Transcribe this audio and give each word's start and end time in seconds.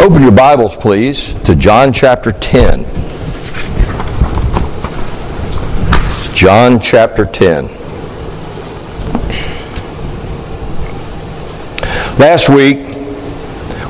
Open 0.00 0.22
your 0.22 0.32
Bibles, 0.32 0.74
please, 0.74 1.34
to 1.44 1.54
John 1.54 1.92
chapter 1.92 2.32
10. 2.32 2.84
John 6.34 6.80
chapter 6.80 7.26
10. 7.26 7.66
Last 12.18 12.48
week, 12.48 12.78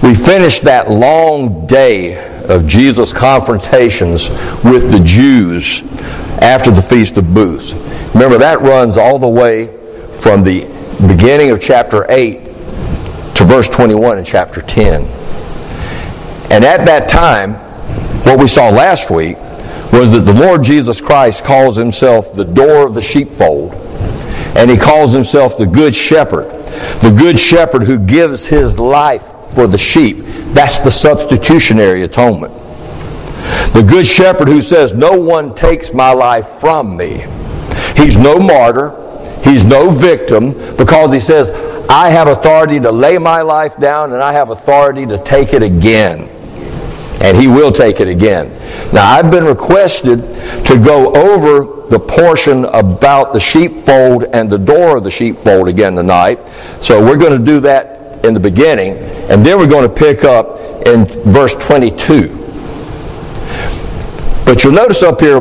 we 0.02 0.16
finished 0.16 0.62
that 0.62 0.90
long 0.90 1.68
day 1.68 2.42
of 2.46 2.66
Jesus' 2.66 3.12
confrontations 3.12 4.30
with 4.64 4.90
the 4.90 5.00
Jews 5.04 5.82
after 6.42 6.72
the 6.72 6.82
Feast 6.82 7.18
of 7.18 7.32
Booths. 7.32 7.72
Remember, 8.14 8.36
that 8.36 8.60
runs 8.62 8.96
all 8.96 9.20
the 9.20 9.28
way 9.28 9.68
from 10.18 10.42
the 10.42 10.64
beginning 11.06 11.52
of 11.52 11.60
chapter 11.60 12.04
8 12.10 12.42
to 13.36 13.44
verse 13.44 13.68
21 13.68 14.18
in 14.18 14.24
chapter 14.24 14.60
10. 14.60 15.20
And 16.50 16.64
at 16.64 16.84
that 16.86 17.08
time, 17.08 17.54
what 18.24 18.38
we 18.38 18.48
saw 18.48 18.68
last 18.68 19.08
week 19.08 19.36
was 19.92 20.10
that 20.10 20.24
the 20.24 20.32
Lord 20.32 20.62
Jesus 20.62 21.00
Christ 21.00 21.44
calls 21.44 21.76
himself 21.76 22.32
the 22.32 22.44
door 22.44 22.86
of 22.86 22.94
the 22.94 23.02
sheepfold. 23.02 23.72
And 24.56 24.70
he 24.70 24.76
calls 24.76 25.12
himself 25.12 25.56
the 25.56 25.66
good 25.66 25.94
shepherd. 25.94 26.50
The 27.00 27.14
good 27.16 27.38
shepherd 27.38 27.84
who 27.84 27.98
gives 27.98 28.46
his 28.46 28.78
life 28.78 29.32
for 29.54 29.66
the 29.66 29.78
sheep. 29.78 30.18
That's 30.52 30.80
the 30.80 30.90
substitutionary 30.90 32.02
atonement. 32.02 32.52
The 33.72 33.86
good 33.88 34.06
shepherd 34.06 34.48
who 34.48 34.60
says, 34.60 34.92
No 34.92 35.18
one 35.18 35.54
takes 35.54 35.92
my 35.92 36.12
life 36.12 36.48
from 36.60 36.96
me. 36.96 37.24
He's 37.96 38.16
no 38.16 38.38
martyr. 38.38 38.96
He's 39.42 39.64
no 39.64 39.90
victim 39.90 40.52
because 40.76 41.12
he 41.12 41.20
says, 41.20 41.50
I 41.88 42.10
have 42.10 42.28
authority 42.28 42.78
to 42.80 42.92
lay 42.92 43.18
my 43.18 43.40
life 43.40 43.76
down 43.78 44.12
and 44.12 44.22
I 44.22 44.32
have 44.32 44.50
authority 44.50 45.06
to 45.06 45.18
take 45.24 45.54
it 45.54 45.62
again 45.62 46.29
and 47.20 47.36
he 47.36 47.46
will 47.46 47.70
take 47.70 48.00
it 48.00 48.08
again. 48.08 48.50
Now, 48.92 49.10
I've 49.10 49.30
been 49.30 49.44
requested 49.44 50.22
to 50.64 50.80
go 50.82 51.12
over 51.14 51.88
the 51.90 51.98
portion 51.98 52.64
about 52.66 53.32
the 53.32 53.40
sheepfold 53.40 54.24
and 54.32 54.48
the 54.48 54.58
door 54.58 54.96
of 54.96 55.04
the 55.04 55.10
sheepfold 55.10 55.68
again 55.68 55.96
tonight. 55.96 56.38
So 56.80 57.04
we're 57.04 57.18
going 57.18 57.38
to 57.38 57.44
do 57.44 57.60
that 57.60 58.24
in 58.24 58.32
the 58.32 58.40
beginning, 58.40 58.96
and 59.30 59.44
then 59.44 59.58
we're 59.58 59.68
going 59.68 59.88
to 59.88 59.94
pick 59.94 60.24
up 60.24 60.58
in 60.86 61.04
verse 61.32 61.54
22. 61.54 62.36
But 64.44 64.64
you'll 64.64 64.72
notice 64.72 65.02
up 65.02 65.20
here 65.20 65.40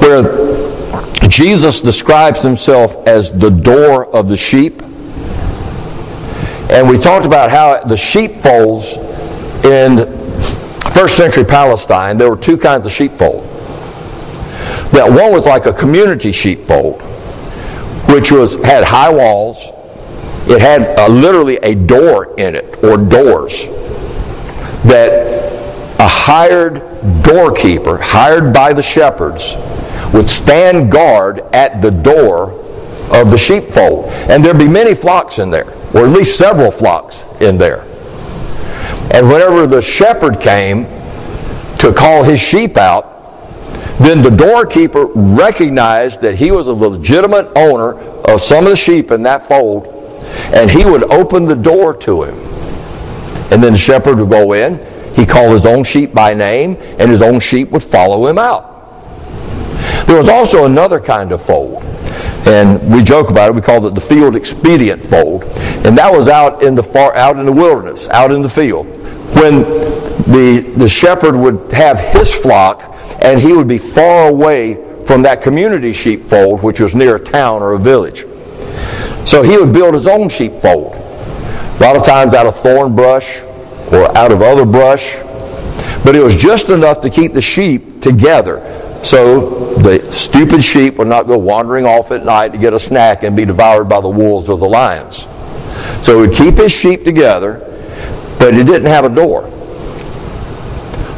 where 0.00 1.28
Jesus 1.28 1.80
describes 1.80 2.42
himself 2.42 2.96
as 3.06 3.30
the 3.30 3.50
door 3.50 4.06
of 4.14 4.28
the 4.28 4.36
sheep. 4.36 4.82
And 6.70 6.88
we 6.88 6.98
talked 6.98 7.26
about 7.26 7.50
how 7.50 7.80
the 7.80 7.96
sheepfolds 7.96 8.94
in 9.64 10.15
first 10.96 11.18
century 11.18 11.44
Palestine, 11.44 12.16
there 12.16 12.30
were 12.30 12.38
two 12.38 12.56
kinds 12.56 12.86
of 12.86 12.92
sheepfold. 12.92 13.44
That 14.92 15.06
one 15.06 15.30
was 15.30 15.44
like 15.44 15.66
a 15.66 15.72
community 15.72 16.32
sheepfold, 16.32 17.02
which 18.08 18.32
was 18.32 18.54
had 18.64 18.82
high 18.82 19.12
walls. 19.12 19.66
It 20.48 20.60
had 20.60 20.98
uh, 20.98 21.08
literally 21.08 21.58
a 21.58 21.74
door 21.74 22.34
in 22.38 22.54
it, 22.54 22.82
or 22.82 22.96
doors, 22.96 23.66
that 24.84 25.36
a 26.00 26.08
hired 26.08 26.80
doorkeeper, 27.22 27.98
hired 27.98 28.54
by 28.54 28.72
the 28.72 28.82
shepherds, 28.82 29.54
would 30.14 30.30
stand 30.30 30.90
guard 30.90 31.40
at 31.52 31.82
the 31.82 31.90
door 31.90 32.52
of 33.12 33.30
the 33.30 33.36
sheepfold. 33.36 34.06
And 34.30 34.42
there'd 34.42 34.58
be 34.58 34.68
many 34.68 34.94
flocks 34.94 35.40
in 35.40 35.50
there, 35.50 35.68
or 35.92 36.06
at 36.06 36.10
least 36.10 36.38
several 36.38 36.70
flocks 36.70 37.24
in 37.40 37.58
there. 37.58 37.85
And 39.12 39.28
whenever 39.28 39.66
the 39.66 39.80
shepherd 39.80 40.40
came 40.40 40.84
to 41.78 41.92
call 41.92 42.24
his 42.24 42.40
sheep 42.40 42.76
out, 42.76 43.16
then 43.98 44.22
the 44.22 44.30
doorkeeper 44.30 45.06
recognized 45.06 46.20
that 46.20 46.34
he 46.34 46.50
was 46.50 46.66
a 46.66 46.72
legitimate 46.72 47.50
owner 47.56 47.94
of 48.24 48.42
some 48.42 48.64
of 48.64 48.70
the 48.70 48.76
sheep 48.76 49.10
in 49.10 49.22
that 49.22 49.46
fold, 49.46 49.86
and 50.52 50.70
he 50.70 50.84
would 50.84 51.04
open 51.04 51.44
the 51.44 51.56
door 51.56 51.96
to 51.98 52.24
him. 52.24 52.34
And 53.50 53.62
then 53.62 53.72
the 53.72 53.78
shepherd 53.78 54.18
would 54.18 54.28
go 54.28 54.52
in, 54.52 54.78
he 55.14 55.24
called 55.24 55.52
his 55.52 55.64
own 55.64 55.82
sheep 55.82 56.12
by 56.12 56.34
name, 56.34 56.76
and 56.98 57.10
his 57.10 57.22
own 57.22 57.40
sheep 57.40 57.70
would 57.70 57.84
follow 57.84 58.26
him 58.26 58.38
out. 58.38 58.74
There 60.06 60.18
was 60.18 60.28
also 60.28 60.66
another 60.66 61.00
kind 61.00 61.32
of 61.32 61.42
fold, 61.42 61.82
and 62.46 62.92
we 62.92 63.02
joke 63.02 63.30
about 63.30 63.48
it. 63.48 63.54
We 63.54 63.62
called 63.62 63.86
it 63.86 63.94
the 63.94 64.00
field 64.00 64.36
expedient 64.36 65.04
fold, 65.04 65.44
and 65.86 65.96
that 65.96 66.12
was 66.12 66.28
out 66.28 66.62
in 66.62 66.74
the 66.74 66.82
far, 66.82 67.14
out 67.16 67.38
in 67.38 67.46
the 67.46 67.52
wilderness, 67.52 68.08
out 68.10 68.30
in 68.30 68.42
the 68.42 68.48
field 68.48 68.95
when 69.34 69.62
the, 70.26 70.72
the 70.76 70.88
shepherd 70.88 71.36
would 71.36 71.72
have 71.72 71.98
his 71.98 72.34
flock 72.34 72.94
and 73.20 73.40
he 73.40 73.52
would 73.52 73.68
be 73.68 73.78
far 73.78 74.28
away 74.28 74.74
from 75.04 75.22
that 75.22 75.40
community 75.40 75.92
sheepfold, 75.92 76.62
which 76.62 76.80
was 76.80 76.94
near 76.94 77.16
a 77.16 77.20
town 77.20 77.62
or 77.62 77.72
a 77.72 77.78
village. 77.78 78.26
So 79.24 79.42
he 79.42 79.56
would 79.56 79.72
build 79.72 79.94
his 79.94 80.06
own 80.06 80.28
sheepfold, 80.28 80.94
a 80.94 81.78
lot 81.80 81.96
of 81.96 82.04
times 82.04 82.34
out 82.34 82.46
of 82.46 82.56
thorn 82.56 82.94
brush 82.94 83.40
or 83.92 84.16
out 84.16 84.32
of 84.32 84.42
other 84.42 84.64
brush, 84.64 85.16
but 86.04 86.14
it 86.14 86.22
was 86.22 86.34
just 86.34 86.68
enough 86.70 87.00
to 87.00 87.10
keep 87.10 87.32
the 87.32 87.42
sheep 87.42 88.00
together. 88.00 88.60
So 89.04 89.74
the 89.74 90.10
stupid 90.10 90.62
sheep 90.62 90.96
would 90.96 91.08
not 91.08 91.26
go 91.26 91.38
wandering 91.38 91.84
off 91.84 92.10
at 92.10 92.24
night 92.24 92.52
to 92.52 92.58
get 92.58 92.74
a 92.74 92.80
snack 92.80 93.22
and 93.22 93.36
be 93.36 93.44
devoured 93.44 93.88
by 93.88 94.00
the 94.00 94.08
wolves 94.08 94.48
or 94.48 94.58
the 94.58 94.68
lions. 94.68 95.26
So 96.02 96.20
he 96.20 96.28
would 96.28 96.36
keep 96.36 96.56
his 96.56 96.72
sheep 96.72 97.04
together 97.04 97.75
but 98.38 98.54
it 98.54 98.66
didn't 98.66 98.86
have 98.86 99.04
a 99.04 99.14
door. 99.14 99.44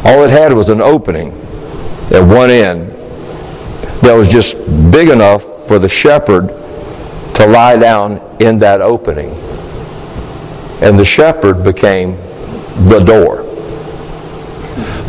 All 0.05 0.25
it 0.25 0.31
had 0.31 0.53
was 0.53 0.69
an 0.69 0.81
opening 0.81 1.33
at 2.11 2.23
one 2.23 2.51
end 2.51 2.91
that 4.03 4.15
was 4.15 4.29
just 4.29 4.57
big 4.91 5.09
enough 5.09 5.67
for 5.67 5.79
the 5.79 5.89
shepherd 5.89 6.49
to 7.35 7.47
lie 7.47 7.77
down 7.77 8.19
in 8.41 8.59
that 8.59 8.81
opening. 8.81 9.31
And 10.81 10.99
the 10.99 11.05
shepherd 11.05 11.63
became 11.65 12.17
the 12.89 13.01
door. 13.01 13.45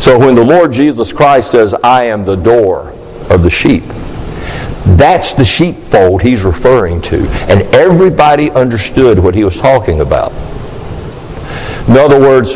So 0.00 0.18
when 0.18 0.34
the 0.34 0.44
Lord 0.44 0.72
Jesus 0.72 1.12
Christ 1.12 1.50
says, 1.50 1.74
I 1.74 2.04
am 2.04 2.24
the 2.24 2.36
door 2.36 2.90
of 3.30 3.42
the 3.42 3.50
sheep, 3.50 3.84
that's 4.96 5.34
the 5.34 5.44
sheepfold 5.44 6.22
he's 6.22 6.42
referring 6.42 7.00
to. 7.02 7.28
And 7.48 7.62
everybody 7.74 8.50
understood 8.50 9.18
what 9.18 9.34
he 9.34 9.44
was 9.44 9.56
talking 9.56 10.00
about. 10.00 10.32
In 11.90 11.96
other 11.96 12.20
words, 12.20 12.54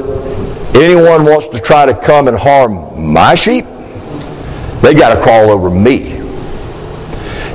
anyone 0.76 1.24
wants 1.24 1.48
to 1.48 1.58
try 1.58 1.86
to 1.86 1.92
come 1.92 2.28
and 2.28 2.36
harm 2.36 3.12
my 3.12 3.34
sheep, 3.34 3.64
they 4.80 4.94
got 4.94 5.12
to 5.12 5.20
crawl 5.20 5.50
over 5.50 5.68
me. 5.68 6.18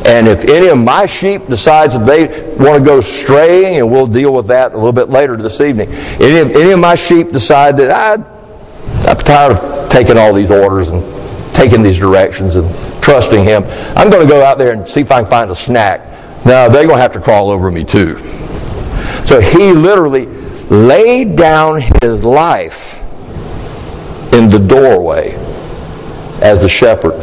And 0.05 0.27
if 0.27 0.43
any 0.43 0.67
of 0.67 0.77
my 0.77 1.05
sheep 1.05 1.47
decides 1.47 1.93
that 1.93 2.05
they 2.05 2.53
want 2.61 2.79
to 2.79 2.83
go 2.83 2.99
straying, 2.99 3.77
and 3.77 3.89
we'll 3.89 4.07
deal 4.07 4.33
with 4.33 4.47
that 4.47 4.73
a 4.73 4.75
little 4.75 4.91
bit 4.91 5.09
later 5.09 5.37
this 5.37 5.61
evening, 5.61 5.87
any 6.19 6.39
of, 6.39 6.51
any 6.51 6.71
of 6.71 6.79
my 6.79 6.95
sheep 6.95 7.31
decide 7.31 7.77
that 7.77 7.91
I, 7.91 9.09
I'm 9.09 9.17
tired 9.17 9.53
of 9.53 9.89
taking 9.89 10.17
all 10.17 10.33
these 10.33 10.51
orders 10.51 10.89
and 10.89 11.01
taking 11.53 11.81
these 11.81 11.97
directions 11.97 12.57
and 12.57 12.69
trusting 13.01 13.41
him, 13.41 13.63
I'm 13.95 14.09
going 14.09 14.27
to 14.27 14.29
go 14.29 14.43
out 14.43 14.57
there 14.57 14.73
and 14.73 14.85
see 14.85 14.99
if 14.99 15.13
I 15.13 15.21
can 15.21 15.29
find 15.29 15.49
a 15.49 15.55
snack. 15.55 16.01
Now, 16.45 16.67
they're 16.67 16.83
going 16.83 16.97
to 16.97 17.01
have 17.01 17.13
to 17.13 17.21
crawl 17.21 17.49
over 17.49 17.71
me 17.71 17.85
too. 17.85 18.17
So 19.25 19.39
he 19.39 19.71
literally 19.71 20.38
laid 20.69 21.35
down 21.35 21.81
his 22.01 22.23
life 22.23 23.01
in 24.33 24.49
the 24.49 24.59
doorway 24.59 25.33
as 26.41 26.61
the 26.61 26.69
shepherd 26.69 27.17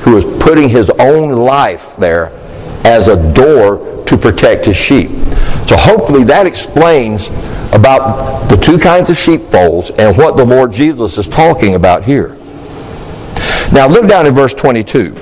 who 0.00 0.14
was 0.14 0.24
putting 0.42 0.68
his 0.68 0.90
own 0.98 1.30
life 1.30 1.96
there 1.96 2.28
as 2.84 3.08
a 3.08 3.32
door 3.32 4.04
to 4.06 4.16
protect 4.16 4.64
his 4.66 4.76
sheep. 4.76 5.10
So 5.66 5.76
hopefully 5.76 6.24
that 6.24 6.46
explains 6.46 7.28
about 7.72 8.48
the 8.48 8.56
two 8.56 8.78
kinds 8.78 9.10
of 9.10 9.16
sheepfolds 9.16 9.90
and 9.90 10.16
what 10.16 10.36
the 10.36 10.44
Lord 10.44 10.72
Jesus 10.72 11.18
is 11.18 11.26
talking 11.26 11.74
about 11.74 12.04
here. 12.04 12.36
Now 13.72 13.88
look 13.88 14.08
down 14.08 14.26
in 14.26 14.34
verse 14.34 14.54
22. 14.54 15.14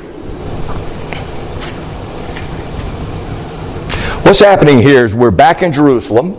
What's 4.22 4.40
happening 4.40 4.80
here 4.80 5.04
is 5.04 5.14
we're 5.14 5.30
back 5.30 5.62
in 5.62 5.72
Jerusalem. 5.72 6.34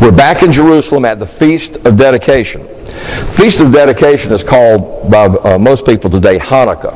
We're 0.00 0.10
back 0.10 0.42
in 0.42 0.50
Jerusalem 0.50 1.04
at 1.04 1.18
the 1.18 1.26
Feast 1.26 1.76
of 1.86 1.96
Dedication. 1.96 2.66
Feast 3.36 3.60
of 3.60 3.70
Dedication 3.70 4.32
is 4.32 4.42
called 4.42 5.10
by 5.10 5.26
uh, 5.26 5.58
most 5.58 5.86
people 5.86 6.10
today 6.10 6.38
Hanukkah. 6.38 6.94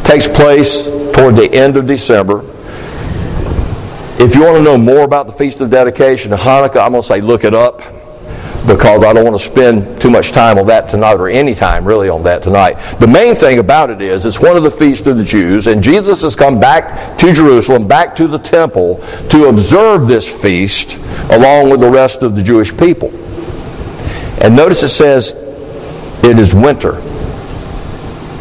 It 0.00 0.06
takes 0.06 0.26
place 0.26 0.84
toward 1.14 1.36
the 1.36 1.50
end 1.52 1.76
of 1.76 1.86
December. 1.86 2.40
If 4.22 4.34
you 4.34 4.42
want 4.42 4.56
to 4.56 4.62
know 4.62 4.78
more 4.78 5.02
about 5.02 5.26
the 5.26 5.32
Feast 5.32 5.60
of 5.60 5.70
Dedication 5.70 6.32
Hanukkah, 6.32 6.84
I'm 6.84 6.92
going 6.92 7.02
to 7.02 7.08
say 7.08 7.20
look 7.20 7.44
it 7.44 7.52
up 7.52 7.82
because 8.66 9.02
I 9.02 9.12
don't 9.12 9.24
want 9.24 9.38
to 9.38 9.44
spend 9.44 10.00
too 10.00 10.10
much 10.10 10.32
time 10.32 10.58
on 10.58 10.66
that 10.66 10.88
tonight 10.88 11.14
or 11.14 11.28
any 11.28 11.54
time 11.54 11.84
really 11.84 12.08
on 12.08 12.22
that 12.24 12.42
tonight. 12.42 12.74
The 12.98 13.06
main 13.06 13.34
thing 13.34 13.58
about 13.58 13.90
it 13.90 14.00
is 14.02 14.24
it's 14.26 14.40
one 14.40 14.56
of 14.56 14.62
the 14.62 14.70
feasts 14.70 15.06
of 15.06 15.16
the 15.16 15.24
Jews, 15.24 15.66
and 15.66 15.82
Jesus 15.82 16.22
has 16.22 16.36
come 16.36 16.60
back 16.60 17.18
to 17.18 17.32
Jerusalem, 17.32 17.88
back 17.88 18.14
to 18.16 18.28
the 18.28 18.38
temple 18.38 18.96
to 19.30 19.46
observe 19.46 20.06
this 20.06 20.30
feast 20.30 20.98
along 21.30 21.70
with 21.70 21.80
the 21.80 21.90
rest 21.90 22.22
of 22.22 22.36
the 22.36 22.42
Jewish 22.42 22.76
people. 22.76 23.08
And 24.42 24.56
notice 24.56 24.82
it 24.82 24.88
says 24.88 25.32
it 26.22 26.38
is 26.38 26.54
winter. 26.54 27.00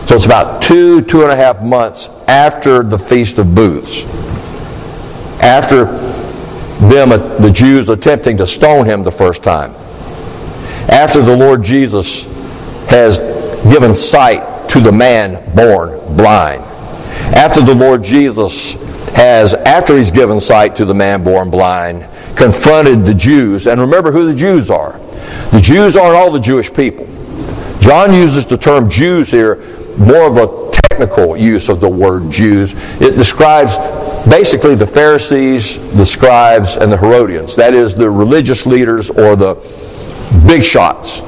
So 0.05 0.15
it's 0.15 0.25
about 0.25 0.61
two, 0.61 1.01
two 1.01 1.21
and 1.21 1.31
a 1.31 1.35
half 1.35 1.61
months 1.61 2.09
after 2.27 2.83
the 2.83 2.97
Feast 2.97 3.37
of 3.37 3.53
Booths. 3.53 4.05
After 5.41 5.85
them, 6.87 7.11
uh, 7.11 7.17
the 7.37 7.51
Jews 7.51 7.89
attempting 7.89 8.37
to 8.37 8.47
stone 8.47 8.85
him 8.85 9.03
the 9.03 9.11
first 9.11 9.43
time. 9.43 9.73
After 10.91 11.21
the 11.21 11.35
Lord 11.35 11.63
Jesus 11.63 12.23
has 12.89 13.17
given 13.71 13.93
sight 13.93 14.69
to 14.69 14.79
the 14.79 14.91
man 14.91 15.55
born 15.55 16.15
blind. 16.15 16.63
After 17.35 17.61
the 17.61 17.75
Lord 17.75 18.03
Jesus 18.03 18.73
has, 19.13 19.53
after 19.53 19.97
he's 19.97 20.11
given 20.11 20.39
sight 20.39 20.75
to 20.77 20.85
the 20.85 20.93
man 20.93 21.23
born 21.23 21.49
blind, 21.49 22.07
confronted 22.35 23.05
the 23.05 23.13
Jews. 23.13 23.67
And 23.67 23.79
remember 23.81 24.11
who 24.11 24.25
the 24.25 24.35
Jews 24.35 24.69
are. 24.69 24.97
The 25.51 25.59
Jews 25.61 25.95
aren't 25.95 26.15
all 26.15 26.31
the 26.31 26.39
Jewish 26.39 26.73
people. 26.73 27.05
John 27.79 28.13
uses 28.13 28.45
the 28.45 28.57
term 28.57 28.89
Jews 28.89 29.29
here, 29.31 29.55
more 29.97 30.27
of 30.27 30.37
a 30.37 30.71
technical 30.89 31.37
use 31.37 31.69
of 31.69 31.79
the 31.79 31.89
word 31.89 32.29
Jews. 32.29 32.73
It 33.01 33.15
describes 33.15 33.77
basically 34.27 34.75
the 34.75 34.87
Pharisees, 34.87 35.77
the 35.93 36.05
scribes, 36.05 36.75
and 36.75 36.91
the 36.91 36.97
Herodians. 36.97 37.55
That 37.55 37.73
is, 37.73 37.95
the 37.95 38.09
religious 38.09 38.65
leaders 38.65 39.09
or 39.09 39.35
the 39.35 39.55
big 40.47 40.63
shots 40.63 41.19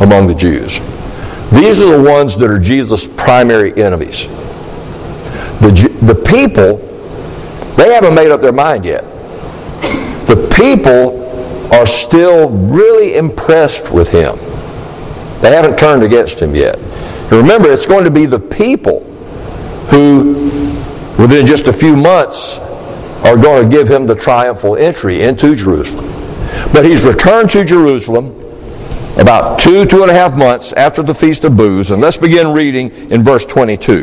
among 0.00 0.26
the 0.26 0.34
Jews. 0.34 0.78
These 1.50 1.80
are 1.80 1.96
the 1.96 2.02
ones 2.02 2.36
that 2.36 2.50
are 2.50 2.58
Jesus' 2.58 3.06
primary 3.06 3.74
enemies. 3.82 4.24
The, 5.60 5.96
the 6.02 6.14
people, 6.14 6.78
they 7.76 7.92
haven't 7.94 8.14
made 8.14 8.30
up 8.30 8.42
their 8.42 8.52
mind 8.52 8.84
yet. 8.84 9.04
The 10.26 10.52
people 10.54 11.24
are 11.72 11.86
still 11.86 12.50
really 12.50 13.16
impressed 13.16 13.90
with 13.90 14.10
him. 14.10 14.36
They 15.40 15.54
haven't 15.54 15.78
turned 15.78 16.02
against 16.02 16.40
him 16.40 16.54
yet. 16.54 16.78
And 16.78 17.32
remember, 17.32 17.70
it's 17.70 17.86
going 17.86 18.04
to 18.04 18.10
be 18.10 18.26
the 18.26 18.38
people 18.38 19.00
who, 19.90 20.34
within 21.18 21.46
just 21.46 21.68
a 21.68 21.72
few 21.72 21.96
months, 21.96 22.58
are 23.24 23.36
going 23.36 23.68
to 23.68 23.76
give 23.76 23.88
him 23.88 24.06
the 24.06 24.14
triumphal 24.14 24.76
entry 24.76 25.22
into 25.22 25.54
Jerusalem. 25.54 26.15
But 26.72 26.84
he's 26.84 27.04
returned 27.04 27.50
to 27.50 27.64
Jerusalem 27.64 28.34
about 29.18 29.58
two, 29.58 29.86
two 29.86 30.02
and 30.02 30.10
a 30.10 30.14
half 30.14 30.36
months 30.36 30.72
after 30.74 31.02
the 31.02 31.14
Feast 31.14 31.44
of 31.44 31.56
Booths. 31.56 31.90
And 31.90 32.02
let's 32.02 32.16
begin 32.16 32.52
reading 32.52 32.90
in 33.10 33.22
verse 33.22 33.44
22. 33.44 34.00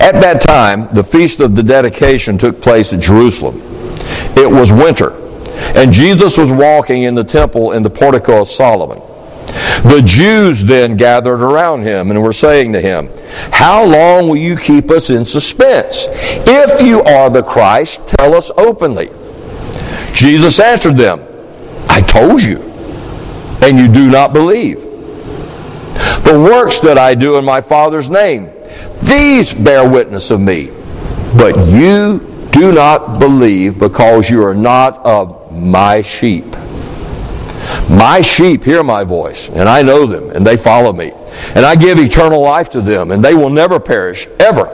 At 0.00 0.20
that 0.20 0.40
time, 0.40 0.88
the 0.88 1.04
Feast 1.04 1.40
of 1.40 1.54
the 1.54 1.62
Dedication 1.62 2.38
took 2.38 2.60
place 2.60 2.92
at 2.92 3.00
Jerusalem. 3.00 3.60
It 4.36 4.50
was 4.50 4.72
winter, 4.72 5.12
and 5.76 5.92
Jesus 5.92 6.38
was 6.38 6.50
walking 6.50 7.02
in 7.02 7.14
the 7.14 7.24
temple 7.24 7.72
in 7.72 7.82
the 7.82 7.90
portico 7.90 8.42
of 8.42 8.48
Solomon. 8.48 8.98
The 9.82 10.02
Jews 10.04 10.64
then 10.64 10.96
gathered 10.96 11.42
around 11.42 11.82
him 11.82 12.10
and 12.10 12.22
were 12.22 12.32
saying 12.32 12.72
to 12.74 12.80
him, 12.80 13.10
How 13.50 13.84
long 13.84 14.28
will 14.28 14.36
you 14.36 14.56
keep 14.56 14.90
us 14.90 15.10
in 15.10 15.24
suspense? 15.24 16.06
If 16.10 16.80
you 16.80 17.02
are 17.02 17.30
the 17.30 17.42
Christ, 17.42 18.06
tell 18.06 18.34
us 18.34 18.50
openly. 18.56 19.10
Jesus 20.12 20.60
answered 20.60 20.96
them, 20.96 21.24
I 21.88 22.00
told 22.00 22.42
you, 22.42 22.60
and 23.62 23.78
you 23.78 23.88
do 23.88 24.10
not 24.10 24.32
believe. 24.32 24.82
The 24.82 26.40
works 26.42 26.80
that 26.80 26.98
I 26.98 27.14
do 27.14 27.38
in 27.38 27.44
my 27.44 27.60
Father's 27.60 28.10
name, 28.10 28.50
these 29.02 29.52
bear 29.52 29.88
witness 29.88 30.30
of 30.30 30.40
me. 30.40 30.70
But 31.36 31.56
you 31.68 32.26
do 32.52 32.72
not 32.72 33.18
believe 33.18 33.78
because 33.78 34.28
you 34.28 34.44
are 34.44 34.54
not 34.54 35.04
of 35.04 35.52
my 35.52 36.02
sheep. 36.02 36.44
My 37.88 38.20
sheep 38.20 38.64
hear 38.64 38.82
my 38.82 39.04
voice, 39.04 39.48
and 39.48 39.68
I 39.68 39.82
know 39.82 40.06
them, 40.06 40.30
and 40.30 40.46
they 40.46 40.56
follow 40.56 40.92
me. 40.92 41.12
And 41.54 41.64
I 41.64 41.74
give 41.76 41.98
eternal 41.98 42.40
life 42.40 42.70
to 42.70 42.80
them, 42.80 43.10
and 43.10 43.22
they 43.22 43.34
will 43.34 43.50
never 43.50 43.80
perish, 43.80 44.26
ever. 44.38 44.68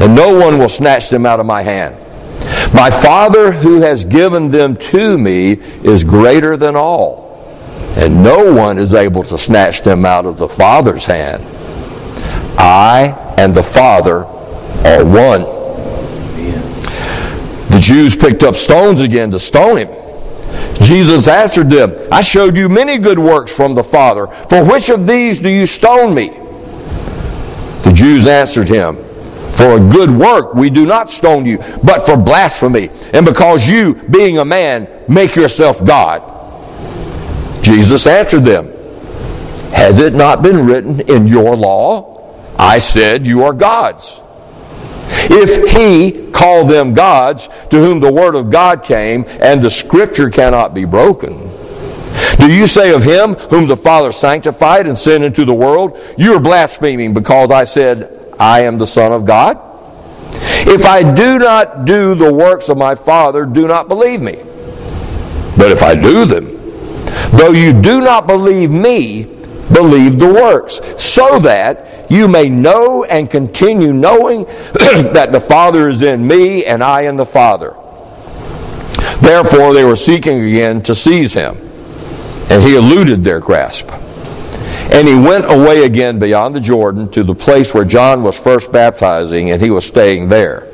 And 0.00 0.14
no 0.14 0.34
one 0.38 0.58
will 0.58 0.68
snatch 0.68 1.10
them 1.10 1.26
out 1.26 1.40
of 1.40 1.46
my 1.46 1.62
hand. 1.62 1.96
My 2.74 2.90
Father 2.90 3.52
who 3.52 3.82
has 3.82 4.04
given 4.04 4.50
them 4.50 4.76
to 4.76 5.16
me 5.16 5.52
is 5.84 6.02
greater 6.02 6.56
than 6.56 6.74
all, 6.74 7.40
and 7.96 8.20
no 8.22 8.52
one 8.52 8.78
is 8.78 8.92
able 8.92 9.22
to 9.22 9.38
snatch 9.38 9.82
them 9.82 10.04
out 10.04 10.26
of 10.26 10.38
the 10.38 10.48
Father's 10.48 11.06
hand. 11.06 11.44
I 12.58 13.34
and 13.38 13.54
the 13.54 13.62
Father 13.62 14.24
are 14.24 15.04
one. 15.04 15.42
The 17.70 17.78
Jews 17.80 18.16
picked 18.16 18.42
up 18.42 18.56
stones 18.56 19.00
again 19.00 19.30
to 19.30 19.38
stone 19.38 19.78
him. 19.78 19.88
Jesus 20.80 21.28
answered 21.28 21.70
them, 21.70 21.94
I 22.10 22.22
showed 22.22 22.56
you 22.56 22.68
many 22.68 22.98
good 22.98 23.20
works 23.20 23.54
from 23.54 23.74
the 23.74 23.84
Father. 23.84 24.26
For 24.26 24.64
which 24.64 24.88
of 24.88 25.06
these 25.06 25.38
do 25.38 25.48
you 25.48 25.66
stone 25.66 26.12
me? 26.12 26.30
The 27.84 27.92
Jews 27.94 28.26
answered 28.26 28.68
him, 28.68 28.96
For 29.56 29.76
a 29.76 29.80
good 29.80 30.10
work 30.10 30.54
we 30.54 30.70
do 30.70 30.84
not 30.84 31.10
stone 31.10 31.46
you, 31.46 31.58
but 31.82 32.06
for 32.06 32.16
blasphemy, 32.16 32.90
and 33.12 33.24
because 33.24 33.68
you, 33.68 33.94
being 33.94 34.38
a 34.38 34.44
man, 34.44 34.88
make 35.08 35.36
yourself 35.36 35.84
God. 35.84 36.32
Jesus 37.62 38.06
answered 38.06 38.44
them, 38.44 38.66
Has 39.72 39.98
it 39.98 40.14
not 40.14 40.42
been 40.42 40.66
written 40.66 41.00
in 41.02 41.26
your 41.26 41.56
law? 41.56 42.14
I 42.58 42.78
said, 42.78 43.26
You 43.26 43.44
are 43.44 43.52
gods. 43.52 44.20
If 45.06 45.70
he 45.72 46.30
called 46.32 46.68
them 46.68 46.92
gods 46.92 47.48
to 47.70 47.76
whom 47.76 48.00
the 48.00 48.12
word 48.12 48.34
of 48.34 48.50
God 48.50 48.82
came 48.82 49.24
and 49.40 49.62
the 49.62 49.70
scripture 49.70 50.30
cannot 50.30 50.74
be 50.74 50.84
broken, 50.84 51.50
do 52.38 52.52
you 52.52 52.66
say 52.66 52.92
of 52.92 53.02
him 53.02 53.34
whom 53.34 53.66
the 53.66 53.76
Father 53.76 54.12
sanctified 54.12 54.86
and 54.86 54.98
sent 54.98 55.24
into 55.24 55.44
the 55.44 55.54
world, 55.54 55.98
You 56.18 56.34
are 56.34 56.40
blaspheming 56.40 57.14
because 57.14 57.50
I 57.50 57.64
said, 57.64 58.13
I 58.38 58.60
am 58.60 58.78
the 58.78 58.86
Son 58.86 59.12
of 59.12 59.24
God? 59.24 59.60
If 60.66 60.84
I 60.84 61.02
do 61.02 61.38
not 61.38 61.84
do 61.84 62.14
the 62.14 62.32
works 62.32 62.68
of 62.68 62.76
my 62.76 62.94
Father, 62.94 63.44
do 63.44 63.68
not 63.68 63.88
believe 63.88 64.20
me. 64.20 64.36
But 65.56 65.70
if 65.70 65.82
I 65.82 65.94
do 65.94 66.24
them, 66.24 66.46
though 67.36 67.52
you 67.52 67.72
do 67.72 68.00
not 68.00 68.26
believe 68.26 68.70
me, 68.70 69.24
believe 69.72 70.18
the 70.18 70.32
works, 70.32 70.80
so 71.02 71.38
that 71.40 72.10
you 72.10 72.28
may 72.28 72.48
know 72.48 73.04
and 73.04 73.30
continue 73.30 73.92
knowing 73.92 74.44
that 74.74 75.30
the 75.32 75.40
Father 75.40 75.88
is 75.88 76.02
in 76.02 76.26
me 76.26 76.64
and 76.64 76.82
I 76.82 77.02
in 77.02 77.16
the 77.16 77.26
Father. 77.26 77.76
Therefore, 79.20 79.72
they 79.72 79.84
were 79.84 79.96
seeking 79.96 80.40
again 80.40 80.82
to 80.82 80.94
seize 80.94 81.32
him, 81.32 81.56
and 82.50 82.62
he 82.62 82.76
eluded 82.76 83.22
their 83.22 83.40
grasp. 83.40 83.90
And 84.92 85.08
he 85.08 85.14
went 85.14 85.44
away 85.46 85.84
again 85.84 86.18
beyond 86.18 86.54
the 86.54 86.60
Jordan 86.60 87.10
to 87.10 87.24
the 87.24 87.34
place 87.34 87.74
where 87.74 87.84
John 87.84 88.22
was 88.22 88.38
first 88.38 88.70
baptizing, 88.70 89.50
and 89.50 89.60
he 89.60 89.70
was 89.70 89.84
staying 89.84 90.28
there. 90.28 90.68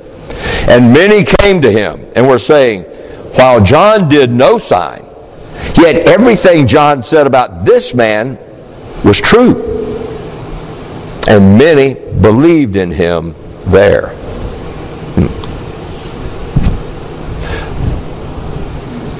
And 0.68 0.92
many 0.92 1.24
came 1.24 1.60
to 1.62 1.70
him 1.70 2.10
and 2.14 2.28
were 2.28 2.38
saying, 2.38 2.82
While 3.34 3.62
John 3.62 4.08
did 4.08 4.30
no 4.30 4.58
sign, 4.58 5.04
yet 5.76 6.06
everything 6.06 6.66
John 6.66 7.02
said 7.02 7.26
about 7.26 7.64
this 7.64 7.94
man 7.94 8.38
was 9.04 9.20
true. 9.20 9.66
And 11.28 11.56
many 11.58 11.94
believed 11.94 12.76
in 12.76 12.90
him 12.90 13.34
there. 13.66 14.08
Hmm. 15.16 15.40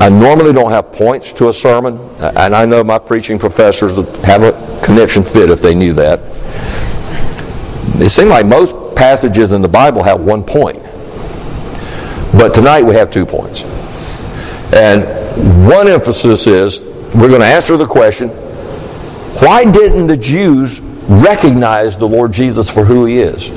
I 0.02 0.09
normally 0.09 0.52
don't 0.52 0.70
have 0.70 0.92
points 0.92 1.32
to 1.35 1.49
a 1.49 1.52
sermon, 1.52 1.99
and 2.18 2.54
I 2.54 2.64
know 2.64 2.82
my 2.82 2.99
preaching 2.99 3.38
professors 3.38 3.97
have 4.25 4.42
a 4.42 4.50
connection 4.90 5.23
fit 5.23 5.50
if 5.50 5.62
they 5.62 5.73
knew 5.73 5.92
that. 5.92 6.18
It 8.02 8.09
seems 8.09 8.28
like 8.28 8.44
most 8.44 8.97
passages 8.97 9.52
in 9.52 9.62
the 9.62 9.68
Bible 9.68 10.02
have 10.02 10.20
one 10.20 10.42
point. 10.42 10.82
But 12.32 12.54
tonight 12.54 12.82
we 12.82 12.94
have 12.97 13.09
two 13.09 13.25
points. 13.25 13.62
And 14.75 15.04
one 15.68 15.87
emphasis 15.87 16.49
is 16.49 16.80
we're 17.14 17.28
going 17.28 17.40
to 17.40 17.47
answer 17.47 17.76
the 17.76 17.87
question 17.87 18.30
why 19.38 19.64
didn't 19.64 20.09
the 20.09 20.16
Jews 20.16 20.80
recognize 20.80 21.97
the 21.97 22.09
Lord 22.09 22.32
Jesus 22.32 22.68
for 22.68 22.85
who 22.85 23.04
he 23.04 23.20
is? 23.20 23.49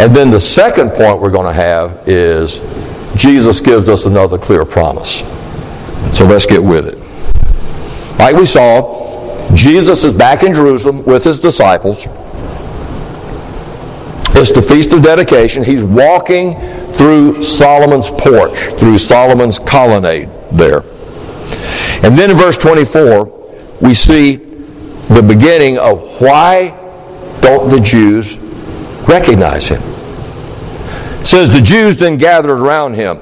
And 0.00 0.16
then 0.16 0.30
the 0.30 0.40
second 0.40 0.92
point 0.92 1.20
we're 1.20 1.30
going 1.30 1.46
to 1.46 1.52
have 1.52 2.08
is 2.08 2.58
Jesus 3.16 3.60
gives 3.60 3.86
us 3.90 4.06
another 4.06 4.38
clear 4.38 4.64
promise. 4.64 5.18
So 6.16 6.24
let's 6.24 6.46
get 6.46 6.62
with 6.62 6.86
it. 6.86 6.98
Like 8.18 8.34
we 8.34 8.46
saw, 8.46 9.08
Jesus 9.54 10.04
is 10.04 10.12
back 10.12 10.42
in 10.42 10.52
Jerusalem 10.52 11.04
with 11.04 11.24
his 11.24 11.38
disciples. 11.38 12.06
It's 14.40 14.52
the 14.52 14.62
Feast 14.62 14.92
of 14.92 15.02
Dedication. 15.02 15.64
He's 15.64 15.82
walking 15.82 16.54
through 16.88 17.42
Solomon's 17.42 18.10
porch, 18.10 18.56
through 18.78 18.98
Solomon's 18.98 19.58
colonnade 19.58 20.28
there. 20.52 20.82
And 22.04 22.16
then 22.16 22.30
in 22.30 22.36
verse 22.36 22.56
24, 22.56 23.78
we 23.80 23.94
see 23.94 24.36
the 24.36 25.24
beginning 25.26 25.78
of 25.78 26.20
why 26.20 26.68
don't 27.40 27.68
the 27.68 27.80
Jews 27.80 28.36
recognize 29.08 29.66
him. 29.66 29.82
It 31.20 31.26
says 31.26 31.50
the 31.50 31.60
Jews 31.60 31.96
then 31.96 32.16
gathered 32.16 32.50
around 32.50 32.94
him. 32.94 33.20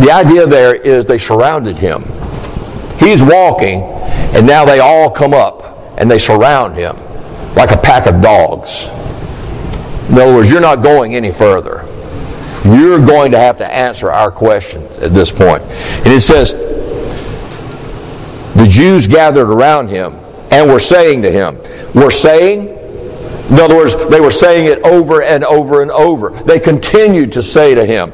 The 0.00 0.10
idea 0.12 0.46
there 0.46 0.74
is 0.74 1.04
they 1.04 1.18
surrounded 1.18 1.76
him. 1.76 2.04
He's 2.98 3.22
walking, 3.22 3.82
and 4.36 4.46
now 4.46 4.66
they 4.66 4.80
all 4.80 5.10
come 5.10 5.32
up 5.32 5.62
and 5.98 6.10
they 6.10 6.18
surround 6.18 6.76
him 6.76 6.94
like 7.54 7.70
a 7.70 7.78
pack 7.78 8.06
of 8.06 8.20
dogs. 8.20 8.88
In 10.10 10.18
other 10.18 10.34
words, 10.34 10.50
you're 10.50 10.60
not 10.60 10.82
going 10.82 11.14
any 11.14 11.32
further. 11.32 11.86
You're 12.66 13.04
going 13.04 13.32
to 13.32 13.38
have 13.38 13.56
to 13.58 13.66
answer 13.66 14.12
our 14.12 14.30
questions 14.30 14.98
at 14.98 15.14
this 15.14 15.32
point. 15.32 15.62
And 15.62 16.08
it 16.08 16.20
says, 16.20 16.52
the 18.54 18.66
Jews 18.68 19.06
gathered 19.06 19.50
around 19.50 19.88
him 19.88 20.14
and 20.50 20.70
were 20.70 20.80
saying 20.80 21.22
to 21.22 21.30
him, 21.30 21.56
were 21.94 22.10
saying, 22.10 22.68
in 23.48 23.58
other 23.58 23.74
words, 23.76 23.96
they 24.10 24.20
were 24.20 24.30
saying 24.30 24.66
it 24.66 24.82
over 24.82 25.22
and 25.22 25.44
over 25.44 25.80
and 25.80 25.90
over. 25.90 26.30
They 26.30 26.60
continued 26.60 27.32
to 27.32 27.42
say 27.42 27.74
to 27.74 27.86
him, 27.86 28.12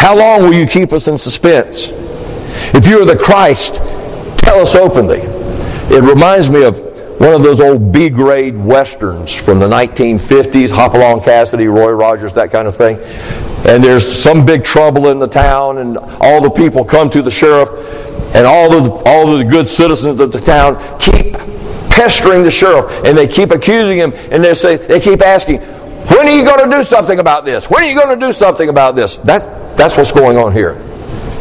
How 0.00 0.16
long 0.16 0.42
will 0.42 0.54
you 0.54 0.66
keep 0.66 0.94
us 0.94 1.08
in 1.08 1.18
suspense? 1.18 1.90
If 2.74 2.86
you 2.86 3.02
are 3.02 3.04
the 3.04 3.16
Christ, 3.16 3.80
tell 4.48 4.60
us 4.60 4.74
openly. 4.74 5.18
It 5.94 6.02
reminds 6.02 6.48
me 6.48 6.64
of 6.64 6.78
one 7.20 7.34
of 7.34 7.42
those 7.42 7.60
old 7.60 7.92
B 7.92 8.08
grade 8.08 8.56
westerns 8.56 9.34
from 9.34 9.58
the 9.58 9.68
1950s, 9.68 10.70
Hopalong 10.70 11.22
Cassidy, 11.22 11.66
Roy 11.66 11.90
Rogers, 11.90 12.32
that 12.32 12.50
kind 12.50 12.66
of 12.66 12.74
thing. 12.74 12.96
And 13.68 13.84
there's 13.84 14.10
some 14.10 14.46
big 14.46 14.64
trouble 14.64 15.08
in 15.08 15.18
the 15.18 15.26
town, 15.26 15.78
and 15.78 15.98
all 15.98 16.40
the 16.40 16.48
people 16.48 16.82
come 16.82 17.10
to 17.10 17.20
the 17.20 17.30
sheriff, 17.30 17.68
and 18.34 18.46
all 18.46 18.70
the, 18.70 18.90
all 19.04 19.36
the 19.36 19.44
good 19.44 19.68
citizens 19.68 20.18
of 20.18 20.32
the 20.32 20.40
town 20.40 20.78
keep 20.98 21.34
pestering 21.90 22.42
the 22.42 22.50
sheriff, 22.50 23.04
and 23.04 23.18
they 23.18 23.26
keep 23.26 23.50
accusing 23.50 23.98
him, 23.98 24.14
and 24.30 24.42
they 24.42 24.54
say 24.54 24.76
they 24.76 25.00
keep 25.00 25.20
asking, 25.20 25.60
"When 25.60 26.26
are 26.26 26.30
you 26.30 26.44
going 26.44 26.70
to 26.70 26.74
do 26.74 26.84
something 26.84 27.18
about 27.18 27.44
this? 27.44 27.68
When 27.68 27.82
are 27.82 27.86
you 27.86 27.94
going 27.94 28.18
to 28.18 28.26
do 28.26 28.32
something 28.32 28.70
about 28.70 28.96
this?" 28.96 29.18
That, 29.18 29.76
that's 29.76 29.98
what's 29.98 30.12
going 30.12 30.38
on 30.38 30.52
here. 30.52 30.80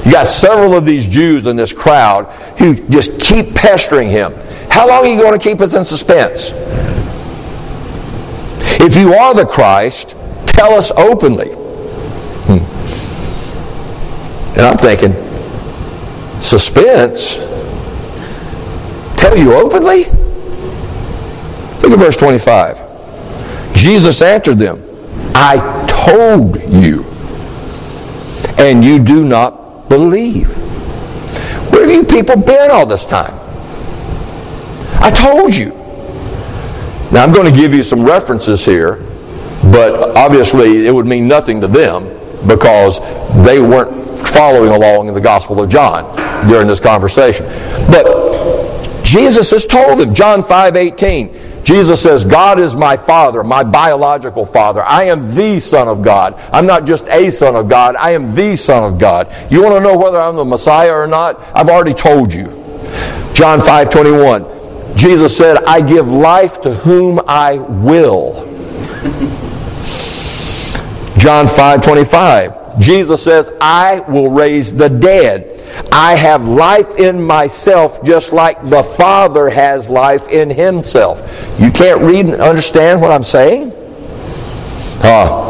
You 0.07 0.13
got 0.13 0.27
several 0.27 0.73
of 0.73 0.85
these 0.85 1.05
Jews 1.05 1.47
in 1.47 1.57
this 1.57 1.73
crowd 1.73 2.31
who 2.57 2.75
just 2.87 3.19
keep 3.19 3.53
pestering 3.53 4.07
him. 4.07 4.33
How 4.69 4.87
long 4.87 5.05
are 5.05 5.07
you 5.09 5.19
going 5.19 5.37
to 5.37 5.43
keep 5.43 5.59
us 5.59 5.73
in 5.73 5.83
suspense? 5.83 6.53
If 8.79 8.95
you 8.95 9.13
are 9.15 9.33
the 9.33 9.45
Christ, 9.45 10.15
tell 10.45 10.71
us 10.75 10.91
openly. 10.91 11.49
Hmm. 12.45 12.63
And 14.57 14.61
I'm 14.61 14.77
thinking, 14.77 15.11
suspense? 16.41 17.35
Tell 19.19 19.35
you 19.37 19.55
openly? 19.55 20.05
Look 21.81 21.91
at 21.91 21.99
verse 21.99 22.15
25. 22.15 23.75
Jesus 23.75 24.21
answered 24.21 24.57
them, 24.57 24.81
I 25.35 25.57
told 25.89 26.63
you, 26.71 27.03
and 28.57 28.85
you 28.85 28.99
do 28.99 29.25
not 29.25 29.66
believe. 29.89 30.49
Where 31.71 31.85
have 31.85 31.91
you 31.91 32.03
people 32.03 32.37
been 32.37 32.71
all 32.71 32.85
this 32.85 33.05
time? 33.05 33.33
I 35.01 35.11
told 35.11 35.55
you. 35.55 35.69
Now, 37.11 37.23
I'm 37.23 37.31
going 37.31 37.51
to 37.51 37.57
give 37.57 37.73
you 37.73 37.83
some 37.83 38.03
references 38.03 38.65
here, 38.65 38.95
but 39.71 40.17
obviously 40.17 40.85
it 40.85 40.93
would 40.93 41.05
mean 41.05 41.27
nothing 41.27 41.61
to 41.61 41.67
them 41.67 42.05
because 42.47 42.99
they 43.45 43.59
weren't 43.59 44.27
following 44.27 44.71
along 44.71 45.07
in 45.07 45.13
the 45.13 45.21
Gospel 45.21 45.61
of 45.61 45.69
John 45.69 46.15
during 46.49 46.67
this 46.67 46.79
conversation. 46.79 47.45
But 47.89 49.03
Jesus 49.03 49.51
has 49.51 49.65
told 49.65 49.99
them, 49.99 50.13
John 50.13 50.43
5 50.43 50.75
18, 50.75 51.46
Jesus 51.67 52.01
says, 52.01 52.23
God 52.23 52.61
is 52.61 52.77
my 52.77 52.95
Father, 52.95 53.43
my 53.43 53.61
biological 53.61 54.45
Father. 54.45 54.81
I 54.83 55.03
am 55.03 55.35
the 55.35 55.59
Son 55.59 55.89
of 55.89 56.01
God. 56.01 56.35
I'm 56.53 56.65
not 56.65 56.85
just 56.85 57.05
a 57.09 57.29
Son 57.29 57.57
of 57.57 57.67
God, 57.67 57.97
I 57.97 58.11
am 58.11 58.33
the 58.33 58.55
Son 58.55 58.85
of 58.85 58.97
God. 58.97 59.29
You 59.51 59.63
want 59.63 59.75
to 59.75 59.81
know 59.81 59.97
whether 59.97 60.17
I'm 60.17 60.37
the 60.37 60.45
Messiah 60.45 60.93
or 60.93 61.07
not? 61.07 61.41
I've 61.53 61.67
already 61.67 61.93
told 61.93 62.33
you. 62.33 62.45
John 63.33 63.59
5 63.59 63.89
21. 63.89 64.97
Jesus 64.97 65.35
said, 65.35 65.57
I 65.65 65.81
give 65.81 66.07
life 66.07 66.61
to 66.61 66.73
whom 66.73 67.19
I 67.27 67.55
will. 67.55 68.45
John 71.17 71.47
5 71.47 71.83
25. 71.83 72.79
Jesus 72.79 73.21
says, 73.21 73.51
I 73.59 73.99
will 74.07 74.31
raise 74.31 74.73
the 74.73 74.87
dead. 74.87 75.56
I 75.91 76.15
have 76.15 76.45
life 76.45 76.95
in 76.97 77.21
myself 77.21 78.03
just 78.03 78.33
like 78.33 78.61
the 78.69 78.83
Father 78.83 79.49
has 79.49 79.89
life 79.89 80.27
in 80.29 80.49
himself. 80.49 81.19
You 81.59 81.71
can't 81.71 82.01
read 82.01 82.25
and 82.25 82.41
understand 82.41 83.01
what 83.01 83.11
I'm 83.11 83.23
saying? 83.23 83.71
Uh, 85.03 85.47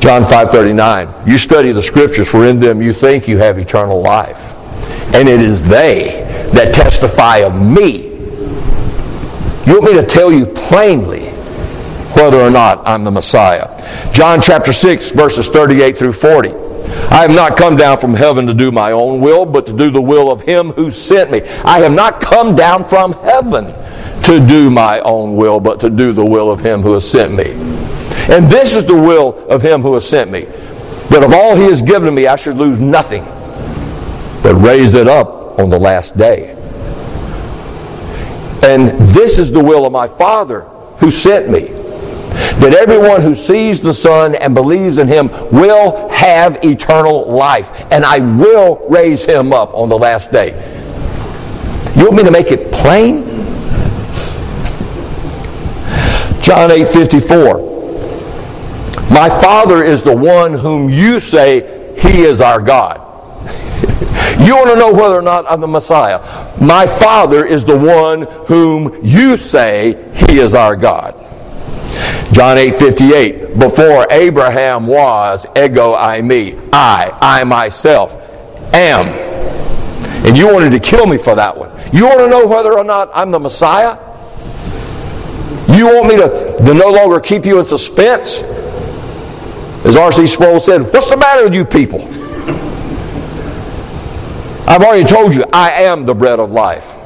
John 0.00 0.22
5:39. 0.22 1.26
You 1.26 1.38
study 1.38 1.72
the 1.72 1.82
scriptures 1.82 2.28
for 2.28 2.46
in 2.46 2.60
them 2.60 2.80
you 2.80 2.92
think 2.92 3.26
you 3.26 3.38
have 3.38 3.58
eternal 3.58 4.00
life. 4.00 4.54
And 5.14 5.28
it 5.28 5.40
is 5.40 5.64
they 5.64 6.22
that 6.52 6.74
testify 6.74 7.38
of 7.38 7.60
me. 7.60 8.12
You 9.66 9.80
want 9.80 9.84
me 9.84 9.92
to 9.94 10.06
tell 10.06 10.32
you 10.32 10.46
plainly 10.46 11.24
whether 12.14 12.40
or 12.40 12.50
not 12.50 12.86
I'm 12.86 13.04
the 13.04 13.10
Messiah. 13.10 13.68
John 14.12 14.40
chapter 14.40 14.72
6 14.72 15.10
verses 15.10 15.48
38 15.48 15.98
through 15.98 16.12
40. 16.12 16.65
I 17.10 17.22
have 17.22 17.30
not 17.30 17.56
come 17.56 17.76
down 17.76 17.98
from 17.98 18.14
heaven 18.14 18.46
to 18.46 18.54
do 18.54 18.70
my 18.70 18.92
own 18.92 19.20
will, 19.20 19.46
but 19.46 19.66
to 19.66 19.72
do 19.72 19.90
the 19.90 20.02
will 20.02 20.30
of 20.30 20.40
him 20.40 20.70
who 20.72 20.90
sent 20.90 21.30
me. 21.30 21.42
I 21.64 21.78
have 21.80 21.92
not 21.92 22.20
come 22.20 22.54
down 22.54 22.84
from 22.84 23.12
heaven 23.12 23.66
to 24.24 24.44
do 24.46 24.70
my 24.70 25.00
own 25.00 25.36
will, 25.36 25.60
but 25.60 25.80
to 25.80 25.90
do 25.90 26.12
the 26.12 26.24
will 26.24 26.50
of 26.50 26.60
him 26.60 26.82
who 26.82 26.94
has 26.94 27.08
sent 27.08 27.34
me. 27.34 27.52
And 28.32 28.50
this 28.50 28.74
is 28.74 28.84
the 28.84 28.94
will 28.94 29.46
of 29.48 29.62
him 29.62 29.82
who 29.82 29.94
has 29.94 30.08
sent 30.08 30.30
me, 30.30 30.42
that 31.10 31.22
of 31.22 31.32
all 31.32 31.54
he 31.54 31.64
has 31.64 31.80
given 31.80 32.14
me 32.14 32.26
I 32.26 32.36
should 32.36 32.56
lose 32.56 32.80
nothing, 32.80 33.24
but 34.42 34.54
raise 34.56 34.94
it 34.94 35.06
up 35.06 35.58
on 35.58 35.70
the 35.70 35.78
last 35.78 36.16
day. 36.16 36.52
And 38.62 38.88
this 39.10 39.38
is 39.38 39.52
the 39.52 39.62
will 39.62 39.86
of 39.86 39.92
my 39.92 40.08
Father 40.08 40.62
who 40.98 41.10
sent 41.10 41.48
me 41.48 41.75
that 42.60 42.72
everyone 42.72 43.20
who 43.20 43.34
sees 43.34 43.80
the 43.80 43.92
Son 43.92 44.34
and 44.34 44.54
believes 44.54 44.98
in 44.98 45.08
him 45.08 45.28
will 45.52 46.08
have 46.08 46.64
eternal 46.64 47.26
life, 47.26 47.70
and 47.92 48.04
I 48.04 48.18
will 48.18 48.86
raise 48.88 49.24
him 49.24 49.52
up 49.52 49.74
on 49.74 49.88
the 49.88 49.98
last 49.98 50.32
day. 50.32 50.50
You 51.96 52.04
want 52.04 52.16
me 52.16 52.24
to 52.24 52.30
make 52.30 52.50
it 52.50 52.72
plain? 52.72 53.24
John 56.42 56.70
8 56.70 56.88
54. 56.88 57.58
My 59.10 59.28
Father 59.28 59.82
is 59.82 60.02
the 60.02 60.14
one 60.14 60.54
whom 60.54 60.90
you 60.90 61.20
say 61.20 61.94
he 61.98 62.22
is 62.22 62.40
our 62.40 62.60
God. 62.60 62.98
you 64.40 64.54
want 64.56 64.68
to 64.68 64.76
know 64.76 64.92
whether 64.92 65.14
or 65.16 65.22
not 65.22 65.50
I'm 65.50 65.60
the 65.60 65.66
Messiah. 65.66 66.18
My 66.60 66.86
Father 66.86 67.44
is 67.46 67.64
the 67.64 67.78
one 67.78 68.22
whom 68.46 68.98
you 69.02 69.36
say 69.36 70.12
he 70.28 70.38
is 70.38 70.54
our 70.54 70.76
God. 70.76 71.15
John 72.32 72.58
8 72.58 72.74
58, 72.74 73.58
before 73.58 74.06
Abraham 74.10 74.86
was, 74.86 75.46
ego 75.56 75.94
eimi, 75.96 76.58
I, 76.72 77.16
I 77.20 77.44
myself 77.44 78.14
am. 78.74 79.06
And 80.26 80.36
you 80.36 80.52
wanted 80.52 80.70
to 80.70 80.80
kill 80.80 81.06
me 81.06 81.18
for 81.18 81.34
that 81.34 81.56
one. 81.56 81.70
You 81.92 82.04
want 82.04 82.18
to 82.18 82.28
know 82.28 82.46
whether 82.46 82.76
or 82.76 82.84
not 82.84 83.10
I'm 83.14 83.30
the 83.30 83.38
Messiah? 83.38 83.96
You 85.68 85.86
want 85.86 86.08
me 86.08 86.16
to, 86.16 86.56
to 86.58 86.74
no 86.74 86.90
longer 86.90 87.20
keep 87.20 87.44
you 87.44 87.60
in 87.60 87.66
suspense? 87.66 88.42
As 89.84 89.94
R.C. 89.94 90.26
Sproul 90.26 90.58
said, 90.58 90.82
What's 90.92 91.08
the 91.08 91.16
matter 91.16 91.44
with 91.44 91.54
you 91.54 91.64
people? 91.64 92.00
I've 94.68 94.82
already 94.82 95.04
told 95.04 95.34
you, 95.34 95.44
I 95.52 95.70
am 95.82 96.04
the 96.04 96.14
bread 96.14 96.40
of 96.40 96.50
life. 96.50 96.96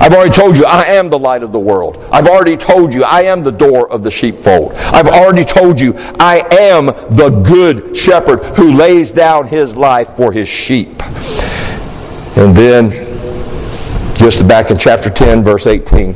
I've 0.00 0.12
already 0.12 0.34
told 0.34 0.58
you, 0.58 0.64
I 0.66 0.84
am 0.84 1.08
the 1.08 1.18
light 1.18 1.42
of 1.42 1.52
the 1.52 1.58
world. 1.58 2.04
I've 2.12 2.26
already 2.26 2.56
told 2.56 2.92
you, 2.92 3.04
I 3.04 3.22
am 3.22 3.42
the 3.42 3.52
door 3.52 3.90
of 3.90 4.02
the 4.02 4.10
sheepfold. 4.10 4.72
I've 4.74 5.08
already 5.08 5.44
told 5.44 5.80
you, 5.80 5.94
I 6.18 6.46
am 6.50 6.86
the 6.86 7.30
good 7.44 7.96
shepherd 7.96 8.44
who 8.56 8.74
lays 8.74 9.12
down 9.12 9.46
his 9.46 9.76
life 9.76 10.10
for 10.10 10.32
his 10.32 10.48
sheep. 10.48 11.02
And 12.36 12.54
then, 12.54 12.90
just 14.16 14.46
back 14.48 14.70
in 14.70 14.78
chapter 14.78 15.10
10, 15.10 15.42
verse 15.42 15.66
18, 15.66 16.14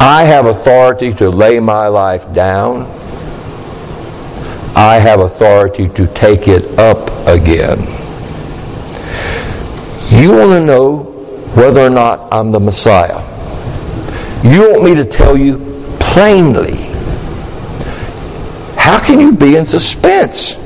I 0.00 0.24
have 0.24 0.46
authority 0.46 1.12
to 1.14 1.28
lay 1.28 1.60
my 1.60 1.88
life 1.88 2.32
down. 2.32 2.82
I 4.74 4.98
have 4.98 5.20
authority 5.20 5.88
to 5.90 6.06
take 6.06 6.48
it 6.48 6.78
up 6.78 7.10
again. 7.26 7.80
You 10.10 10.36
want 10.36 10.50
to 10.52 10.64
know 10.64 11.11
whether 11.54 11.80
or 11.80 11.90
not 11.90 12.32
I'm 12.32 12.50
the 12.50 12.60
Messiah. 12.60 13.20
You 14.44 14.70
want 14.70 14.84
me 14.84 14.94
to 14.94 15.04
tell 15.04 15.36
you 15.36 15.58
plainly. 16.00 16.88
How 18.76 18.98
can 19.02 19.20
you 19.20 19.32
be 19.32 19.56
in 19.56 19.64
suspense? 19.64 20.56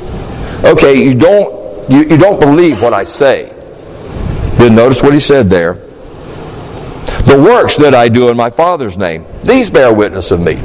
Okay, 0.65 1.03
you 1.03 1.15
don't 1.15 1.91
you, 1.91 1.99
you 1.99 2.17
don't 2.17 2.41
believe 2.41 2.83
what 2.83 2.93
I 2.93 3.05
say. 3.05 3.53
Then 4.59 4.75
notice 4.75 5.03
what 5.03 5.13
he 5.13 5.21
said 5.21 5.49
there. 5.49 5.75
The 7.27 7.37
works 7.39 7.77
that 7.77 7.95
I 7.95 8.09
do 8.09 8.29
in 8.31 8.37
my 8.37 8.51
Father's 8.51 8.97
name, 8.97 9.27
these 9.45 9.71
bear 9.71 9.93
witness 9.93 10.31
of 10.31 10.41
me. 10.41 10.57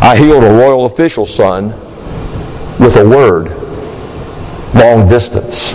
I 0.00 0.16
healed 0.16 0.44
a 0.44 0.50
royal 0.50 0.86
official's 0.86 1.34
son 1.34 1.68
with 2.78 2.96
a 2.96 3.08
word 3.08 3.48
long 4.74 5.08
distance. 5.08 5.74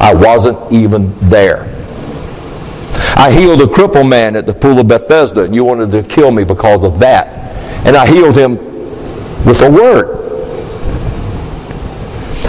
I 0.00 0.14
wasn't 0.14 0.72
even 0.72 1.16
there. 1.28 1.77
I 3.18 3.32
healed 3.32 3.60
a 3.60 3.66
crippled 3.66 4.06
man 4.06 4.36
at 4.36 4.46
the 4.46 4.54
pool 4.54 4.78
of 4.78 4.86
Bethesda, 4.86 5.42
and 5.42 5.52
you 5.52 5.64
wanted 5.64 5.90
to 5.90 6.04
kill 6.04 6.30
me 6.30 6.44
because 6.44 6.84
of 6.84 7.00
that. 7.00 7.26
And 7.84 7.96
I 7.96 8.06
healed 8.06 8.36
him 8.36 8.56
with 9.44 9.60
a 9.60 9.68
word. 9.68 10.18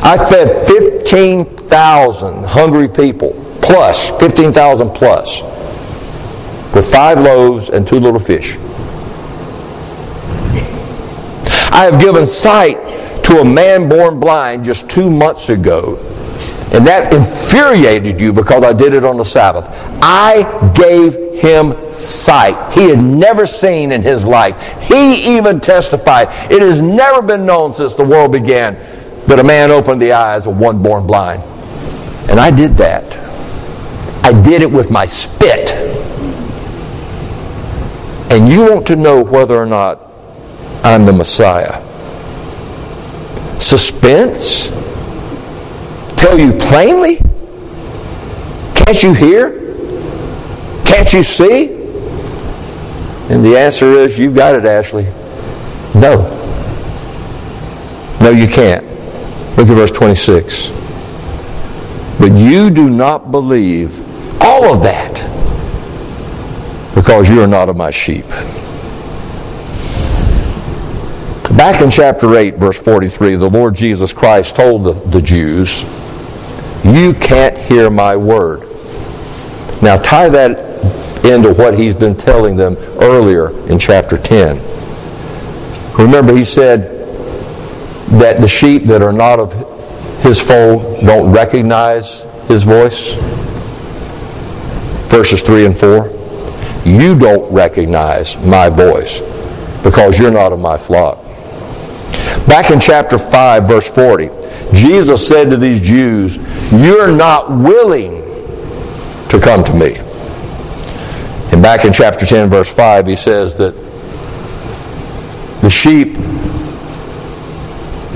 I 0.03 0.23
fed 0.29 0.67
15,000 0.67 2.43
hungry 2.43 2.87
people, 2.87 3.33
plus, 3.63 4.11
15,000 4.19 4.91
plus, 4.91 5.41
with 6.75 6.91
five 6.91 7.19
loaves 7.19 7.69
and 7.69 7.87
two 7.87 7.99
little 7.99 8.19
fish. 8.19 8.55
I 11.71 11.89
have 11.89 11.99
given 11.99 12.27
sight 12.27 12.77
to 13.23 13.39
a 13.39 13.45
man 13.45 13.89
born 13.89 14.19
blind 14.19 14.65
just 14.65 14.87
two 14.87 15.09
months 15.09 15.49
ago, 15.49 15.95
and 16.71 16.85
that 16.85 17.11
infuriated 17.13 18.21
you 18.21 18.31
because 18.31 18.63
I 18.63 18.73
did 18.73 18.93
it 18.93 19.03
on 19.03 19.17
the 19.17 19.25
Sabbath. 19.25 19.67
I 20.01 20.71
gave 20.75 21.15
him 21.39 21.91
sight. 21.91 22.73
He 22.73 22.89
had 22.89 22.99
never 22.99 23.47
seen 23.47 23.91
in 23.91 24.03
his 24.03 24.23
life. 24.23 24.61
He 24.81 25.35
even 25.37 25.59
testified, 25.59 26.27
It 26.51 26.61
has 26.61 26.81
never 26.81 27.21
been 27.21 27.45
known 27.45 27.73
since 27.73 27.95
the 27.95 28.03
world 28.03 28.31
began 28.31 28.75
that 29.25 29.39
a 29.39 29.43
man 29.43 29.71
opened 29.71 30.01
the 30.01 30.11
eyes 30.11 30.45
of 30.45 30.57
one 30.57 30.83
born 30.83 31.07
blind. 31.07 31.41
And 32.29 32.39
I 32.39 32.51
did 32.51 32.77
that. 32.77 33.17
I 34.23 34.39
did 34.43 34.61
it 34.61 34.71
with 34.71 34.91
my 34.91 35.07
spit. 35.07 35.71
And 38.31 38.47
you 38.47 38.69
want 38.69 38.85
to 38.87 38.95
know 38.95 39.23
whether 39.23 39.55
or 39.55 39.65
not 39.65 40.01
I'm 40.83 41.05
the 41.05 41.13
Messiah. 41.13 41.83
Suspense? 43.59 44.69
Tell 46.19 46.37
you 46.37 46.51
plainly? 46.51 47.15
Can't 48.75 49.01
you 49.01 49.13
hear? 49.13 49.51
Can't 50.83 51.13
you 51.13 51.23
see? 51.23 51.71
And 53.29 53.41
the 53.41 53.57
answer 53.57 53.91
is, 53.91 54.19
you've 54.19 54.35
got 54.35 54.53
it, 54.53 54.65
Ashley. 54.65 55.05
No. 55.95 56.35
No, 58.19 58.31
you 58.31 58.49
can't. 58.49 58.83
Look 59.57 59.69
at 59.69 59.75
verse 59.75 59.91
26. 59.91 60.67
But 62.19 62.33
you 62.33 62.69
do 62.69 62.89
not 62.89 63.31
believe 63.31 64.01
all 64.41 64.73
of 64.73 64.83
that 64.83 65.15
because 66.95 67.29
you 67.29 67.41
are 67.41 67.47
not 67.47 67.69
of 67.69 67.77
my 67.77 67.91
sheep. 67.91 68.27
Back 71.55 71.81
in 71.81 71.89
chapter 71.89 72.35
8, 72.35 72.55
verse 72.55 72.77
43, 72.77 73.35
the 73.35 73.49
Lord 73.49 73.73
Jesus 73.73 74.11
Christ 74.11 74.57
told 74.57 74.83
the, 74.83 74.93
the 74.93 75.21
Jews, 75.21 75.85
You 76.83 77.13
can't 77.13 77.57
hear 77.57 77.89
my 77.89 78.15
word. 78.15 78.61
Now 79.81 79.97
tie 79.97 80.29
that 80.29 80.67
into 81.25 81.53
what 81.53 81.77
he's 81.77 81.93
been 81.93 82.15
telling 82.15 82.55
them 82.55 82.75
earlier 83.01 83.49
in 83.67 83.77
chapter 83.77 84.17
10. 84.17 84.57
Remember, 85.97 86.35
he 86.35 86.45
said, 86.45 86.99
that 88.09 88.41
the 88.41 88.47
sheep 88.47 88.85
that 88.85 89.01
are 89.01 89.13
not 89.13 89.39
of 89.39 89.53
his 90.23 90.41
fold 90.41 91.01
don't 91.05 91.31
recognize 91.31 92.21
his 92.47 92.63
voice? 92.63 93.15
Verses 95.09 95.41
3 95.41 95.67
and 95.67 95.77
4. 95.77 96.07
You 96.85 97.17
don't 97.17 97.51
recognize 97.51 98.37
my 98.37 98.69
voice 98.69 99.19
because 99.83 100.17
you're 100.17 100.31
not 100.31 100.51
of 100.51 100.59
my 100.59 100.77
flock. 100.77 101.19
Back 102.49 102.71
in 102.71 102.79
chapter 102.79 103.19
5, 103.19 103.67
verse 103.67 103.87
40, 103.87 104.31
Jesus 104.73 105.27
said 105.27 105.51
to 105.51 105.55
these 105.55 105.79
Jews, 105.79 106.37
You're 106.71 107.15
not 107.15 107.51
willing 107.51 108.23
to 109.29 109.39
come 109.39 109.63
to 109.65 109.73
me. 109.75 109.97
And 111.51 111.61
back 111.61 111.85
in 111.85 111.93
chapter 111.93 112.25
10, 112.25 112.49
verse 112.49 112.67
5, 112.67 113.05
he 113.05 113.15
says 113.15 113.55
that 113.59 113.75
the 115.61 115.69
sheep 115.69 116.15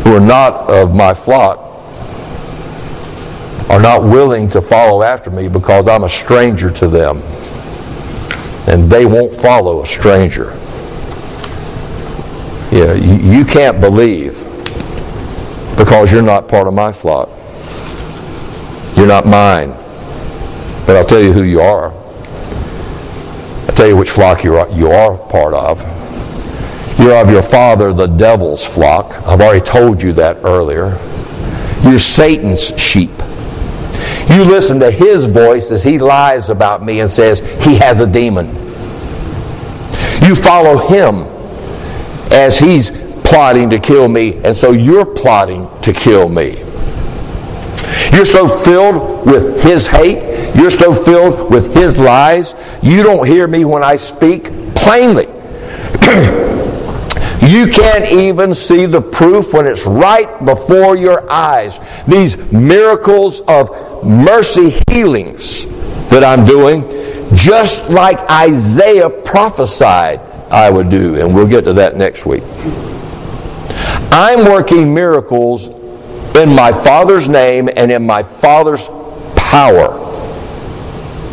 who 0.01 0.15
are 0.15 0.19
not 0.19 0.67
of 0.67 0.95
my 0.95 1.13
flock 1.13 1.60
are 3.69 3.79
not 3.79 4.01
willing 4.01 4.49
to 4.49 4.63
follow 4.63 5.03
after 5.03 5.29
me 5.29 5.47
because 5.47 5.88
I'm 5.88 6.05
a 6.05 6.10
stranger 6.10 6.71
to 6.71 6.88
them. 6.88 7.21
And 8.67 8.89
they 8.89 9.05
won't 9.05 9.36
follow 9.36 9.84
a 9.84 9.86
stranger. 9.86 10.58
Yeah, 12.73 12.93
you, 12.93 13.38
you 13.38 13.45
can't 13.45 13.79
believe 13.79 14.33
because 15.77 16.12
you're 16.12 16.23
not 16.23 16.47
part 16.47 16.67
of 16.67 16.73
my 16.73 16.91
flock. 16.91 17.29
You're 18.97 19.05
not 19.05 19.27
mine. 19.27 19.69
But 20.88 20.95
I'll 20.95 21.05
tell 21.05 21.21
you 21.21 21.31
who 21.31 21.43
you 21.43 21.62
are. 21.62 21.91
I'll 23.67 23.75
tell 23.75 23.88
you 23.88 23.95
which 23.95 24.09
flock 24.09 24.43
you 24.43 24.55
are, 24.55 24.67
you 24.71 24.88
are 24.88 25.15
part 25.15 25.53
of. 25.53 25.81
You're 26.97 27.15
of 27.15 27.29
your 27.29 27.43
father, 27.43 27.93
the 27.93 28.07
devil's 28.07 28.65
flock. 28.65 29.21
I've 29.27 29.39
already 29.39 29.63
told 29.63 30.01
you 30.01 30.12
that 30.13 30.38
earlier. 30.38 30.97
You're 31.83 31.99
Satan's 31.99 32.69
sheep. 32.81 33.12
You 34.31 34.45
listen 34.45 34.79
to 34.79 34.89
his 34.89 35.25
voice 35.25 35.69
as 35.69 35.83
he 35.83 35.99
lies 35.99 36.49
about 36.49 36.83
me 36.83 37.01
and 37.01 37.12
says 37.12 37.41
he 37.63 37.75
has 37.75 37.99
a 37.99 38.07
demon. 38.07 38.47
You 40.27 40.33
follow 40.33 40.88
him 40.88 41.27
as 42.31 42.57
he's 42.57 42.91
plotting 43.23 43.69
to 43.69 43.79
kill 43.79 44.07
me, 44.07 44.36
and 44.43 44.55
so 44.55 44.71
you're 44.71 45.05
plotting 45.05 45.67
to 45.81 45.93
kill 45.93 46.29
me. 46.29 46.59
You're 48.12 48.25
so 48.25 48.47
filled 48.47 49.25
with 49.25 49.63
his 49.63 49.88
hate. 49.88 50.55
You're 50.55 50.69
so 50.69 50.93
filled 50.93 51.51
with 51.51 51.73
his 51.73 51.97
lies. 51.97 52.53
You 52.81 53.01
don't 53.03 53.25
hear 53.25 53.47
me 53.47 53.65
when 53.65 53.83
I 53.83 53.95
speak 53.95 54.45
plainly. 54.75 55.27
You 57.43 57.67
can't 57.67 58.09
even 58.09 58.53
see 58.53 58.86
the 58.86 59.01
proof 59.01 59.51
when 59.51 59.67
it's 59.67 59.86
right 59.86 60.45
before 60.45 60.95
your 60.95 61.29
eyes. 61.29 61.77
These 62.07 62.38
miracles 62.53 63.41
of 63.49 64.01
mercy 64.01 64.79
healings 64.89 65.65
that 66.07 66.23
I'm 66.23 66.45
doing, 66.45 66.88
just 67.36 67.89
like 67.89 68.17
Isaiah 68.31 69.09
prophesied 69.09 70.21
I 70.53 70.69
would 70.69 70.89
do. 70.89 71.15
And 71.15 71.33
we'll 71.35 71.47
get 71.47 71.65
to 71.65 71.73
that 71.73 71.97
next 71.97 72.25
week. 72.25 72.43
I'm 74.11 74.45
working 74.45 74.93
miracles 74.93 75.67
in 76.37 76.55
my 76.55 76.71
Father's 76.71 77.27
name 77.27 77.69
and 77.75 77.91
in 77.91 78.05
my 78.05 78.23
Father's 78.23 78.87
power. 79.35 79.99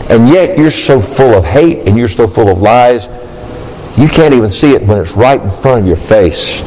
And 0.09 0.28
yet 0.28 0.59
you're 0.59 0.70
so 0.72 1.00
full 1.00 1.35
of 1.35 1.44
hate 1.44 1.87
and 1.87 1.96
you're 1.96 2.09
so 2.09 2.26
full 2.26 2.48
of 2.48 2.61
lies 2.61 3.09
you 4.00 4.09
can't 4.09 4.33
even 4.33 4.50
see 4.50 4.72
it 4.72 4.83
when 4.83 4.98
it's 4.98 5.12
right 5.12 5.40
in 5.40 5.50
front 5.50 5.83
of 5.83 5.87
your 5.87 5.96
face. 5.96 6.61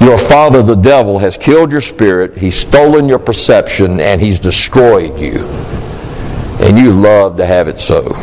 Your 0.00 0.16
father, 0.16 0.62
the 0.62 0.76
devil, 0.76 1.18
has 1.18 1.36
killed 1.36 1.72
your 1.72 1.80
spirit, 1.80 2.38
he's 2.38 2.54
stolen 2.54 3.06
your 3.06 3.18
perception, 3.18 4.00
and 4.00 4.20
he's 4.20 4.38
destroyed 4.38 5.18
you. 5.18 5.40
And 6.60 6.78
you 6.78 6.92
love 6.92 7.36
to 7.36 7.46
have 7.46 7.68
it 7.68 7.78
so. 7.78 8.14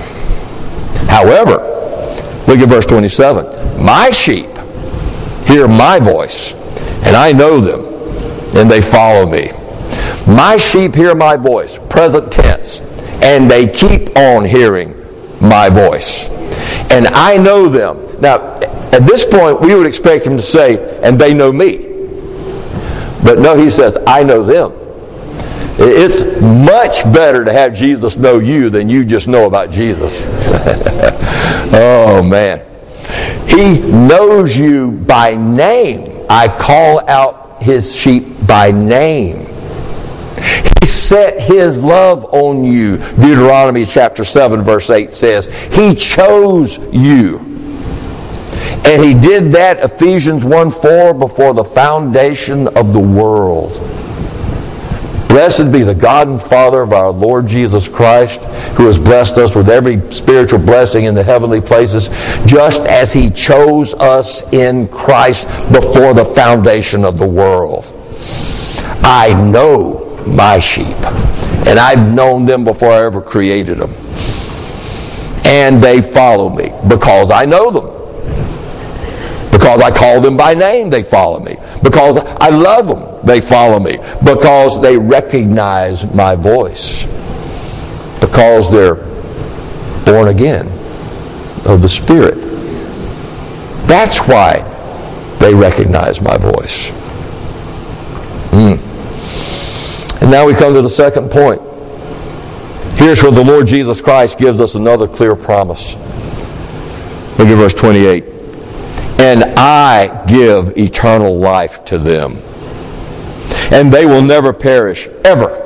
However, 1.08 1.71
look 2.48 2.60
at 2.60 2.68
verse 2.68 2.86
27. 2.86 3.84
My 3.84 4.10
sheep 4.10 4.50
hear 5.46 5.68
my 5.68 6.00
voice, 6.00 6.54
and 7.04 7.16
I 7.16 7.32
know 7.32 7.60
them, 7.60 7.86
and 8.56 8.70
they 8.70 8.82
follow 8.82 9.26
me. 9.26 9.52
My 10.28 10.58
sheep 10.58 10.96
hear 10.96 11.16
my 11.16 11.36
voice, 11.36 11.78
present 11.90 12.32
tense, 12.32 12.82
and 13.22 13.50
they 13.50 13.68
keep 13.68 14.16
on 14.18 14.46
hearing 14.46 14.96
my 15.40 15.70
voice 15.70 16.30
and 16.92 17.08
I 17.08 17.38
know 17.38 17.70
them. 17.70 18.20
Now, 18.20 18.60
at 18.92 19.06
this 19.08 19.26
point, 19.26 19.62
we 19.62 19.74
would 19.76 19.88
expect 19.88 20.26
him 20.26 20.36
to 20.36 20.44
say, 20.44 21.00
and 21.02 21.20
they 21.20 21.34
know 21.34 21.52
me. 21.52 21.88
But 23.24 23.40
no, 23.40 23.56
he 23.56 23.70
says, 23.70 23.98
I 24.06 24.24
know 24.24 24.44
them. 24.44 24.74
It's 25.78 26.22
much 26.42 27.04
better 27.14 27.46
to 27.46 27.54
have 27.54 27.74
Jesus 27.74 28.18
know 28.18 28.40
you 28.40 28.70
than 28.70 28.90
you 28.90 29.06
just 29.06 29.28
know 29.28 29.46
about 29.46 29.72
Jesus. 29.72 30.22
oh, 31.74 32.24
man. 32.24 32.66
He 33.48 33.80
knows 33.80 34.58
you 34.58 34.92
by 34.92 35.36
name. 35.36 36.26
I 36.30 36.48
call 36.48 37.08
out 37.10 37.62
his 37.62 37.96
sheep 37.96 38.26
by 38.48 38.72
name. 38.72 39.48
He 40.80 40.86
set 40.86 41.42
his 41.42 41.78
love 41.78 42.26
on 42.34 42.64
you. 42.64 42.98
Deuteronomy 42.98 43.86
chapter 43.86 44.24
7, 44.24 44.62
verse 44.62 44.90
8 44.90 45.14
says, 45.14 45.48
He 45.74 45.94
chose 45.94 46.78
you. 46.94 47.40
And 48.84 49.04
he 49.04 49.14
did 49.14 49.52
that, 49.52 49.84
Ephesians 49.84 50.44
1 50.44 50.72
4, 50.72 51.14
before 51.14 51.54
the 51.54 51.64
foundation 51.64 52.68
of 52.70 52.94
the 52.94 53.00
world. 53.00 53.74
Blessed 55.32 55.72
be 55.72 55.82
the 55.82 55.96
God 55.96 56.28
and 56.28 56.42
Father 56.42 56.82
of 56.82 56.92
our 56.92 57.10
Lord 57.10 57.48
Jesus 57.48 57.88
Christ, 57.88 58.44
who 58.76 58.88
has 58.88 59.00
blessed 59.00 59.38
us 59.38 59.56
with 59.56 59.70
every 59.70 60.12
spiritual 60.12 60.60
blessing 60.60 61.06
in 61.06 61.16
the 61.16 61.24
heavenly 61.24 61.62
places, 61.62 62.10
just 62.46 62.82
as 62.82 63.14
he 63.14 63.30
chose 63.30 63.94
us 63.94 64.44
in 64.52 64.90
Christ 64.90 65.48
before 65.72 66.14
the 66.14 66.26
foundation 66.26 67.06
of 67.06 67.18
the 67.18 67.26
world. 67.26 67.94
I 69.04 69.34
know 69.50 70.22
my 70.28 70.60
sheep, 70.60 70.98
and 71.66 71.80
I've 71.80 72.14
known 72.14 72.46
them 72.46 72.66
before 72.66 72.92
I 72.92 73.06
ever 73.06 73.22
created 73.22 73.78
them. 73.78 73.94
And 75.46 75.82
they 75.82 76.02
follow 76.02 76.50
me 76.50 76.74
because 76.90 77.32
I 77.32 77.46
know 77.46 77.72
them. 77.72 77.88
Because 79.50 79.80
I 79.80 79.92
call 79.92 80.20
them 80.20 80.36
by 80.36 80.56
name, 80.56 80.90
they 80.90 81.04
follow 81.04 81.40
me. 81.40 81.56
Because 81.82 82.18
I 82.18 82.50
love 82.50 82.88
them, 82.90 83.11
they 83.24 83.42
follow 83.42 83.80
me. 83.80 83.98
Because 84.24 84.82
they 84.82 84.98
recognize 84.98 86.12
my 86.14 86.36
voice. 86.36 87.04
Because 88.20 88.72
they're 88.72 88.96
born 90.06 90.28
again 90.28 90.68
of 91.66 91.82
the 91.82 91.90
Spirit. 91.90 92.36
That's 93.88 94.20
why 94.20 94.68
they 95.40 95.54
recognize 95.54 96.22
my 96.22 96.38
voice. 96.38 96.92
Mm. 98.52 98.80
And 100.22 100.32
now 100.32 100.46
we 100.46 100.54
come 100.54 100.74
to 100.74 100.82
the 100.82 100.90
second 100.90 101.32
point. 101.32 101.62
Here's 102.98 103.24
where 103.24 103.32
the 103.32 103.44
Lord 103.44 103.68
Jesus 103.68 104.02
Christ 104.02 104.38
gives 104.38 104.62
us 104.62 104.76
another 104.76 105.08
clear 105.08 105.36
promise. 105.36 105.96
Look 107.38 107.48
at 107.48 107.56
verse 107.56 107.74
28 107.74 108.32
and 109.22 109.44
I 109.56 110.26
give 110.26 110.76
eternal 110.78 111.38
life 111.38 111.86
to 111.86 112.00
them. 112.00 112.42
And 113.72 113.92
they 113.92 114.06
will 114.06 114.22
never 114.22 114.54
perish, 114.54 115.08
ever. 115.24 115.58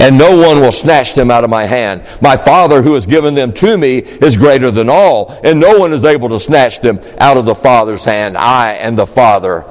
And 0.00 0.18
no 0.18 0.36
one 0.36 0.60
will 0.60 0.72
snatch 0.72 1.14
them 1.14 1.30
out 1.30 1.44
of 1.44 1.50
my 1.50 1.64
hand. 1.64 2.04
My 2.20 2.36
Father 2.36 2.82
who 2.82 2.94
has 2.94 3.06
given 3.06 3.34
them 3.34 3.52
to 3.54 3.76
me 3.76 3.98
is 3.98 4.36
greater 4.36 4.70
than 4.70 4.88
all, 4.90 5.38
and 5.44 5.60
no 5.60 5.78
one 5.78 5.92
is 5.92 6.04
able 6.04 6.28
to 6.30 6.40
snatch 6.40 6.80
them 6.80 6.98
out 7.18 7.36
of 7.36 7.44
the 7.44 7.54
Father's 7.54 8.04
hand. 8.04 8.36
I 8.36 8.72
and 8.72 8.96
the 8.96 9.06
Father 9.06 9.64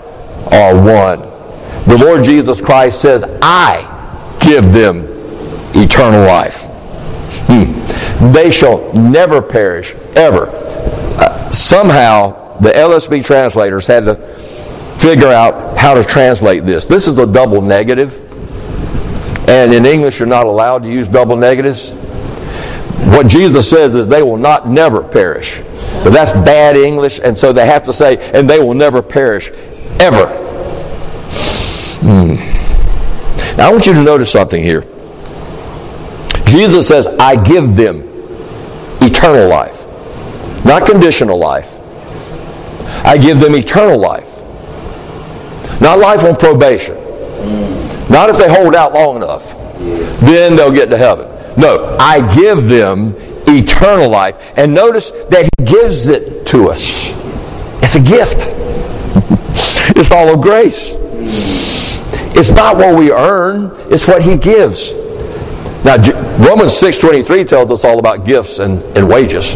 are 0.51 0.75
one. 0.75 1.21
The 1.85 1.97
Lord 1.97 2.23
Jesus 2.23 2.61
Christ 2.61 3.01
says, 3.01 3.25
I 3.41 4.37
give 4.39 4.71
them 4.71 5.05
eternal 5.73 6.21
life. 6.21 6.67
Hmm. 7.47 8.31
They 8.31 8.51
shall 8.51 8.93
never 8.93 9.41
perish, 9.41 9.95
ever 10.15 10.61
somehow 11.51 12.57
the 12.59 12.69
LSB 12.69 13.23
translators 13.25 13.87
had 13.87 14.05
to 14.05 14.15
figure 15.01 15.27
out 15.27 15.77
how 15.77 15.93
to 15.93 16.03
translate 16.03 16.63
this. 16.63 16.85
This 16.85 17.07
is 17.07 17.17
a 17.17 17.25
double 17.25 17.61
negative, 17.61 18.13
and 19.49 19.73
in 19.73 19.85
English 19.85 20.19
you're 20.19 20.27
not 20.27 20.45
allowed 20.45 20.83
to 20.83 20.89
use 20.89 21.09
double 21.09 21.35
negatives. 21.35 21.93
What 23.09 23.27
Jesus 23.27 23.67
says 23.67 23.95
is 23.95 24.07
they 24.07 24.21
will 24.21 24.37
not 24.37 24.69
never 24.69 25.03
perish. 25.03 25.61
But 26.03 26.11
that's 26.11 26.31
bad 26.31 26.77
English, 26.77 27.19
and 27.21 27.37
so 27.37 27.51
they 27.51 27.65
have 27.65 27.83
to 27.83 27.93
say, 27.93 28.17
and 28.31 28.49
they 28.49 28.59
will 28.59 28.75
never 28.75 29.01
perish, 29.01 29.51
ever. 29.99 30.27
Hmm. 32.01 32.35
Now 33.57 33.69
I 33.69 33.71
want 33.71 33.85
you 33.87 33.93
to 33.93 34.03
notice 34.03 34.31
something 34.31 34.61
here. 34.61 34.85
Jesus 36.45 36.87
says, 36.87 37.07
I 37.07 37.41
give 37.41 37.75
them 37.75 38.03
eternal 39.01 39.47
life. 39.47 39.85
Not 40.63 40.85
conditional 40.85 41.39
life. 41.39 41.75
I 43.05 43.17
give 43.17 43.39
them 43.39 43.55
eternal 43.55 43.99
life. 43.99 44.30
Not 45.81 45.97
life 45.97 46.23
on 46.23 46.35
probation. 46.35 46.95
Not 48.07 48.29
if 48.29 48.37
they 48.37 48.47
hold 48.47 48.75
out 48.75 48.93
long 48.93 49.15
enough. 49.15 49.57
Then 50.21 50.55
they'll 50.55 50.71
get 50.71 50.91
to 50.91 50.97
heaven. 50.97 51.27
No, 51.57 51.97
I 51.99 52.35
give 52.35 52.69
them 52.69 53.15
eternal 53.47 54.07
life. 54.09 54.53
And 54.55 54.75
notice 54.75 55.09
that 55.09 55.49
He 55.57 55.65
gives 55.65 56.07
it 56.07 56.45
to 56.47 56.69
us. 56.69 57.09
It's 57.81 57.95
a 57.95 57.99
gift. 57.99 58.47
it's 59.97 60.11
all 60.11 60.31
of 60.31 60.41
grace. 60.41 60.95
It's 62.37 62.51
not 62.51 62.77
what 62.77 62.97
we 62.97 63.11
earn, 63.11 63.71
it's 63.91 64.07
what 64.07 64.21
He 64.21 64.37
gives. 64.37 64.91
Now, 65.83 65.97
Romans 66.37 66.73
6.23 66.73 67.47
tells 67.47 67.71
us 67.71 67.83
all 67.83 67.97
about 67.97 68.23
gifts 68.23 68.59
and, 68.59 68.83
and 68.95 69.09
wages. 69.09 69.55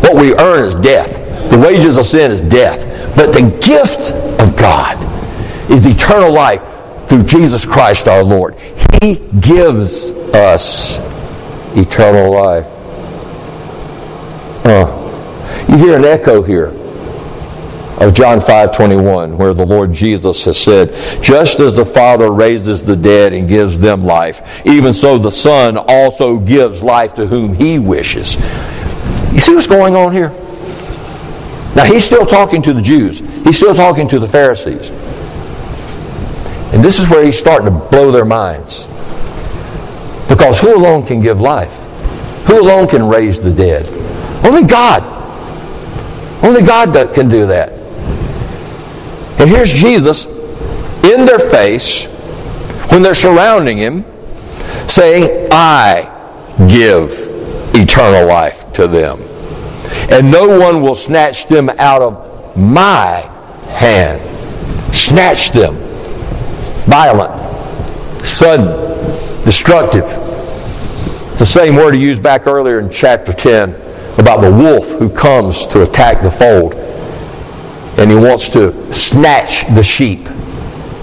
What 0.00 0.16
we 0.16 0.34
earn 0.36 0.64
is 0.64 0.74
death. 0.76 1.50
The 1.50 1.58
wages 1.58 1.98
of 1.98 2.06
sin 2.06 2.30
is 2.30 2.40
death. 2.40 2.88
But 3.14 3.32
the 3.32 3.42
gift 3.60 4.12
of 4.40 4.56
God 4.56 5.11
is 5.70 5.86
eternal 5.86 6.32
life 6.32 6.62
through 7.08 7.22
Jesus 7.22 7.64
Christ 7.64 8.08
our 8.08 8.22
Lord. 8.22 8.54
He 9.00 9.16
gives 9.40 10.10
us 10.34 10.98
eternal 11.76 12.32
life. 12.32 12.66
Uh, 14.64 15.66
you 15.68 15.76
hear 15.76 15.96
an 15.96 16.04
echo 16.04 16.42
here 16.42 16.72
of 17.98 18.14
John 18.14 18.40
5:21 18.40 19.36
where 19.38 19.54
the 19.54 19.64
Lord 19.64 19.92
Jesus 19.92 20.44
has 20.44 20.56
said, 20.56 20.94
"Just 21.20 21.60
as 21.60 21.74
the 21.74 21.84
Father 21.84 22.30
raises 22.30 22.82
the 22.82 22.96
dead 22.96 23.32
and 23.32 23.48
gives 23.48 23.78
them 23.78 24.04
life, 24.04 24.42
even 24.64 24.92
so 24.92 25.18
the 25.18 25.30
Son 25.30 25.76
also 25.76 26.38
gives 26.38 26.82
life 26.82 27.14
to 27.14 27.26
whom 27.26 27.54
he 27.54 27.78
wishes." 27.78 28.36
You 29.32 29.40
see 29.40 29.54
what's 29.54 29.66
going 29.66 29.96
on 29.96 30.12
here? 30.12 30.32
Now, 31.74 31.84
he's 31.84 32.04
still 32.04 32.26
talking 32.26 32.60
to 32.62 32.74
the 32.74 32.82
Jews, 32.82 33.22
he's 33.44 33.56
still 33.56 33.74
talking 33.74 34.08
to 34.08 34.18
the 34.18 34.28
Pharisees. 34.28 34.90
And 36.72 36.82
this 36.82 36.98
is 36.98 37.08
where 37.08 37.24
he's 37.24 37.38
starting 37.38 37.66
to 37.66 37.88
blow 37.88 38.10
their 38.10 38.24
minds. 38.24 38.86
Because 40.28 40.58
who 40.58 40.74
alone 40.74 41.04
can 41.04 41.20
give 41.20 41.40
life? 41.40 41.76
Who 42.46 42.60
alone 42.60 42.88
can 42.88 43.06
raise 43.06 43.40
the 43.40 43.52
dead? 43.52 43.86
Only 44.44 44.64
God. 44.64 45.02
Only 46.42 46.62
God 46.62 47.12
can 47.14 47.28
do 47.28 47.46
that. 47.46 47.72
And 49.38 49.50
here's 49.50 49.72
Jesus 49.72 50.24
in 51.04 51.24
their 51.24 51.38
face 51.38 52.04
when 52.90 53.02
they're 53.02 53.14
surrounding 53.14 53.78
him 53.78 54.04
saying, 54.88 55.48
I 55.52 56.08
give 56.68 57.10
eternal 57.74 58.26
life 58.26 58.72
to 58.74 58.86
them. 58.86 59.20
And 60.10 60.30
no 60.30 60.58
one 60.58 60.80
will 60.82 60.94
snatch 60.94 61.46
them 61.46 61.70
out 61.70 62.02
of 62.02 62.56
my 62.56 63.20
hand. 63.68 64.20
Snatch 64.94 65.50
them. 65.50 65.81
Violent, 66.86 68.26
sudden, 68.26 68.66
destructive. 69.44 70.04
the 71.38 71.46
same 71.46 71.76
word 71.76 71.94
he 71.94 72.00
used 72.00 72.22
back 72.22 72.46
earlier 72.46 72.78
in 72.78 72.90
chapter 72.90 73.32
10 73.32 73.70
about 74.18 74.40
the 74.40 74.50
wolf 74.50 74.88
who 74.98 75.08
comes 75.08 75.66
to 75.66 75.82
attack 75.82 76.22
the 76.22 76.30
fold. 76.30 76.74
And 77.98 78.10
he 78.10 78.16
wants 78.16 78.48
to 78.50 78.92
snatch 78.92 79.66
the 79.74 79.82
sheep 79.82 80.28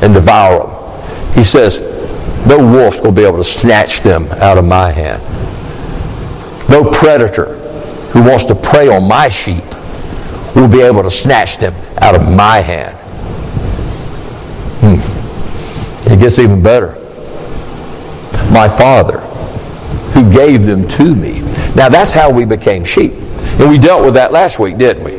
and 0.02 0.14
devour 0.14 0.68
them. 0.68 1.34
He 1.34 1.44
says, 1.44 1.80
no 2.48 2.58
wolf's 2.58 3.00
going 3.00 3.16
to 3.16 3.22
be 3.22 3.28
able 3.28 3.38
to 3.38 3.44
snatch 3.44 4.02
them 4.02 4.26
out 4.34 4.58
of 4.58 4.66
my 4.66 4.92
hand. 4.92 5.22
No 6.70 6.90
predator 6.90 7.56
who 8.12 8.22
wants 8.24 8.46
to 8.46 8.56
prey 8.56 8.88
on 8.88 9.08
my 9.08 9.30
sheep 9.30 9.64
will 10.56 10.68
be 10.68 10.82
able 10.82 11.04
to 11.04 11.12
snatch 11.12 11.58
them 11.58 11.74
out 11.98 12.16
of 12.16 12.22
my 12.24 12.58
hand. 12.58 12.98
Hmm. 14.82 15.99
It 16.12 16.20
gets 16.20 16.40
even 16.40 16.62
better. 16.62 16.94
My 18.52 18.68
Father, 18.68 19.20
who 20.14 20.32
gave 20.32 20.66
them 20.66 20.88
to 20.88 21.16
me. 21.16 21.42
Now 21.76 21.90
that's 21.90 22.12
how 22.12 22.32
we 22.32 22.46
became 22.46 22.84
sheep. 22.84 23.14
And 23.14 23.70
we 23.70 23.78
dealt 23.78 24.04
with 24.04 24.16
that 24.16 24.32
last 24.32 24.60
week, 24.60 24.78
didn't 24.78 25.04
we? 25.04 25.18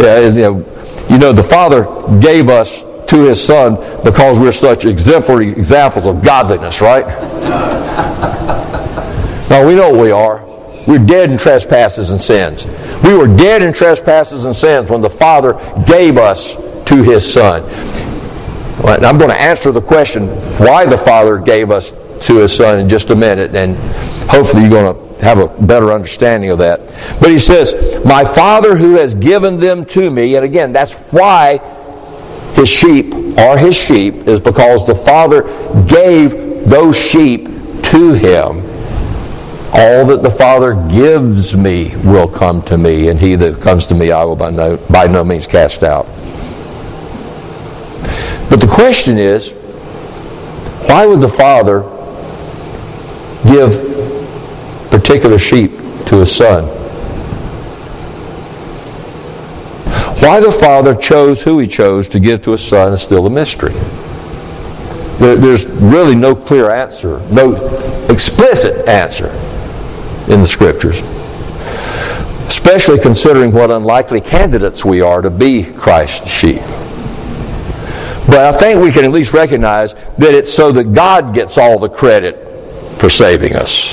Yeah, 0.00 0.20
you 0.20 0.32
know, 0.32 1.06
you 1.10 1.18
know 1.18 1.32
the 1.32 1.42
Father 1.42 1.84
gave 2.20 2.48
us 2.48 2.84
to 3.08 3.24
his 3.24 3.42
Son 3.42 3.74
because 4.04 4.38
we're 4.38 4.52
such 4.52 4.84
exemplary 4.84 5.50
examples 5.50 6.06
of 6.06 6.22
godliness, 6.22 6.80
right? 6.80 7.06
now 9.50 9.66
we 9.66 9.74
know 9.74 9.90
what 9.90 10.00
we 10.00 10.12
are. 10.12 10.46
We're 10.86 11.04
dead 11.04 11.30
in 11.30 11.36
trespasses 11.36 12.10
and 12.10 12.20
sins. 12.20 12.66
We 13.02 13.16
were 13.16 13.26
dead 13.26 13.62
in 13.62 13.72
trespasses 13.72 14.44
and 14.44 14.54
sins 14.54 14.90
when 14.90 15.00
the 15.00 15.10
Father 15.10 15.54
gave 15.86 16.16
us 16.16 16.54
to 16.54 17.02
His 17.02 17.30
Son. 17.30 17.62
Well, 18.82 19.04
I'm 19.04 19.18
going 19.18 19.30
to 19.30 19.40
answer 19.40 19.72
the 19.72 19.80
question 19.80 20.28
why 20.58 20.86
the 20.86 20.96
Father 20.96 21.38
gave 21.38 21.70
us 21.70 21.92
to 22.26 22.38
His 22.38 22.54
Son 22.54 22.78
in 22.78 22.88
just 22.88 23.10
a 23.10 23.14
minute, 23.14 23.54
and 23.54 23.76
hopefully 24.30 24.62
you're 24.62 24.70
going 24.70 25.18
to 25.18 25.24
have 25.24 25.38
a 25.38 25.48
better 25.48 25.92
understanding 25.92 26.50
of 26.50 26.58
that. 26.58 26.80
But 27.20 27.30
He 27.30 27.38
says, 27.38 28.00
My 28.04 28.24
Father 28.24 28.76
who 28.76 28.94
has 28.94 29.14
given 29.14 29.58
them 29.58 29.84
to 29.86 30.10
me, 30.10 30.36
and 30.36 30.44
again, 30.44 30.72
that's 30.72 30.94
why 31.12 31.58
His 32.54 32.68
sheep 32.68 33.12
are 33.38 33.58
His 33.58 33.76
sheep, 33.76 34.26
is 34.26 34.40
because 34.40 34.86
the 34.86 34.94
Father 34.94 35.42
gave 35.86 36.66
those 36.66 36.96
sheep 36.96 37.46
to 37.84 38.12
Him 38.12 38.70
all 39.72 40.04
that 40.06 40.22
the 40.22 40.30
Father 40.30 40.74
gives 40.90 41.56
me 41.56 41.94
will 41.98 42.26
come 42.26 42.60
to 42.62 42.76
me, 42.76 43.08
and 43.08 43.20
he 43.20 43.36
that 43.36 43.60
comes 43.60 43.86
to 43.86 43.94
me 43.94 44.10
I 44.10 44.24
will 44.24 44.34
by 44.34 44.50
no, 44.50 44.76
by 44.76 45.06
no 45.06 45.22
means 45.22 45.46
cast 45.46 45.84
out. 45.84 46.06
Question 48.80 49.18
is, 49.18 49.50
Why 50.88 51.04
would 51.04 51.20
the 51.20 51.28
Father 51.28 51.82
give 53.46 53.70
particular 54.90 55.38
sheep 55.38 55.72
to 56.06 56.20
his 56.20 56.34
son? 56.34 56.64
Why 60.24 60.40
the 60.40 60.50
Father 60.50 60.94
chose 60.94 61.42
who 61.42 61.58
he 61.58 61.66
chose 61.66 62.08
to 62.08 62.18
give 62.18 62.40
to 62.40 62.52
his 62.52 62.66
son 62.66 62.94
is 62.94 63.02
still 63.02 63.26
a 63.26 63.30
mystery. 63.30 63.74
There's 65.18 65.66
really 65.66 66.16
no 66.16 66.34
clear 66.34 66.70
answer, 66.70 67.20
no 67.30 67.52
explicit 68.08 68.88
answer 68.88 69.28
in 70.32 70.40
the 70.40 70.48
Scriptures, 70.48 71.02
especially 72.48 72.98
considering 72.98 73.52
what 73.52 73.70
unlikely 73.70 74.22
candidates 74.22 74.86
we 74.86 75.02
are 75.02 75.20
to 75.20 75.28
be 75.28 75.64
Christ's 75.64 76.30
sheep. 76.30 76.62
But 78.26 78.40
I 78.40 78.52
think 78.52 78.80
we 78.82 78.92
can 78.92 79.04
at 79.04 79.10
least 79.10 79.32
recognize 79.32 79.94
that 79.94 80.34
it's 80.34 80.52
so 80.52 80.72
that 80.72 80.92
God 80.92 81.34
gets 81.34 81.58
all 81.58 81.78
the 81.78 81.88
credit 81.88 82.36
for 83.00 83.08
saving 83.08 83.56
us. 83.56 83.92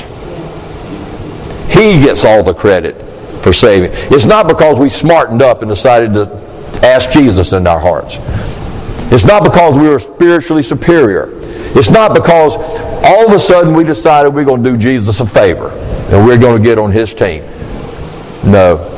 He 1.70 2.00
gets 2.00 2.26
all 2.26 2.44
the 2.44 2.54
credit 2.54 2.96
for 3.42 3.54
saving. 3.54 3.92
It's 3.94 4.26
not 4.26 4.48
because 4.48 4.80
we 4.80 4.90
smartened 4.90 5.42
up 5.42 5.62
and 5.62 5.70
decided 5.70 6.14
to 6.14 6.26
ask 6.84 7.10
Jesus 7.10 7.54
in 7.54 7.66
our 7.68 7.80
hearts. 7.80 8.18
It's 9.12 9.26
not 9.26 9.44
because 9.44 9.78
we 9.78 9.88
were 9.88 10.00
spiritually 10.00 10.64
superior. 10.64 11.30
It's 11.78 11.90
not 11.90 12.14
because 12.14 12.56
all 13.06 13.28
of 13.28 13.34
a 13.34 13.40
sudden 13.40 13.74
we 13.74 13.84
decided 13.84 14.34
we're 14.34 14.44
going 14.44 14.64
to 14.64 14.72
do 14.72 14.78
Jesus 14.78 15.20
a 15.20 15.26
favor 15.26 15.70
and 16.10 16.26
we're 16.26 16.38
going 16.38 16.62
to 16.62 16.64
get 16.64 16.78
on 16.78 16.92
his 16.92 17.14
team. 17.14 17.44
No. 18.44 18.94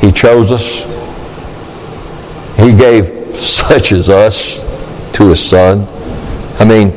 He 0.00 0.12
chose 0.12 0.50
us. 0.50 0.84
He 2.58 2.74
gave 2.74 3.34
such 3.40 3.92
as 3.92 4.08
us 4.08 4.62
to 5.14 5.28
his 5.28 5.42
son. 5.42 5.86
I 6.58 6.64
mean, 6.64 6.92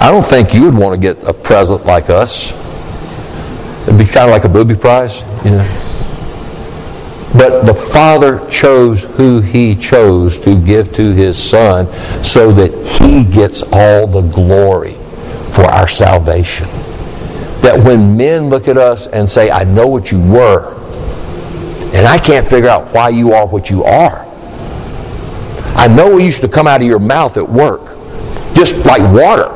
I 0.00 0.10
don't 0.10 0.24
think 0.24 0.54
you 0.54 0.64
would 0.64 0.74
want 0.74 0.94
to 0.94 1.00
get 1.00 1.22
a 1.24 1.34
present 1.34 1.84
like 1.84 2.08
us. 2.08 2.52
It'd 3.82 3.98
be 3.98 4.04
kind 4.04 4.28
of 4.28 4.30
like 4.30 4.44
a 4.44 4.48
booby 4.48 4.74
prize, 4.74 5.22
you 5.44 5.50
know. 5.50 5.94
But 7.36 7.66
the 7.66 7.74
Father 7.74 8.48
chose 8.48 9.04
who 9.04 9.40
He 9.40 9.74
chose 9.74 10.38
to 10.40 10.58
give 10.60 10.92
to 10.94 11.12
His 11.12 11.36
Son 11.36 11.86
so 12.22 12.52
that 12.52 12.74
He 13.00 13.24
gets 13.24 13.62
all 13.72 14.06
the 14.06 14.22
glory 14.22 14.94
for 15.52 15.64
our 15.64 15.88
salvation. 15.88 16.66
That 17.60 17.82
when 17.84 18.16
men 18.16 18.48
look 18.48 18.68
at 18.68 18.78
us 18.78 19.06
and 19.08 19.28
say, 19.28 19.50
I 19.50 19.64
know 19.64 19.86
what 19.88 20.12
you 20.12 20.20
were, 20.20 20.74
and 21.92 22.06
I 22.06 22.18
can't 22.18 22.48
figure 22.48 22.68
out 22.68 22.94
why 22.94 23.08
you 23.08 23.32
are 23.32 23.46
what 23.46 23.68
you 23.68 23.84
are. 23.84 24.27
I 25.78 25.86
know 25.86 26.18
it 26.18 26.24
used 26.24 26.40
to 26.40 26.48
come 26.48 26.66
out 26.66 26.80
of 26.80 26.86
your 26.88 26.98
mouth 26.98 27.36
at 27.36 27.48
work, 27.48 27.96
just 28.52 28.76
like 28.84 29.00
water. 29.12 29.48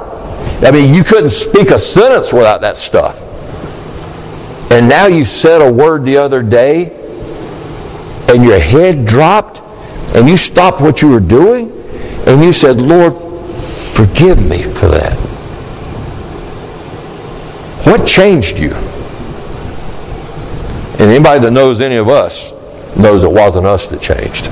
I 0.64 0.70
mean, 0.70 0.94
you 0.94 1.02
couldn't 1.02 1.30
speak 1.30 1.70
a 1.70 1.78
sentence 1.78 2.32
without 2.32 2.60
that 2.60 2.76
stuff. 2.76 3.20
And 4.70 4.88
now 4.88 5.08
you 5.08 5.24
said 5.24 5.60
a 5.60 5.70
word 5.70 6.04
the 6.04 6.18
other 6.18 6.40
day 6.40 6.92
and 8.28 8.44
your 8.44 8.60
head 8.60 9.04
dropped 9.04 9.60
and 10.14 10.28
you 10.28 10.36
stopped 10.36 10.80
what 10.80 11.02
you 11.02 11.08
were 11.08 11.20
doing 11.20 11.72
and 12.26 12.42
you 12.42 12.52
said, 12.52 12.80
Lord, 12.80 13.14
forgive 13.96 14.40
me 14.48 14.62
for 14.62 14.86
that. 14.86 15.18
What 17.84 18.06
changed 18.06 18.60
you? 18.60 18.72
And 21.00 21.10
anybody 21.10 21.40
that 21.40 21.50
knows 21.50 21.80
any 21.80 21.96
of 21.96 22.08
us 22.08 22.52
knows 22.96 23.24
it 23.24 23.32
wasn't 23.32 23.66
us 23.66 23.88
that 23.88 24.00
changed. 24.00 24.48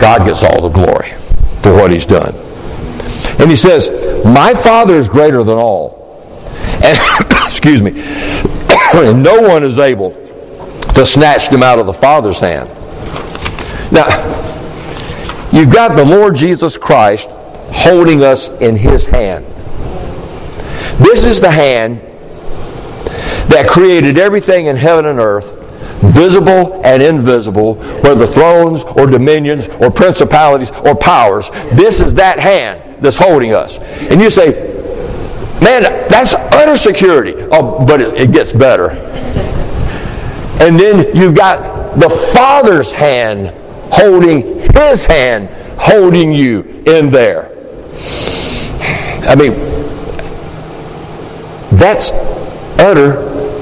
God 0.00 0.24
gets 0.24 0.42
all 0.42 0.62
the 0.62 0.70
glory 0.70 1.10
for 1.62 1.72
what 1.74 1.90
he's 1.90 2.06
done. 2.06 2.34
And 3.38 3.50
he 3.50 3.56
says, 3.56 3.88
My 4.24 4.54
Father 4.54 4.94
is 4.94 5.08
greater 5.08 5.44
than 5.44 5.58
all. 5.58 6.00
And, 6.82 6.98
excuse 7.46 7.82
me, 7.82 7.92
and 8.94 9.22
no 9.22 9.42
one 9.42 9.62
is 9.62 9.78
able 9.78 10.12
to 10.94 11.04
snatch 11.04 11.50
them 11.50 11.62
out 11.62 11.78
of 11.78 11.86
the 11.86 11.92
Father's 11.92 12.40
hand. 12.40 12.68
Now, 13.92 14.06
you've 15.52 15.72
got 15.72 15.96
the 15.96 16.04
Lord 16.04 16.34
Jesus 16.34 16.76
Christ 16.76 17.28
holding 17.72 18.22
us 18.22 18.48
in 18.60 18.76
his 18.76 19.04
hand. 19.04 19.44
This 20.98 21.24
is 21.24 21.40
the 21.40 21.50
hand 21.50 22.00
that 23.50 23.68
created 23.68 24.18
everything 24.18 24.66
in 24.66 24.76
heaven 24.76 25.06
and 25.06 25.18
earth, 25.18 25.59
visible 26.00 26.80
and 26.84 27.02
invisible, 27.02 27.74
whether 28.02 28.26
thrones 28.26 28.82
or 28.82 29.06
dominions 29.06 29.68
or 29.68 29.90
principalities 29.90 30.70
or 30.70 30.94
powers. 30.94 31.50
This 31.72 32.00
is 32.00 32.14
that 32.14 32.38
hand 32.38 33.02
that's 33.02 33.16
holding 33.16 33.54
us. 33.54 33.78
And 33.78 34.20
you 34.20 34.30
say, 34.30 34.52
man, 35.60 35.82
that's 36.08 36.34
utter 36.34 36.76
security. 36.76 37.34
Oh, 37.52 37.84
but 37.86 38.00
it, 38.00 38.14
it 38.14 38.32
gets 38.32 38.52
better. 38.52 38.90
And 40.60 40.78
then 40.78 41.14
you've 41.16 41.34
got 41.34 41.98
the 41.98 42.10
Father's 42.10 42.92
hand 42.92 43.48
holding 43.92 44.60
His 44.74 45.04
hand, 45.04 45.48
holding 45.78 46.32
you 46.32 46.60
in 46.86 47.10
there. 47.10 47.50
I 49.26 49.34
mean, 49.34 49.52
that's 51.76 52.10
utter 52.78 53.14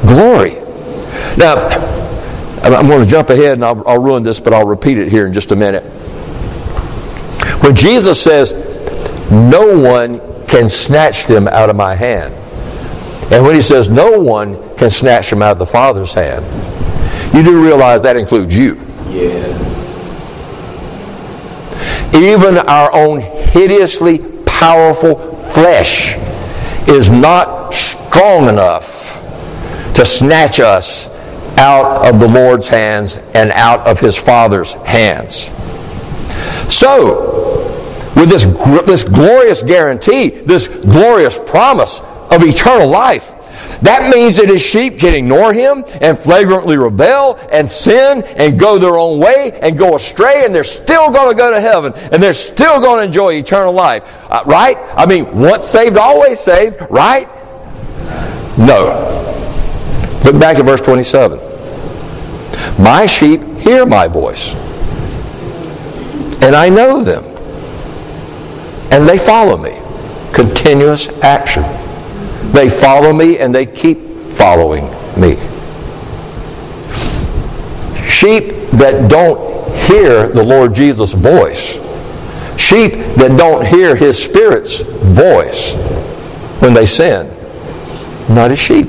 glory. 0.07 0.55
Now, 1.37 1.98
I'm 2.63 2.87
going 2.87 3.03
to 3.03 3.09
jump 3.09 3.31
ahead 3.31 3.53
and 3.53 3.65
I'll, 3.65 3.87
I'll 3.87 4.03
ruin 4.03 4.23
this, 4.23 4.41
but 4.41 4.53
I'll 4.53 4.67
repeat 4.67 4.99
it 4.99 5.09
here 5.09 5.27
in 5.27 5.33
just 5.33 5.53
a 5.53 5.57
minute. 5.57 5.85
When 7.63 7.75
Jesus 7.75 8.23
says, 8.23 8.53
No 9.31 9.79
one 9.79 10.21
can 10.47 10.69
snatch 10.69 11.27
them 11.27 11.49
out 11.49 11.71
of 11.71 11.77
my 11.77 11.95
hand. 11.95 12.35
And 13.33 13.45
when 13.45 13.55
he 13.55 13.63
says, 13.63 13.89
No 13.89 14.21
one 14.21 14.77
can 14.77 14.91
snatch 14.91 15.31
them 15.31 15.43
out 15.43 15.53
of 15.53 15.59
the 15.59 15.67
Father's 15.67 16.13
hand, 16.13 16.45
you 17.35 17.43
do 17.43 17.63
realize 17.63 18.03
that 18.03 18.17
includes 18.17 18.57
you. 18.57 18.75
Yes. 19.09 19.89
Even 22.15 22.59
our 22.59 22.93
own 22.95 23.21
hideously 23.21 24.19
powerful 24.47 25.17
flesh 25.51 26.17
is 26.89 27.11
not 27.11 27.75
strong 27.75 28.49
enough 28.49 29.23
to 29.95 30.05
snatch 30.05 30.59
us 30.59 31.09
out 31.59 32.07
of 32.07 32.21
the 32.21 32.29
Lord's 32.29 32.69
hands 32.69 33.19
and 33.35 33.51
out 33.51 33.87
of 33.87 33.99
His 34.01 34.17
Father's 34.17 34.73
hands. 34.75 35.51
So, 36.73 37.69
with 38.15 38.29
this, 38.29 38.45
this 38.87 39.05
glorious 39.05 39.63
guarantee, 39.63 40.29
this 40.31 40.69
glorious 40.69 41.39
promise 41.39 42.01
of 42.31 42.43
eternal 42.45 42.89
life, 42.89 43.35
that 43.81 44.13
means 44.13 44.37
that 44.37 44.49
his 44.49 44.61
sheep 44.61 44.99
can 44.99 45.15
ignore 45.15 45.53
him 45.53 45.85
and 46.01 46.19
flagrantly 46.19 46.77
rebel 46.77 47.39
and 47.53 47.69
sin 47.69 48.23
and 48.37 48.59
go 48.59 48.79
their 48.79 48.97
own 48.99 49.21
way 49.21 49.59
and 49.63 49.79
go 49.79 49.95
astray, 49.95 50.45
and 50.45 50.55
they're 50.55 50.65
still 50.65 51.11
going 51.11 51.29
to 51.29 51.35
go 51.35 51.51
to 51.53 51.61
heaven 51.61 51.93
and 52.13 52.21
they're 52.21 52.35
still 52.35 52.81
going 52.81 52.99
to 52.99 53.05
enjoy 53.05 53.35
eternal 53.35 53.73
life. 53.73 54.03
Uh, 54.29 54.43
right? 54.47 54.77
I 54.97 55.07
mean, 55.07 55.39
once 55.39 55.65
saved, 55.67 55.97
always 55.97 56.41
saved, 56.41 56.77
right? 56.91 57.29
No. 58.59 59.15
Look 60.25 60.41
back 60.41 60.59
at 60.59 60.65
verse 60.65 60.81
27. 60.81 61.48
My 62.79 63.07
sheep 63.07 63.43
hear 63.59 63.85
my 63.85 64.07
voice, 64.07 64.55
and 66.43 66.55
I 66.55 66.69
know 66.69 67.03
them, 67.03 67.25
and 68.93 69.07
they 69.07 69.19
follow 69.19 69.57
me. 69.59 69.81
Continuous 70.33 71.09
action. 71.23 71.65
They 72.53 72.71
follow 72.71 73.13
me 73.13 73.39
and 73.39 73.55
they 73.55 73.67
keep 73.67 73.99
following 74.33 74.85
me. 75.21 75.37
Sheep 78.09 78.71
that 78.73 79.09
don't 79.11 79.77
hear 79.77 80.29
the 80.29 80.43
Lord 80.43 80.75
Jesus' 80.75 81.13
voice, 81.13 81.73
sheep 82.57 82.93
that 83.17 83.37
don't 83.37 83.67
hear 83.67 83.97
His 83.97 84.23
Spirit's 84.23 84.81
voice 84.81 85.75
when 86.61 86.73
they 86.73 86.87
sin, 86.87 87.27
not 88.29 88.51
as 88.51 88.59
sheep. 88.59 88.89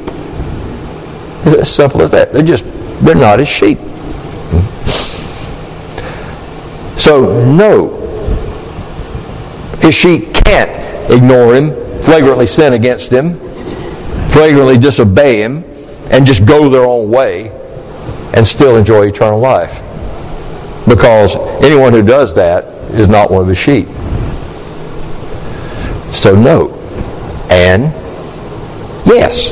It's 1.45 1.61
as 1.61 1.71
simple 1.71 2.01
as 2.01 2.11
that. 2.11 2.31
They're 2.31 2.43
just, 2.43 2.65
they're 3.01 3.15
not 3.15 3.39
as 3.39 3.47
sheep. 3.47 3.79
So, 6.97 7.45
no. 7.45 7.95
His 9.81 9.95
sheep 9.95 10.33
can't 10.33 11.11
ignore 11.11 11.55
him, 11.55 11.71
flagrantly 12.03 12.45
sin 12.45 12.73
against 12.73 13.11
him, 13.11 13.39
flagrantly 14.29 14.77
disobey 14.77 15.41
Him 15.41 15.63
and 16.11 16.25
just 16.25 16.45
go 16.45 16.69
their 16.69 16.85
own 16.85 17.09
way 17.09 17.51
and 18.33 18.45
still 18.45 18.77
enjoy 18.77 19.07
eternal 19.07 19.39
life. 19.39 19.83
Because 20.87 21.35
anyone 21.63 21.93
who 21.93 22.01
does 22.01 22.33
that 22.35 22.65
is 22.93 23.09
not 23.09 23.29
one 23.29 23.41
of 23.41 23.47
His 23.47 23.57
sheep. 23.57 23.87
So, 26.13 26.35
no. 26.35 26.73
And 27.49 27.91
yes. 29.05 29.51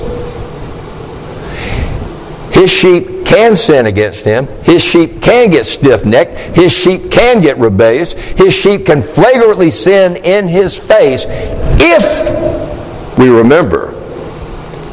His 2.55 2.71
sheep 2.71 3.16
can 3.27 3.55
sin 3.55 3.85
against 3.85 4.23
him. 4.23 4.47
His 4.63 4.83
sheep 4.83 5.21
can 5.21 5.49
get 5.49 5.65
stiff 5.65 6.05
necked. 6.05 6.37
His 6.55 6.71
sheep 6.71 7.11
can 7.11 7.41
get 7.41 7.57
rebellious. 7.57 8.13
His 8.13 8.53
sheep 8.53 8.85
can 8.85 9.01
flagrantly 9.01 9.69
sin 9.69 10.15
in 10.15 10.47
his 10.47 10.75
face 10.77 11.25
if 11.29 13.17
we 13.17 13.29
remember 13.29 13.93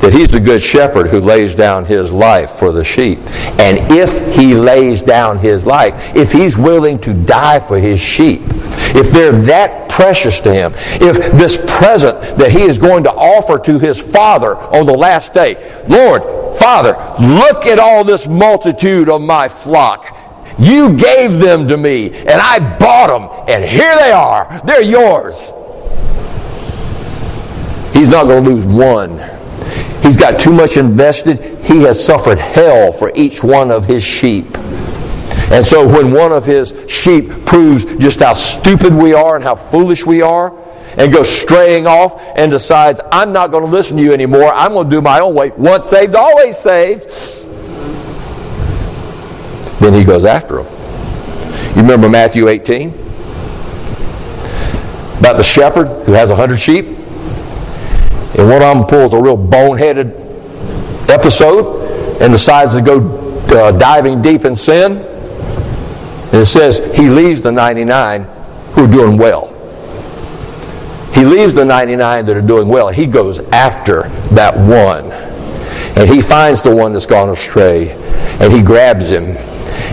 that 0.05 0.13
he's 0.13 0.29
the 0.29 0.39
good 0.39 0.63
shepherd 0.63 1.07
who 1.07 1.19
lays 1.19 1.55
down 1.55 1.87
his 1.87 2.13
life 2.13 2.51
for 2.51 2.73
the 2.73 2.85
sheep. 2.85 3.19
And 3.59 3.79
if 3.91 4.37
he 4.37 4.55
lays 4.55 5.01
down 5.01 5.39
his 5.39 5.65
life, 5.65 5.95
if 6.15 6.31
he's 6.31 6.59
willing 6.59 6.99
to 6.99 7.15
die 7.15 7.59
for 7.59 7.79
his 7.79 8.01
sheep, 8.01 8.43
if 8.95 9.11
they're 9.11 9.33
that 9.33 9.89
precious 9.89 10.41
to 10.41 10.53
him, 10.53 10.75
if 11.01 11.33
this 11.33 11.57
present 11.57 12.21
that 12.37 12.51
he 12.51 12.65
is 12.65 12.77
going 12.77 13.05
to 13.05 13.13
offer 13.13 13.59
to 13.61 13.79
his 13.79 13.99
Father 13.99 14.59
on 14.59 14.85
the 14.85 14.93
last 14.93 15.33
day, 15.33 15.55
Lord, 15.89 16.23
Father, 16.59 16.91
look 17.19 17.65
at 17.65 17.79
all 17.79 18.05
this 18.05 18.29
multitude 18.29 19.09
of 19.09 19.23
my 19.23 19.49
flock. 19.49 20.15
You 20.59 20.95
gave 20.99 21.39
them 21.39 21.67
to 21.69 21.79
me, 21.79 22.11
and 22.11 22.43
I 22.43 22.59
bought 22.79 23.07
them, 23.07 23.47
and 23.49 23.65
here 23.65 23.97
they 23.97 24.13
are. 24.13 24.61
They're 24.67 24.83
yours. 24.83 25.51
He's 27.97 28.11
not 28.11 28.27
going 28.27 28.45
to 28.45 28.51
lose 28.51 28.67
one 28.67 29.44
got 30.31 30.41
too 30.41 30.55
much 30.55 30.79
invested. 30.79 31.39
He 31.63 31.83
has 31.83 32.03
suffered 32.03 32.39
hell 32.39 32.95
for 32.95 33.13
each 33.15 33.43
one 33.43 33.71
of 33.71 33.85
his 33.85 34.03
sheep. 34.03 34.57
And 35.51 35.67
so 35.67 35.87
when 35.87 36.13
one 36.13 36.33
of 36.33 36.47
his 36.47 36.75
sheep 36.89 37.29
proves 37.45 37.85
just 37.97 38.21
how 38.21 38.33
stupid 38.33 38.95
we 38.95 39.13
are 39.13 39.37
and 39.37 39.45
how 39.45 39.55
foolish 39.55 40.07
we 40.07 40.23
are, 40.23 40.59
and 40.97 41.13
goes 41.13 41.29
straying 41.29 41.87
off 41.87 42.23
and 42.37 42.51
decides, 42.51 43.01
I'm 43.13 43.35
not 43.35 43.51
going 43.51 43.65
to 43.65 43.71
listen 43.71 43.99
to 43.99 44.03
you 44.03 44.15
anymore. 44.15 44.51
I'm 44.55 44.73
going 44.73 44.89
to 44.89 44.97
do 44.97 45.03
my 45.03 45.21
own 45.21 45.35
way. 45.35 45.51
Once 45.59 45.91
saved, 45.91 46.15
always 46.15 46.57
saved. 46.57 47.03
Then 49.81 49.93
he 49.93 50.05
goes 50.05 50.25
after 50.25 50.61
him. 50.61 50.67
You 51.77 51.83
remember 51.83 52.09
Matthew 52.09 52.49
18? 52.49 52.89
About 55.19 55.37
the 55.37 55.43
shepherd 55.43 55.89
who 56.05 56.13
has 56.13 56.31
a 56.31 56.37
hundred 56.37 56.59
sheep? 56.59 57.04
And 58.37 58.49
one 58.49 58.63
of 58.63 58.77
them 58.77 58.87
pulls 58.87 59.13
a 59.15 59.21
real 59.21 59.39
boneheaded 59.39 60.25
episode 61.09 62.21
and 62.21 62.33
decides 62.33 62.75
to 62.75 62.83
go 62.83 63.01
uh, 63.49 63.73
diving 63.73 64.23
deep 64.23 64.45
in 64.45 64.57
sin. 64.57 64.99
And 64.99 66.35
it 66.35 66.47
says 66.47 66.79
he 66.95 67.09
leaves 67.09 67.43
the 67.43 67.53
99 67.53 68.25
who 68.73 68.85
are 68.85 68.91
doing 68.91 69.17
well. 69.17 69.51
He 71.15 71.25
leaves 71.25 71.55
the 71.55 71.65
99 71.65 72.27
that 72.27 72.37
are 72.37 72.43
doing 72.43 72.67
well. 72.67 72.89
He 72.89 73.07
goes 73.07 73.39
after 73.39 74.09
that 74.35 74.57
one. 74.57 75.13
And 75.97 76.11
he 76.11 76.21
finds 76.21 76.61
the 76.61 76.75
one 76.75 76.93
that's 76.93 77.07
gone 77.07 77.31
astray. 77.31 77.93
And 78.41 78.53
he 78.53 78.63
grabs 78.63 79.11
him. 79.11 79.37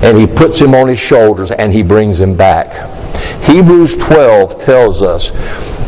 And 0.03 0.17
he 0.17 0.25
puts 0.25 0.59
him 0.59 0.73
on 0.73 0.87
his 0.87 0.97
shoulders 0.97 1.51
and 1.51 1.71
he 1.71 1.83
brings 1.83 2.19
him 2.19 2.35
back. 2.35 2.89
Hebrews 3.43 3.97
12 3.97 4.57
tells 4.57 5.03
us, 5.03 5.31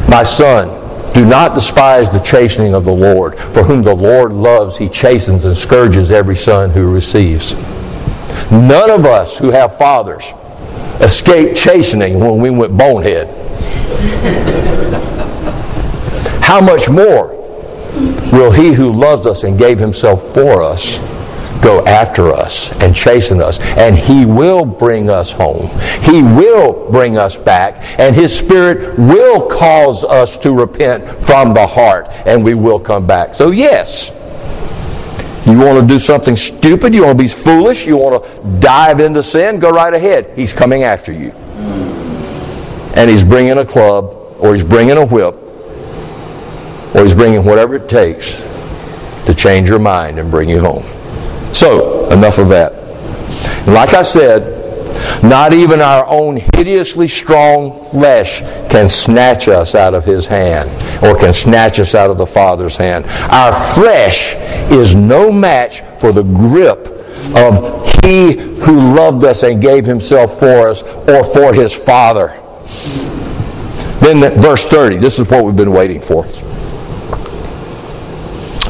My 0.07 0.21
son, 0.21 0.82
do 1.13 1.25
not 1.25 1.53
despise 1.53 2.09
the 2.09 2.19
chastening 2.19 2.73
of 2.73 2.85
the 2.85 2.93
Lord, 2.93 3.37
for 3.37 3.63
whom 3.63 3.83
the 3.83 3.95
Lord 3.95 4.33
loves, 4.33 4.77
he 4.77 4.89
chastens 4.89 5.45
and 5.45 5.55
scourges 5.55 6.11
every 6.11 6.35
son 6.35 6.71
who 6.71 6.91
receives. 6.91 7.53
None 8.51 8.89
of 8.89 9.05
us 9.05 9.37
who 9.37 9.51
have 9.51 9.77
fathers 9.77 10.25
escaped 10.99 11.55
chastening 11.55 12.19
when 12.19 12.39
we 12.39 12.49
went 12.49 12.75
bonehead. 12.77 13.27
How 16.41 16.59
much 16.61 16.89
more 16.89 17.27
will 18.31 18.51
he 18.51 18.73
who 18.73 18.91
loves 18.91 19.25
us 19.25 19.43
and 19.43 19.57
gave 19.57 19.79
himself 19.79 20.33
for 20.33 20.63
us 20.63 20.97
go 21.63 21.85
after 21.85 22.31
us 22.31 22.71
and 22.81 22.95
chasten 22.95 23.41
us. 23.41 23.59
And 23.77 23.97
He 23.97 24.25
will 24.25 24.65
bring 24.65 25.09
us 25.09 25.31
home. 25.31 25.67
He 26.01 26.21
will 26.21 26.91
bring 26.91 27.17
us 27.17 27.37
back. 27.37 27.99
And 27.99 28.15
His 28.15 28.37
Spirit 28.37 28.97
will 28.99 29.47
cause 29.47 30.03
us 30.03 30.37
to 30.39 30.51
repent 30.51 31.05
from 31.25 31.53
the 31.53 31.65
heart. 31.65 32.07
And 32.25 32.43
we 32.43 32.53
will 32.53 32.79
come 32.79 33.07
back. 33.07 33.33
So, 33.33 33.51
yes. 33.51 34.11
You 35.45 35.57
want 35.57 35.79
to 35.81 35.85
do 35.85 35.99
something 35.99 36.35
stupid? 36.35 36.93
You 36.95 37.03
want 37.03 37.17
to 37.17 37.23
be 37.23 37.29
foolish? 37.29 37.85
You 37.85 37.97
want 37.97 38.23
to 38.23 38.59
dive 38.59 38.99
into 38.99 39.21
sin? 39.21 39.59
Go 39.59 39.71
right 39.71 39.93
ahead. 39.93 40.31
He's 40.37 40.53
coming 40.53 40.83
after 40.83 41.11
you. 41.11 41.31
And 42.95 43.09
he's 43.09 43.23
bringing 43.23 43.57
a 43.57 43.65
club, 43.65 44.37
or 44.39 44.53
he's 44.53 44.63
bringing 44.63 44.97
a 44.97 45.05
whip, 45.05 45.35
or 46.95 47.03
he's 47.03 47.13
bringing 47.13 47.43
whatever 47.43 47.75
it 47.75 47.89
takes 47.89 48.31
to 49.25 49.33
change 49.33 49.67
your 49.67 49.79
mind 49.79 50.19
and 50.19 50.29
bring 50.29 50.47
you 50.47 50.59
home. 50.59 50.85
So, 51.53 52.09
enough 52.09 52.39
of 52.39 52.49
that. 52.49 52.73
Like 53.67 53.93
I 53.93 54.01
said, 54.01 54.63
not 55.23 55.53
even 55.53 55.81
our 55.81 56.05
own 56.07 56.37
hideously 56.53 57.07
strong 57.07 57.89
flesh 57.91 58.39
can 58.69 58.89
snatch 58.89 59.47
us 59.47 59.75
out 59.75 59.93
of 59.93 60.03
His 60.03 60.27
hand 60.27 60.69
or 61.03 61.17
can 61.17 61.31
snatch 61.31 61.79
us 61.79 61.95
out 61.95 62.09
of 62.09 62.17
the 62.17 62.25
Father's 62.25 62.75
hand. 62.75 63.05
Our 63.31 63.53
flesh 63.73 64.35
is 64.71 64.95
no 64.95 65.31
match 65.31 65.81
for 65.99 66.11
the 66.11 66.23
grip 66.23 66.87
of 67.35 68.03
He 68.03 68.33
who 68.33 68.95
loved 68.95 69.23
us 69.23 69.43
and 69.43 69.61
gave 69.61 69.85
Himself 69.85 70.39
for 70.39 70.69
us 70.69 70.81
or 70.81 71.23
for 71.23 71.53
His 71.53 71.73
Father. 71.73 72.39
Then, 74.01 74.19
verse 74.41 74.65
30, 74.65 74.97
this 74.97 75.19
is 75.19 75.27
what 75.29 75.45
we've 75.45 75.55
been 75.55 75.71
waiting 75.71 76.01
for. 76.01 76.25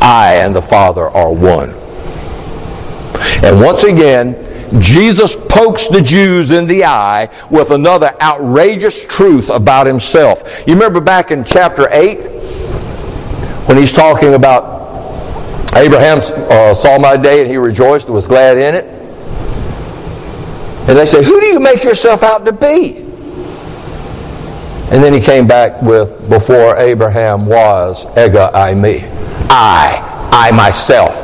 I 0.01 0.35
and 0.43 0.53
the 0.53 0.61
Father 0.61 1.09
are 1.09 1.31
one. 1.31 1.82
And 3.43 3.59
once 3.59 3.83
again, 3.83 4.35
Jesus 4.81 5.35
pokes 5.35 5.87
the 5.87 6.01
Jews 6.01 6.49
in 6.49 6.65
the 6.65 6.85
eye 6.85 7.29
with 7.51 7.71
another 7.71 8.15
outrageous 8.21 9.05
truth 9.05 9.49
about 9.49 9.85
himself. 9.85 10.63
You 10.65 10.73
remember 10.75 11.01
back 11.01 11.29
in 11.29 11.43
chapter 11.43 11.89
8 11.91 12.21
when 13.67 13.77
he's 13.77 13.91
talking 13.91 14.33
about 14.33 14.81
Abraham 15.75 16.19
uh, 16.19 16.73
saw 16.73 16.97
my 16.97 17.17
day 17.17 17.41
and 17.41 17.49
he 17.49 17.57
rejoiced 17.57 18.07
and 18.07 18.15
was 18.15 18.27
glad 18.27 18.57
in 18.57 18.75
it? 18.75 18.85
And 20.87 20.97
they 20.97 21.05
say, 21.05 21.21
Who 21.23 21.39
do 21.39 21.45
you 21.45 21.59
make 21.59 21.83
yourself 21.83 22.23
out 22.23 22.45
to 22.45 22.53
be? 22.53 22.97
And 24.89 25.03
then 25.03 25.13
he 25.13 25.19
came 25.19 25.47
back 25.47 25.81
with, 25.81 26.29
Before 26.29 26.77
Abraham 26.77 27.45
was, 27.45 28.05
Ego 28.17 28.49
eimi. 28.53 29.09
I, 29.49 30.29
I 30.31 30.51
myself 30.51 31.22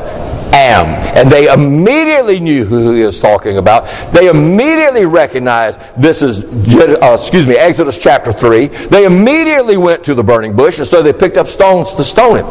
am. 0.53 0.88
And 1.17 1.31
they 1.31 1.51
immediately 1.51 2.39
knew 2.39 2.65
who 2.65 2.93
he 2.93 3.03
was 3.03 3.19
talking 3.19 3.57
about. 3.57 3.85
They 4.13 4.29
immediately 4.29 5.05
recognized 5.05 5.79
this 5.97 6.21
is, 6.21 6.45
uh, 6.45 7.17
excuse 7.19 7.47
me, 7.47 7.55
Exodus 7.55 7.97
chapter 7.97 8.31
3. 8.31 8.67
They 8.67 9.05
immediately 9.05 9.77
went 9.77 10.03
to 10.05 10.13
the 10.13 10.23
burning 10.23 10.55
bush, 10.55 10.79
and 10.79 10.88
so 10.88 11.01
they 11.01 11.13
picked 11.13 11.38
up 11.38 11.47
stones 11.47 11.93
to 11.95 12.03
stone 12.03 12.38
him. 12.38 12.45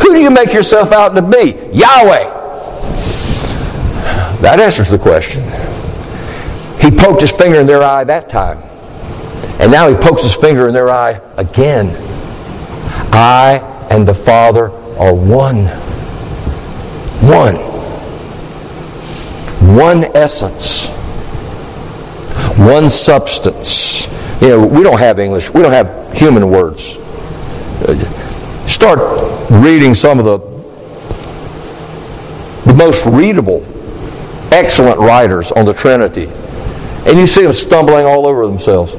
Who 0.00 0.14
do 0.14 0.20
you 0.20 0.30
make 0.30 0.52
yourself 0.52 0.92
out 0.92 1.14
to 1.14 1.22
be? 1.22 1.52
Yahweh. 1.72 2.40
That 4.40 4.58
answers 4.58 4.88
the 4.88 4.98
question. 4.98 5.44
He 6.80 6.90
poked 6.90 7.20
his 7.20 7.30
finger 7.30 7.60
in 7.60 7.66
their 7.66 7.82
eye 7.82 8.02
that 8.04 8.28
time. 8.28 8.58
And 9.60 9.70
now 9.70 9.88
he 9.88 9.94
pokes 9.94 10.24
his 10.24 10.34
finger 10.34 10.66
in 10.66 10.74
their 10.74 10.90
eye 10.90 11.20
again. 11.36 11.94
I 13.12 13.58
and 13.90 14.08
the 14.08 14.14
Father 14.14 14.70
are 15.02 15.12
one. 15.12 15.66
One. 17.26 17.56
One 19.76 20.04
essence. 20.16 20.86
One 22.56 22.88
substance. 22.88 24.06
You 24.40 24.48
know, 24.48 24.66
we 24.66 24.84
don't 24.84 25.00
have 25.00 25.18
English. 25.18 25.52
We 25.52 25.60
don't 25.62 25.72
have 25.72 26.12
human 26.16 26.48
words. 26.50 26.98
Start 28.70 29.50
reading 29.50 29.92
some 29.92 30.20
of 30.20 30.24
the 30.24 30.52
the 32.64 32.74
most 32.74 33.04
readable, 33.06 33.66
excellent 34.52 35.00
writers 35.00 35.50
on 35.50 35.64
the 35.64 35.74
Trinity, 35.74 36.28
and 37.06 37.18
you 37.18 37.26
see 37.26 37.42
them 37.42 37.52
stumbling 37.52 38.06
all 38.06 38.24
over 38.24 38.46
themselves. 38.46 38.92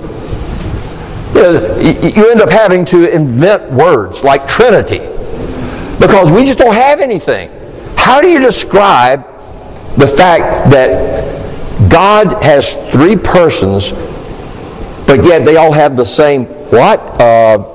You, 1.34 1.42
know, 1.42 1.80
you 1.80 2.30
end 2.30 2.42
up 2.42 2.50
having 2.50 2.84
to 2.86 3.10
invent 3.10 3.72
words 3.72 4.26
like 4.26 4.50
Trinity 4.50 5.00
because 6.04 6.32
we 6.32 6.46
just 6.46 6.60
don't 6.60 6.76
have 6.76 7.00
anything. 7.00 7.50
How 7.96 8.22
do 8.22 8.28
you 8.28 8.40
describe 8.40 9.26
the 9.98 10.08
fact 10.08 10.70
that 10.72 11.90
God 11.90 12.44
has 12.44 12.76
three 12.92 13.16
persons, 13.16 13.92
but 15.08 15.26
yet 15.26 15.46
they 15.46 15.56
all 15.56 15.72
have 15.72 15.96
the 15.96 16.06
same 16.06 16.46
what? 16.46 17.00
Uh, 17.22 17.70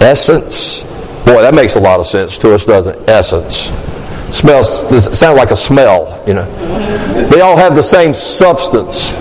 essence. 0.00 0.82
Boy, 1.24 1.40
that 1.40 1.54
makes 1.54 1.76
a 1.76 1.80
lot 1.80 2.00
of 2.00 2.06
sense 2.06 2.36
to 2.38 2.54
us, 2.54 2.66
doesn't 2.66 2.94
it? 2.94 3.08
Essence. 3.08 3.70
Smells 4.36 5.16
sounds 5.16 5.38
like 5.38 5.50
a 5.50 5.56
smell, 5.56 6.22
you 6.26 6.34
know. 6.34 7.28
They 7.30 7.40
all 7.40 7.56
have 7.56 7.74
the 7.74 7.82
same 7.82 8.12
substance. 8.12 9.12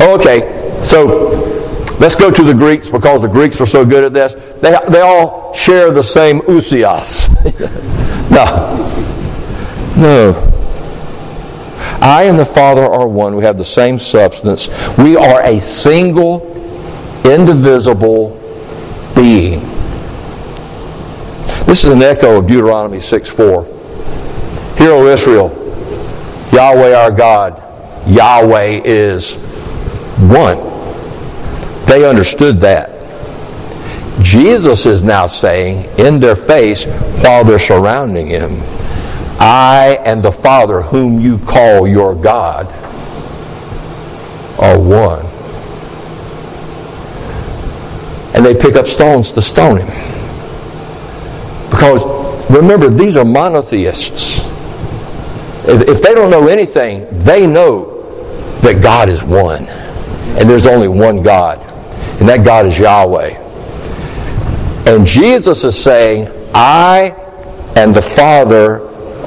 Okay, 0.00 0.80
so 0.82 1.58
Let's 1.98 2.14
go 2.14 2.30
to 2.30 2.44
the 2.44 2.54
Greeks 2.54 2.88
because 2.88 3.22
the 3.22 3.28
Greeks 3.28 3.60
are 3.60 3.66
so 3.66 3.84
good 3.84 4.04
at 4.04 4.12
this. 4.12 4.36
They, 4.60 4.76
they 4.88 5.00
all 5.00 5.52
share 5.54 5.90
the 5.90 6.02
same 6.02 6.40
ousias. 6.42 7.28
no. 8.30 8.74
No. 9.96 10.44
I 12.00 12.24
and 12.24 12.38
the 12.38 12.44
Father 12.44 12.82
are 12.82 13.08
one. 13.08 13.34
We 13.36 13.44
have 13.44 13.56
the 13.56 13.64
same 13.64 13.98
substance. 13.98 14.68
We 14.96 15.16
are 15.16 15.42
a 15.42 15.60
single, 15.60 16.46
indivisible 17.24 18.30
being. 19.14 19.60
This 21.66 21.84
is 21.84 21.92
an 21.92 22.02
echo 22.02 22.38
of 22.38 22.46
Deuteronomy 22.46 23.00
6 23.00 23.28
4. 23.28 23.64
Hear, 24.78 24.92
O 24.92 25.06
Israel, 25.08 25.48
Yahweh 26.52 26.94
our 26.94 27.10
God, 27.10 27.62
Yahweh 28.06 28.82
is 28.84 29.34
one. 29.34 30.58
They 31.86 32.08
understood 32.08 32.60
that. 32.60 32.97
Jesus 34.20 34.84
is 34.86 35.04
now 35.04 35.26
saying 35.26 35.84
in 35.98 36.18
their 36.20 36.36
face 36.36 36.84
while 36.84 37.44
they're 37.44 37.58
surrounding 37.58 38.26
him, 38.26 38.60
I 39.40 40.00
and 40.04 40.22
the 40.22 40.32
Father, 40.32 40.82
whom 40.82 41.20
you 41.20 41.38
call 41.38 41.86
your 41.86 42.14
God, 42.14 42.66
are 44.58 44.78
one. 44.78 45.24
And 48.34 48.44
they 48.44 48.54
pick 48.54 48.74
up 48.74 48.86
stones 48.86 49.32
to 49.32 49.42
stone 49.42 49.78
him. 49.78 49.86
Because 51.70 52.02
remember, 52.50 52.88
these 52.88 53.16
are 53.16 53.24
monotheists. 53.24 54.38
If, 55.68 55.88
if 55.88 56.02
they 56.02 56.14
don't 56.14 56.30
know 56.30 56.48
anything, 56.48 57.06
they 57.18 57.46
know 57.46 58.02
that 58.62 58.82
God 58.82 59.08
is 59.08 59.22
one. 59.22 59.66
And 59.66 60.48
there's 60.48 60.66
only 60.66 60.88
one 60.88 61.22
God. 61.22 61.58
And 62.20 62.28
that 62.28 62.44
God 62.44 62.66
is 62.66 62.78
Yahweh. 62.78 63.47
And 64.88 65.06
Jesus 65.06 65.64
is 65.64 65.78
saying, 65.78 66.28
I 66.54 67.10
and 67.76 67.94
the 67.94 68.00
Father 68.00 68.80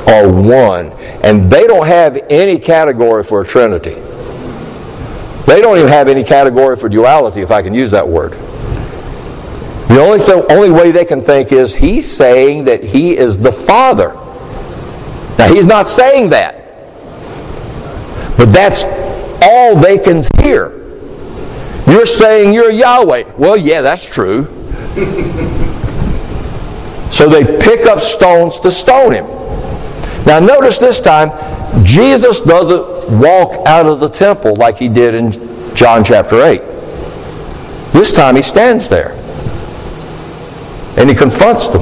are 0.10 0.28
one. 0.28 0.88
And 1.24 1.52
they 1.52 1.68
don't 1.68 1.86
have 1.86 2.18
any 2.32 2.58
category 2.58 3.24
for 3.24 3.42
a 3.42 3.46
Trinity. 3.46 3.94
They 5.46 5.62
don't 5.62 5.78
even 5.78 5.90
have 5.90 6.08
any 6.08 6.24
category 6.24 6.78
for 6.78 6.90
duality, 6.90 7.42
if 7.42 7.52
I 7.52 7.62
can 7.62 7.76
use 7.76 7.92
that 7.92 8.08
word. 8.08 8.32
The 9.88 10.02
only, 10.02 10.18
th- 10.18 10.46
only 10.50 10.72
way 10.72 10.92
they 10.92 11.06
can 11.06 11.22
think 11.22 11.52
is 11.52 11.76
he's 11.76 12.12
saying 12.12 12.64
that 12.64 12.84
he 12.84 13.16
is 13.16 13.38
the 13.38 13.52
Father. 13.52 14.16
Now, 15.38 15.54
he's 15.54 15.68
not 15.68 15.88
saying 15.88 16.32
that. 16.32 16.56
But 18.36 18.46
that's 18.46 18.84
all 19.44 19.76
they 19.76 20.00
can 20.00 20.24
hear. 20.40 20.80
You're 21.86 22.08
saying 22.08 22.52
you're 22.52 22.72
Yahweh. 22.72 23.34
Well, 23.38 23.58
yeah, 23.58 23.82
that's 23.82 24.08
true. 24.08 24.58
so 27.12 27.30
they 27.30 27.46
pick 27.60 27.86
up 27.86 28.02
stones 28.02 28.60
to 28.60 28.72
stone 28.72 29.14
him. 29.14 29.26
Now, 30.26 30.40
notice 30.40 30.78
this 30.78 31.00
time, 31.00 31.32
Jesus 31.84 32.42
doesn't 32.42 33.20
walk 33.20 33.68
out 33.68 33.86
of 33.86 34.00
the 34.00 34.10
temple 34.10 34.56
like 34.56 34.78
he 34.78 34.90
did 34.90 35.16
in 35.16 35.32
John 35.76 36.04
chapter 36.04 36.44
8. 36.44 36.62
This 37.92 38.14
time 38.14 38.36
he 38.36 38.42
stands 38.42 38.90
there 38.90 39.14
and 40.98 41.10
he 41.10 41.16
confronts 41.16 41.68
them. 41.68 41.82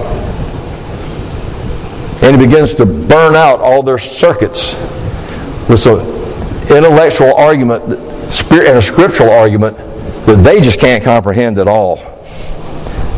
And 2.22 2.40
he 2.40 2.48
begins 2.48 2.76
to 2.76 2.86
burn 2.86 3.36
out 3.36 3.60
all 3.60 3.82
their 3.82 3.98
circuits 3.98 4.76
with 5.70 5.80
some 5.80 6.00
intellectual 6.70 7.34
argument 7.36 7.84
and 7.84 8.78
a 8.78 8.82
scriptural 8.82 9.30
argument 9.30 9.78
that 10.26 10.44
they 10.44 10.62
just 10.62 10.80
can't 10.80 11.04
comprehend 11.04 11.58
at 11.58 11.68
all. 11.68 11.98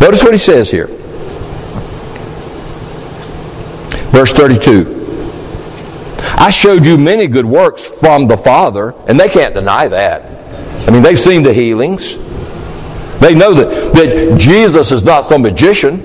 Notice 0.01 0.23
what 0.23 0.33
he 0.33 0.39
says 0.39 0.71
here. 0.71 0.87
Verse 4.11 4.33
32. 4.33 4.97
I 6.37 6.49
showed 6.49 6.87
you 6.87 6.97
many 6.97 7.27
good 7.27 7.45
works 7.45 7.85
from 7.85 8.25
the 8.25 8.35
Father, 8.35 8.95
and 9.07 9.19
they 9.19 9.29
can't 9.29 9.53
deny 9.53 9.87
that. 9.87 10.23
I 10.87 10.91
mean, 10.91 11.03
they've 11.03 11.19
seen 11.19 11.43
the 11.43 11.53
healings. 11.53 12.17
They 13.19 13.35
know 13.35 13.53
that, 13.53 13.93
that 13.93 14.39
Jesus 14.39 14.91
is 14.91 15.03
not 15.03 15.25
some 15.25 15.43
magician. 15.43 15.99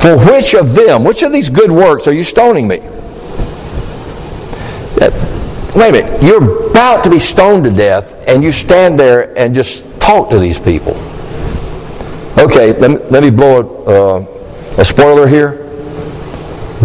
For 0.00 0.18
which 0.18 0.54
of 0.54 0.74
them, 0.74 1.04
which 1.04 1.22
of 1.22 1.32
these 1.32 1.48
good 1.48 1.70
works 1.70 2.08
are 2.08 2.12
you 2.12 2.24
stoning 2.24 2.66
me? 2.66 2.80
Wait 5.76 5.90
a 5.90 5.92
minute, 5.92 6.22
you're 6.22 6.70
about 6.70 7.04
to 7.04 7.10
be 7.10 7.20
stoned 7.20 7.62
to 7.62 7.70
death, 7.70 8.26
and 8.26 8.42
you 8.42 8.50
stand 8.50 8.98
there 8.98 9.38
and 9.38 9.54
just 9.54 9.84
talk 10.00 10.28
to 10.30 10.38
these 10.40 10.58
people. 10.58 10.94
Okay, 12.38 12.72
let 12.78 12.88
me, 12.88 12.98
let 13.10 13.24
me 13.24 13.30
blow 13.30 13.84
a, 13.84 14.20
uh, 14.20 14.80
a 14.80 14.84
spoiler 14.84 15.26
here. 15.26 15.64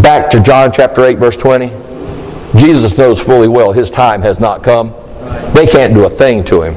Back 0.01 0.31
to 0.31 0.39
John 0.39 0.71
chapter 0.71 1.05
8, 1.05 1.19
verse 1.19 1.37
20. 1.37 1.67
Jesus 2.55 2.97
knows 2.97 3.19
fully 3.19 3.47
well 3.47 3.71
his 3.71 3.91
time 3.91 4.23
has 4.23 4.39
not 4.39 4.63
come. 4.63 4.95
They 5.53 5.67
can't 5.67 5.93
do 5.93 6.05
a 6.05 6.09
thing 6.09 6.43
to 6.45 6.63
him. 6.63 6.73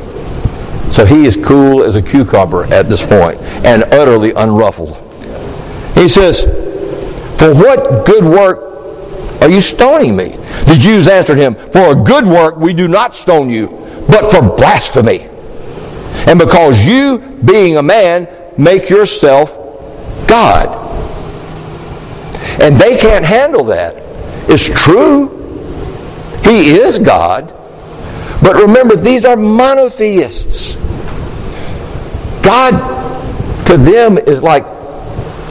So 0.92 1.06
he 1.06 1.24
is 1.24 1.38
cool 1.38 1.84
as 1.84 1.96
a 1.96 2.02
cucumber 2.02 2.64
at 2.64 2.90
this 2.90 3.02
point 3.02 3.40
and 3.64 3.82
utterly 3.84 4.32
unruffled. 4.32 4.94
He 5.94 6.06
says, 6.06 6.42
For 7.38 7.54
what 7.54 8.04
good 8.04 8.24
work 8.24 9.40
are 9.40 9.48
you 9.48 9.62
stoning 9.62 10.14
me? 10.14 10.36
The 10.66 10.76
Jews 10.78 11.08
answered 11.08 11.38
him, 11.38 11.54
For 11.54 11.92
a 11.92 11.96
good 11.96 12.26
work 12.26 12.58
we 12.58 12.74
do 12.74 12.88
not 12.88 13.14
stone 13.14 13.48
you, 13.48 13.68
but 14.06 14.30
for 14.30 14.42
blasphemy. 14.42 15.30
And 16.28 16.38
because 16.38 16.86
you, 16.86 17.20
being 17.42 17.78
a 17.78 17.82
man, 17.82 18.28
make 18.58 18.88
yourself 18.90 19.56
God. 20.26 20.84
And 22.60 22.76
they 22.76 22.96
can't 22.96 23.24
handle 23.24 23.64
that. 23.64 23.94
It's 24.48 24.66
true. 24.66 25.28
He 26.44 26.76
is 26.78 26.98
God. 26.98 27.52
But 28.42 28.56
remember, 28.56 28.96
these 28.96 29.24
are 29.24 29.36
monotheists. 29.36 30.74
God 32.42 33.66
to 33.66 33.76
them 33.76 34.18
is 34.18 34.42
like 34.42 34.64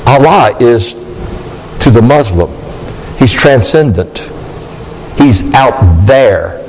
Allah 0.08 0.56
is 0.60 0.94
to 1.82 1.92
the 1.92 2.02
Muslim. 2.02 2.50
He's 3.18 3.34
transcendent. 3.34 4.20
He's 5.18 5.44
out 5.54 6.06
there. 6.06 6.65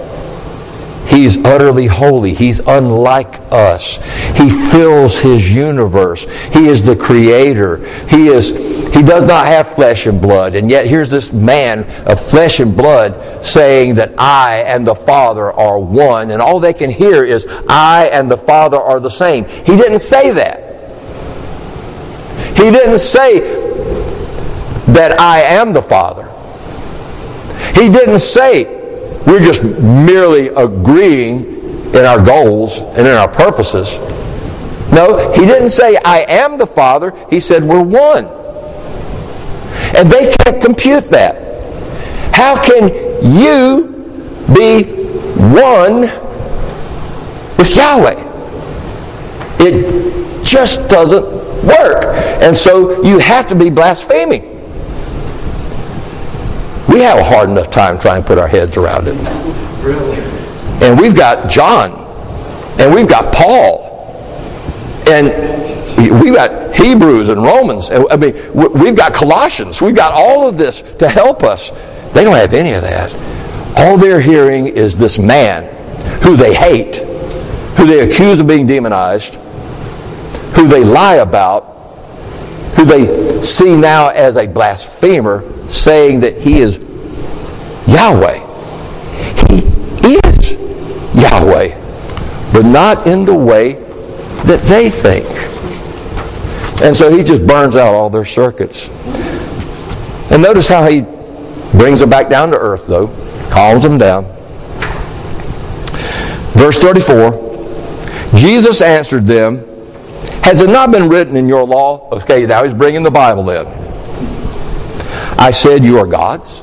He's 1.07 1.37
utterly 1.45 1.87
holy. 1.87 2.35
He's 2.35 2.59
unlike 2.59 3.41
us. 3.51 3.97
He 4.37 4.51
fills 4.51 5.19
his 5.19 5.55
universe. 5.55 6.25
He 6.53 6.67
is 6.69 6.83
the 6.83 6.97
creator. 6.97 7.85
He 8.07 8.29
is 8.29 8.51
he 8.95 9.03
does 9.03 9.25
not 9.25 9.47
have 9.47 9.75
flesh 9.75 10.07
and 10.07 10.21
blood. 10.21 10.55
And 10.55 10.71
yet 10.71 10.87
here's 10.87 11.11
this 11.11 11.33
man 11.33 11.85
of 12.07 12.21
flesh 12.21 12.61
and 12.61 12.77
blood 12.77 13.45
saying 13.45 13.97
that 13.97 14.19
I 14.19 14.59
and 14.67 14.87
the 14.87 14.95
Father 14.95 15.53
are 15.53 15.79
one. 15.79 16.31
And 16.31 16.41
all 16.41 16.61
they 16.61 16.73
can 16.73 16.91
hear 16.91 17.23
is 17.23 17.47
I 17.69 18.09
and 18.13 18.31
the 18.31 18.39
Father 18.39 18.79
are 18.79 18.99
the 18.99 19.11
same. 19.11 19.45
He 19.45 19.77
didn't 19.77 20.01
say 20.01 20.31
that. 20.31 20.63
He 22.57 22.71
didn't 22.71 22.99
say 22.99 23.41
that 24.87 25.21
I 25.21 25.41
am 25.41 25.73
the 25.73 25.83
Father. 25.83 26.33
He 27.75 27.91
didn't 27.91 28.21
say 28.21 28.76
we're 29.27 29.41
just 29.41 29.63
merely 29.63 30.49
agreeing 30.49 31.57
in 31.95 32.05
our 32.05 32.25
goals 32.25 32.79
and 32.79 33.01
in 33.01 33.15
our 33.15 33.29
purposes. 33.29 33.95
No, 34.93 35.33
he 35.33 35.45
didn't 35.45 35.71
say, 35.71 35.97
I 36.05 36.25
am 36.29 36.57
the 36.57 36.67
Father. 36.67 37.13
He 37.29 37.41
said, 37.41 37.65
we're 37.65 37.83
one. 37.83 38.27
And 39.97 40.11
they 40.11 40.33
can't 40.33 40.63
compute 40.63 41.09
that. 41.09 41.43
How 42.35 42.63
can 42.63 42.89
you 43.25 43.89
be 44.55 44.85
one 45.53 46.03
with 47.59 47.75
Yahweh? 47.75 48.23
It 49.59 50.45
just 50.45 50.89
doesn't 50.89 51.25
work. 51.65 52.05
And 52.43 52.57
so 52.57 53.03
you 53.03 53.19
have 53.19 53.49
to 53.49 53.55
be 53.55 53.71
blaspheming. 53.71 54.56
We 56.89 57.01
have 57.01 57.19
a 57.19 57.25
hard 57.25 57.51
enough 57.51 57.71
time 57.71 57.99
trying 57.99 58.23
to 58.23 58.27
put 58.27 58.39
our 58.39 58.49
heads 58.49 58.77
around 58.77 59.09
it. 59.09 59.17
And 60.83 60.99
we've 61.01 61.17
got 61.17 61.51
John, 61.51 61.93
and 62.79 62.95
we've 62.95 63.09
got 63.09 63.35
Paul, 63.35 63.85
and 65.09 65.27
we've 66.21 66.35
got 66.35 66.75
Hebrews 66.75 67.29
and 67.29 67.43
Romans. 67.43 67.91
And, 67.91 68.07
I 68.11 68.17
mean, 68.17 68.35
we've 68.55 68.97
got 68.97 69.13
Colossians. 69.13 69.81
We've 69.81 69.97
got 69.97 70.13
all 70.13 70.49
of 70.49 70.57
this 70.59 70.83
to 70.99 71.09
help 71.09 71.43
us. 71.43 71.71
They 72.13 72.23
don't 72.25 72.37
have 72.37 72.55
any 72.55 72.73
of 72.73 72.83
that. 72.83 73.13
All 73.77 73.97
they're 73.97 74.21
hearing 74.21 74.67
is 74.67 74.97
this 74.97 75.19
man 75.19 75.65
who 76.23 76.37
they 76.37 76.55
hate, 76.55 76.97
who 77.77 77.87
they 77.87 78.01
accuse 78.01 78.41
of 78.41 78.47
being 78.47 78.67
demonized, 78.67 79.35
who 80.55 80.67
they 80.67 80.85
lie 80.85 81.17
about, 81.17 81.76
who 82.77 82.85
they 82.85 83.43
see 83.43 83.75
now 83.75 84.09
as 84.09 84.37
a 84.37 84.47
blasphemer, 84.47 85.69
saying 85.69 86.21
that 86.21 86.39
he 86.39 86.61
is 86.61 86.77
Yahweh. 87.87 88.39
He 89.49 90.15
is 90.29 90.53
Yahweh, 91.15 92.53
but 92.53 92.65
not 92.65 93.07
in 93.07 93.25
the 93.25 93.35
way 93.35 93.75
that 94.45 94.61
they 94.69 94.91
think. 94.91 95.27
And 96.83 96.95
so 96.95 97.11
he 97.11 97.25
just 97.25 97.47
burns 97.47 97.77
out 97.77 97.95
all 97.95 98.11
their 98.11 98.25
circuits. 98.25 98.89
And 100.31 100.43
notice 100.43 100.69
how 100.69 100.87
he 100.87 101.03
Brings 101.77 102.01
them 102.01 102.09
back 102.09 102.31
down 102.31 102.51
to 102.53 102.59
earth, 102.59 102.87
though. 102.87 103.09
Calms 103.51 103.83
them 103.83 103.99
down. 103.99 104.25
Verse 106.53 106.79
34 106.79 107.45
Jesus 108.35 108.81
answered 108.81 109.27
them, 109.27 109.63
Has 110.47 110.61
it 110.61 110.71
not 110.71 110.93
been 110.93 111.09
written 111.09 111.37
in 111.37 111.49
your 111.49 111.65
law? 111.65 112.09
Okay, 112.13 112.47
now 112.47 112.63
he's 112.63 112.73
bringing 112.73 113.03
the 113.03 113.11
Bible 113.11 113.51
in. 113.51 113.67
I 115.37 115.51
said, 115.51 115.85
You 115.85 115.99
are 115.99 116.07
gods. 116.07 116.63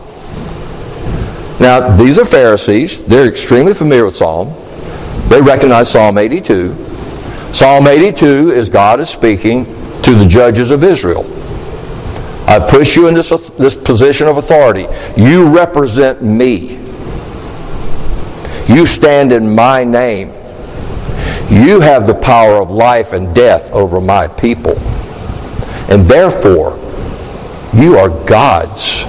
Now, 1.60 1.94
these 1.94 2.18
are 2.18 2.24
Pharisees. 2.24 3.04
They're 3.04 3.28
extremely 3.28 3.74
familiar 3.74 4.06
with 4.06 4.16
Psalm. 4.16 4.54
They 5.28 5.42
recognize 5.42 5.92
Psalm 5.92 6.18
82. 6.18 6.74
Psalm 7.52 7.88
82 7.88 8.52
is 8.52 8.70
God 8.70 9.02
is 9.02 9.10
speaking 9.10 9.66
to 10.04 10.16
the 10.16 10.26
judges 10.26 10.72
of 10.72 10.82
Israel. 10.86 11.26
I 12.48 12.66
push 12.66 12.96
you 12.96 13.08
in 13.08 13.14
this, 13.14 13.32
this 13.60 13.76
position 13.76 14.30
of 14.30 14.38
authority. 14.38 14.88
You 15.18 15.50
represent 15.50 16.24
me. 16.24 16.80
You 18.70 18.86
stand 18.86 19.34
in 19.34 19.54
my 19.54 19.84
name. 19.84 20.34
You 21.54 21.82
have 21.82 22.08
the 22.08 22.16
power 22.16 22.56
of 22.56 22.72
life 22.72 23.14
and 23.14 23.34
death 23.36 23.72
over 23.72 24.02
my 24.02 24.28
people. 24.28 24.76
And 25.88 26.04
therefore, 26.04 26.80
you 27.76 27.96
are 27.96 28.10
gods 28.26 29.04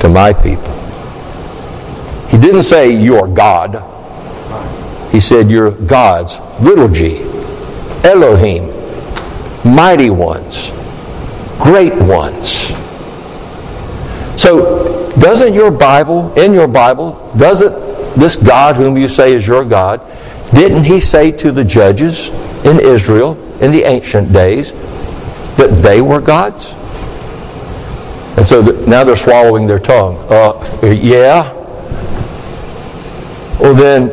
to 0.00 0.08
my 0.08 0.32
people. 0.32 0.72
He 2.28 2.38
didn't 2.38 2.62
say 2.62 2.96
you 2.96 3.16
are 3.16 3.28
God. 3.28 3.74
He 5.12 5.20
said 5.20 5.50
you're 5.50 5.70
gods, 5.70 6.40
little 6.60 6.88
g, 6.88 7.20
Elohim, 8.04 8.68
mighty 9.70 10.08
ones, 10.08 10.70
great 11.60 11.94
ones. 11.94 12.72
So, 14.40 15.10
doesn't 15.18 15.52
your 15.52 15.70
Bible, 15.70 16.32
in 16.38 16.54
your 16.54 16.68
Bible, 16.68 17.30
doesn't 17.36 17.74
this 18.18 18.34
God 18.34 18.76
whom 18.76 18.96
you 18.96 19.08
say 19.08 19.34
is 19.34 19.46
your 19.46 19.64
God, 19.64 20.00
didn't 20.54 20.84
he 20.84 21.00
say 21.00 21.30
to 21.32 21.52
the 21.52 21.64
judges 21.64 22.28
in 22.64 22.80
Israel 22.80 23.36
in 23.60 23.72
the 23.72 23.82
ancient 23.84 24.32
days 24.32 24.72
that 25.56 25.78
they 25.82 26.00
were 26.00 26.20
gods? 26.20 26.72
And 28.36 28.46
so 28.46 28.62
now 28.86 29.04
they're 29.04 29.16
swallowing 29.16 29.66
their 29.66 29.78
tongue. 29.78 30.16
Uh, 30.28 30.80
yeah. 30.84 31.52
Well, 33.60 33.74
then, 33.74 34.10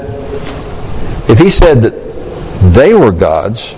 if 1.30 1.40
he 1.40 1.50
said 1.50 1.82
that 1.82 1.94
they 2.72 2.94
were 2.94 3.12
gods, 3.12 3.72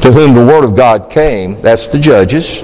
to 0.00 0.12
whom 0.12 0.34
the 0.34 0.44
word 0.44 0.64
of 0.64 0.74
God 0.74 1.10
came, 1.10 1.60
that's 1.60 1.86
the 1.86 1.98
judges, 1.98 2.62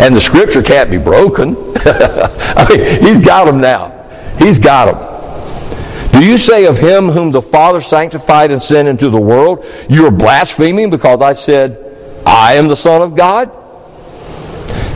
and 0.00 0.14
the 0.14 0.20
scripture 0.20 0.62
can't 0.62 0.90
be 0.90 0.98
broken. 0.98 1.56
I 1.76 2.66
mean, 2.70 3.02
he's 3.02 3.20
got 3.20 3.44
them 3.44 3.60
now. 3.60 3.90
He's 4.38 4.58
got 4.58 4.92
them. 4.92 5.15
Do 6.12 6.24
you 6.24 6.38
say 6.38 6.64
of 6.66 6.78
him 6.78 7.08
whom 7.08 7.30
the 7.30 7.42
Father 7.42 7.80
sanctified 7.80 8.50
and 8.50 8.62
sent 8.62 8.88
into 8.88 9.10
the 9.10 9.20
world, 9.20 9.64
you 9.88 10.06
are 10.06 10.10
blaspheming 10.10 10.90
because 10.90 11.20
I 11.20 11.32
said, 11.32 12.22
I 12.24 12.54
am 12.54 12.68
the 12.68 12.76
Son 12.76 13.02
of 13.02 13.14
God? 13.14 13.50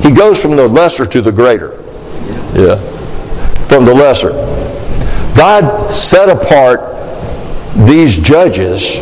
He 0.03 0.11
goes 0.13 0.41
from 0.41 0.57
the 0.57 0.67
lesser 0.67 1.05
to 1.07 1.21
the 1.21 1.31
greater. 1.31 1.73
Yeah. 2.55 2.77
From 3.69 3.85
the 3.85 3.95
lesser. 3.95 4.31
God 5.37 5.91
set 5.91 6.29
apart 6.29 6.81
these 7.87 8.17
judges 8.17 8.99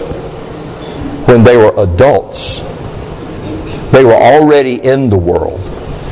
when 1.26 1.42
they 1.44 1.56
were 1.56 1.72
adults. 1.78 2.60
They 3.92 4.04
were 4.04 4.14
already 4.14 4.74
in 4.74 5.08
the 5.08 5.16
world. 5.16 5.60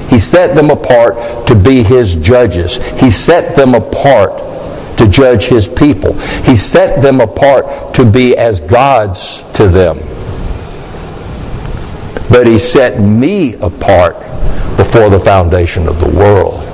He 0.08 0.18
set 0.18 0.54
them 0.54 0.70
apart 0.70 1.46
to 1.48 1.54
be 1.54 1.82
his 1.82 2.16
judges. 2.16 2.76
He 3.00 3.10
set 3.10 3.56
them 3.56 3.74
apart 3.74 4.45
to 4.96 5.06
judge 5.08 5.44
his 5.44 5.68
people. 5.68 6.14
He 6.44 6.56
set 6.56 7.02
them 7.02 7.20
apart 7.20 7.94
to 7.94 8.04
be 8.04 8.36
as 8.36 8.60
gods 8.60 9.44
to 9.54 9.68
them. 9.68 9.98
But 12.28 12.46
he 12.46 12.58
set 12.58 13.00
me 13.00 13.54
apart 13.54 14.16
before 14.76 15.08
the 15.10 15.20
foundation 15.20 15.86
of 15.86 16.00
the 16.00 16.08
world. 16.08 16.64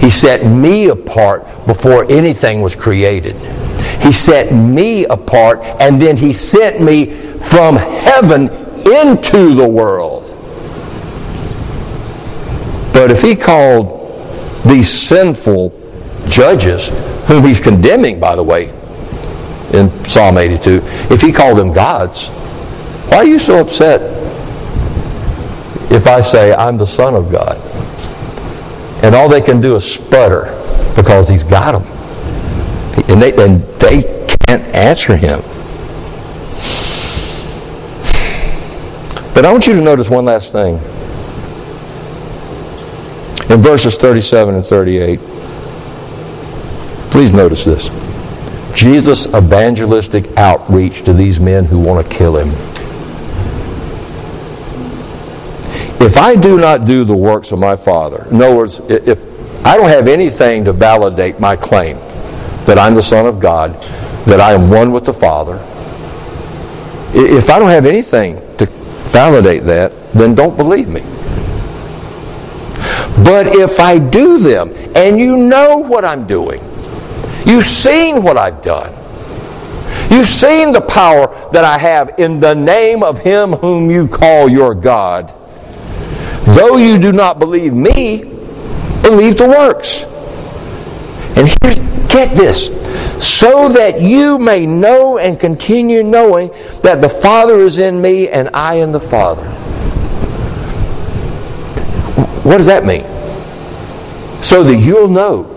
He 0.00 0.10
set 0.10 0.44
me 0.46 0.88
apart 0.88 1.44
before 1.66 2.10
anything 2.10 2.62
was 2.62 2.74
created. 2.74 3.36
He 4.02 4.12
set 4.12 4.52
me 4.52 5.04
apart 5.06 5.60
and 5.80 6.00
then 6.00 6.16
he 6.16 6.32
sent 6.32 6.80
me 6.80 7.06
from 7.40 7.76
heaven 7.76 8.48
into 8.86 9.54
the 9.54 9.68
world. 9.68 10.24
But 12.92 13.10
if 13.10 13.20
he 13.20 13.36
called 13.36 13.96
these 14.64 14.88
sinful 14.88 15.72
judges, 16.28 16.90
whom 17.26 17.44
he's 17.44 17.60
condemning, 17.60 18.20
by 18.20 18.36
the 18.36 18.42
way, 18.42 18.72
in 19.72 19.90
Psalm 20.04 20.38
82, 20.38 20.80
if 21.10 21.20
he 21.20 21.32
called 21.32 21.58
them 21.58 21.72
gods, 21.72 22.28
why 23.08 23.18
are 23.18 23.24
you 23.24 23.38
so 23.38 23.60
upset 23.60 24.00
if 25.90 26.06
I 26.06 26.20
say 26.20 26.54
I'm 26.54 26.76
the 26.76 26.86
Son 26.86 27.14
of 27.14 27.30
God? 27.30 27.56
And 29.04 29.14
all 29.14 29.28
they 29.28 29.40
can 29.40 29.60
do 29.60 29.76
is 29.76 29.84
sputter 29.90 30.52
because 30.94 31.28
he's 31.28 31.44
got 31.44 31.72
them. 31.72 31.84
And 33.08 33.20
they, 33.22 33.32
and 33.44 33.62
they 33.80 34.28
can't 34.46 34.66
answer 34.74 35.16
him. 35.16 35.40
But 39.34 39.44
I 39.44 39.52
want 39.52 39.66
you 39.66 39.74
to 39.74 39.82
notice 39.82 40.08
one 40.08 40.24
last 40.24 40.52
thing. 40.52 40.76
In 43.50 43.60
verses 43.60 43.96
37 43.96 44.54
and 44.54 44.64
38, 44.64 45.20
please 47.10 47.32
notice 47.32 47.64
this. 47.64 47.90
Jesus' 48.74 49.26
evangelistic 49.28 50.36
outreach 50.36 51.02
to 51.02 51.12
these 51.12 51.40
men 51.40 51.64
who 51.64 51.78
want 51.78 52.04
to 52.04 52.16
kill 52.16 52.36
him. 52.36 52.50
If 55.98 56.18
I 56.18 56.36
do 56.36 56.58
not 56.58 56.84
do 56.84 57.04
the 57.04 57.16
works 57.16 57.52
of 57.52 57.58
my 57.58 57.74
Father, 57.74 58.26
in 58.30 58.36
other 58.36 58.54
words, 58.54 58.80
if 58.88 59.18
I 59.64 59.76
don't 59.76 59.88
have 59.88 60.08
anything 60.08 60.64
to 60.66 60.72
validate 60.72 61.40
my 61.40 61.56
claim 61.56 61.96
that 62.66 62.78
I'm 62.78 62.94
the 62.94 63.02
Son 63.02 63.26
of 63.26 63.40
God, 63.40 63.80
that 64.26 64.40
I 64.40 64.52
am 64.52 64.68
one 64.68 64.92
with 64.92 65.04
the 65.06 65.14
Father, 65.14 65.56
if 67.14 67.48
I 67.48 67.58
don't 67.58 67.70
have 67.70 67.86
anything 67.86 68.36
to 68.58 68.66
validate 69.08 69.64
that, 69.64 69.92
then 70.12 70.34
don't 70.34 70.56
believe 70.56 70.88
me. 70.88 71.00
But 73.24 73.46
if 73.46 73.80
I 73.80 73.98
do 73.98 74.38
them, 74.38 74.72
and 74.94 75.18
you 75.18 75.36
know 75.36 75.78
what 75.78 76.04
I'm 76.04 76.26
doing, 76.26 76.60
you've 77.46 77.64
seen 77.64 78.22
what 78.22 78.36
I've 78.36 78.60
done, 78.60 78.92
you've 80.10 80.28
seen 80.28 80.72
the 80.72 80.80
power 80.80 81.50
that 81.52 81.64
I 81.64 81.78
have 81.78 82.18
in 82.18 82.36
the 82.36 82.54
name 82.54 83.02
of 83.02 83.18
Him 83.18 83.52
whom 83.52 83.90
you 83.90 84.06
call 84.08 84.48
your 84.48 84.74
God, 84.74 85.32
though 86.54 86.76
you 86.76 86.98
do 86.98 87.12
not 87.12 87.38
believe 87.38 87.72
me, 87.72 88.24
believe 89.02 89.38
the 89.38 89.48
works. 89.48 90.04
And 91.36 91.48
here's, 91.62 91.78
get 92.08 92.34
this 92.36 92.66
so 93.24 93.68
that 93.68 94.00
you 94.00 94.38
may 94.38 94.66
know 94.66 95.18
and 95.18 95.38
continue 95.38 96.02
knowing 96.02 96.50
that 96.82 97.00
the 97.00 97.08
Father 97.08 97.60
is 97.60 97.78
in 97.78 98.00
me 98.00 98.28
and 98.28 98.48
I 98.52 98.74
in 98.74 98.92
the 98.92 99.00
Father. 99.00 99.46
What 102.42 102.58
does 102.58 102.66
that 102.66 102.84
mean? 102.84 103.04
So 104.42 104.62
that 104.62 104.76
you'll 104.76 105.08
know, 105.08 105.55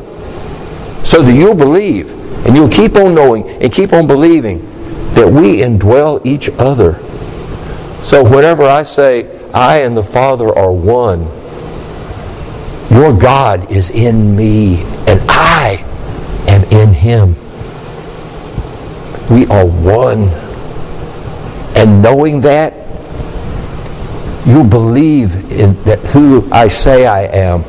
so 1.10 1.24
that 1.24 1.34
you'll 1.34 1.56
believe, 1.56 2.12
and 2.46 2.56
you'll 2.56 2.70
keep 2.70 2.96
on 2.96 3.16
knowing 3.16 3.50
and 3.50 3.74
keep 3.74 3.94
on 3.94 4.06
believing 4.06 4.64
that 5.16 5.28
we 5.28 5.58
indwell 5.58 6.24
each 6.24 6.50
other. 6.60 7.00
So 8.04 8.24
whenever 8.24 8.62
I 8.62 8.84
say, 8.84 9.28
I 9.52 9.80
and 9.80 9.98
the 9.98 10.04
Father 10.04 10.56
are 10.56 10.72
one, 10.72 11.22
your 12.96 13.12
God 13.12 13.72
is 13.72 13.90
in 13.90 14.36
me, 14.36 14.84
and 15.08 15.20
I 15.28 15.84
am 16.48 16.64
in 16.66 16.94
him. 16.94 17.34
We 19.32 19.48
are 19.48 19.66
one. 19.66 20.30
And 21.76 22.04
knowing 22.04 22.42
that, 22.42 22.74
you 24.46 24.64
believe 24.64 25.52
in 25.52 25.84
that 25.86 25.98
who 26.12 26.48
I 26.52 26.68
say 26.68 27.08
I 27.08 27.24
am, 27.24 27.64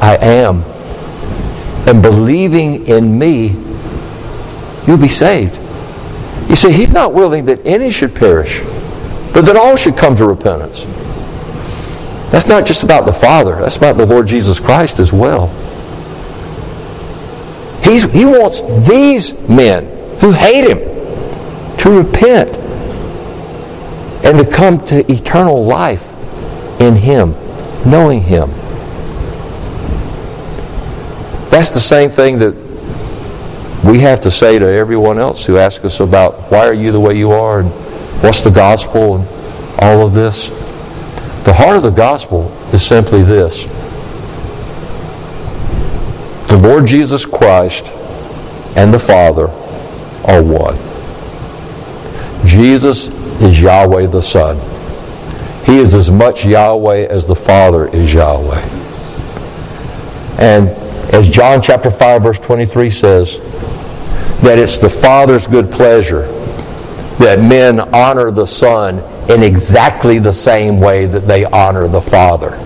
I 0.00 0.16
am. 0.16 0.69
And 1.86 2.02
believing 2.02 2.86
in 2.86 3.18
me, 3.18 3.48
you'll 4.86 4.98
be 4.98 5.08
saved. 5.08 5.58
You 6.48 6.56
see, 6.56 6.72
he's 6.72 6.92
not 6.92 7.14
willing 7.14 7.44
that 7.46 7.64
any 7.64 7.90
should 7.90 8.14
perish, 8.14 8.60
but 9.32 9.42
that 9.42 9.56
all 9.56 9.76
should 9.76 9.96
come 9.96 10.16
to 10.16 10.26
repentance. 10.26 10.84
That's 12.30 12.46
not 12.46 12.66
just 12.66 12.82
about 12.82 13.06
the 13.06 13.12
Father, 13.12 13.56
that's 13.56 13.76
about 13.76 13.96
the 13.96 14.06
Lord 14.06 14.26
Jesus 14.26 14.60
Christ 14.60 14.98
as 14.98 15.12
well. 15.12 15.48
He's, 17.82 18.04
he 18.12 18.24
wants 18.24 18.60
these 18.88 19.32
men 19.48 19.86
who 20.18 20.32
hate 20.32 20.64
him 20.64 20.78
to 21.78 21.90
repent 21.90 22.56
and 24.24 24.38
to 24.38 24.48
come 24.48 24.84
to 24.86 25.10
eternal 25.10 25.64
life 25.64 26.12
in 26.80 26.94
him, 26.94 27.32
knowing 27.84 28.22
him. 28.22 28.50
That's 31.50 31.70
the 31.70 31.80
same 31.80 32.10
thing 32.10 32.38
that 32.38 32.54
we 33.84 33.98
have 34.00 34.20
to 34.20 34.30
say 34.30 34.58
to 34.58 34.66
everyone 34.66 35.18
else 35.18 35.44
who 35.44 35.58
asks 35.58 35.84
us 35.84 36.00
about 36.00 36.50
why 36.50 36.66
are 36.66 36.72
you 36.72 36.92
the 36.92 37.00
way 37.00 37.14
you 37.14 37.32
are 37.32 37.60
and 37.60 37.70
what's 38.22 38.42
the 38.42 38.50
gospel 38.50 39.16
and 39.16 39.28
all 39.80 40.06
of 40.06 40.14
this. 40.14 40.48
The 41.44 41.52
heart 41.52 41.76
of 41.76 41.82
the 41.82 41.90
gospel 41.90 42.52
is 42.72 42.86
simply 42.86 43.22
this. 43.22 43.64
The 46.48 46.58
Lord 46.58 46.86
Jesus 46.86 47.24
Christ 47.24 47.86
and 48.76 48.92
the 48.92 48.98
Father 48.98 49.48
are 50.24 50.42
one. 50.42 50.76
Jesus 52.46 53.08
is 53.40 53.60
Yahweh 53.60 54.06
the 54.06 54.20
Son. 54.20 54.58
He 55.64 55.78
is 55.78 55.94
as 55.94 56.10
much 56.10 56.44
Yahweh 56.44 57.06
as 57.06 57.26
the 57.26 57.34
Father 57.34 57.88
is 57.88 58.12
Yahweh. 58.12 58.60
And 60.38 60.79
as 61.12 61.28
John 61.28 61.60
chapter 61.60 61.90
5 61.90 62.22
verse 62.22 62.38
23 62.38 62.90
says, 62.90 63.38
that 64.40 64.58
it's 64.58 64.78
the 64.78 64.88
Father's 64.88 65.46
good 65.46 65.70
pleasure 65.70 66.22
that 67.18 67.40
men 67.40 67.80
honor 67.94 68.30
the 68.30 68.46
Son 68.46 68.98
in 69.30 69.42
exactly 69.42 70.18
the 70.18 70.32
same 70.32 70.80
way 70.80 71.04
that 71.04 71.26
they 71.26 71.44
honor 71.44 71.86
the 71.86 72.00
Father. 72.00 72.56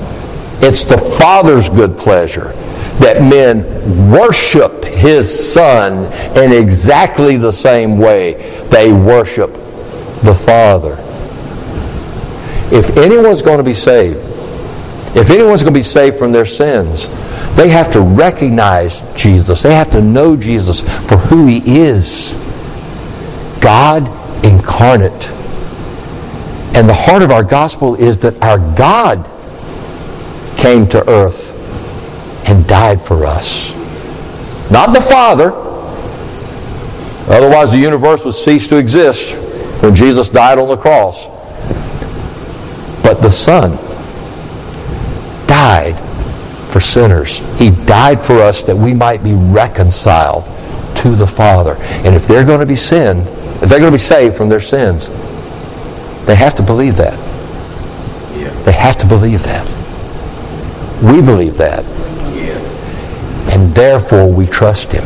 It's 0.60 0.84
the 0.84 0.98
Father's 0.98 1.68
good 1.68 1.98
pleasure 1.98 2.52
that 3.00 3.20
men 3.20 4.10
worship 4.10 4.84
His 4.84 5.52
Son 5.52 6.04
in 6.38 6.52
exactly 6.52 7.36
the 7.36 7.50
same 7.50 7.98
way 7.98 8.64
they 8.70 8.92
worship 8.92 9.52
the 10.22 10.34
Father. 10.34 10.96
If 12.72 12.96
anyone's 12.96 13.42
going 13.42 13.58
to 13.58 13.64
be 13.64 13.74
saved, 13.74 14.20
if 15.16 15.30
anyone's 15.30 15.62
going 15.62 15.74
to 15.74 15.78
be 15.78 15.82
saved 15.82 16.16
from 16.16 16.30
their 16.30 16.46
sins, 16.46 17.08
they 17.56 17.68
have 17.68 17.92
to 17.92 18.00
recognize 18.00 19.02
Jesus. 19.14 19.62
They 19.62 19.74
have 19.74 19.90
to 19.92 20.02
know 20.02 20.36
Jesus 20.36 20.80
for 21.08 21.16
who 21.16 21.46
He 21.46 21.80
is 21.80 22.34
God 23.60 24.02
incarnate. 24.44 25.30
And 26.76 26.88
the 26.88 26.94
heart 26.94 27.22
of 27.22 27.30
our 27.30 27.44
gospel 27.44 27.94
is 27.94 28.18
that 28.18 28.42
our 28.42 28.58
God 28.74 29.24
came 30.58 30.86
to 30.88 31.08
earth 31.08 31.52
and 32.48 32.66
died 32.66 33.00
for 33.00 33.24
us. 33.24 33.72
Not 34.70 34.92
the 34.92 35.00
Father. 35.00 35.52
Otherwise, 37.32 37.70
the 37.70 37.78
universe 37.78 38.24
would 38.24 38.34
cease 38.34 38.66
to 38.68 38.76
exist 38.76 39.34
when 39.80 39.94
Jesus 39.94 40.28
died 40.28 40.58
on 40.58 40.68
the 40.68 40.76
cross. 40.76 41.26
But 43.02 43.22
the 43.22 43.30
Son 43.30 43.76
died 45.46 46.03
for 46.74 46.80
sinners. 46.80 47.38
He 47.56 47.70
died 47.70 48.20
for 48.20 48.40
us 48.40 48.64
that 48.64 48.74
we 48.74 48.94
might 48.94 49.22
be 49.22 49.32
reconciled 49.32 50.42
to 50.96 51.14
the 51.14 51.24
Father. 51.24 51.76
And 52.02 52.16
if 52.16 52.26
they're 52.26 52.44
going 52.44 52.58
to 52.58 52.66
be 52.66 52.74
sinned, 52.74 53.28
if 53.62 53.68
they're 53.68 53.78
going 53.78 53.92
to 53.92 53.96
be 53.96 53.98
saved 53.98 54.36
from 54.36 54.48
their 54.48 54.58
sins, 54.58 55.06
they 56.26 56.34
have 56.34 56.56
to 56.56 56.64
believe 56.64 56.96
that. 56.96 57.16
Yes. 58.36 58.64
They 58.64 58.72
have 58.72 58.96
to 58.96 59.06
believe 59.06 59.44
that. 59.44 59.64
We 61.00 61.22
believe 61.22 61.56
that. 61.58 61.84
Yes. 62.34 63.54
And 63.54 63.72
therefore 63.72 64.26
we 64.28 64.44
trust 64.44 64.90
Him. 64.90 65.04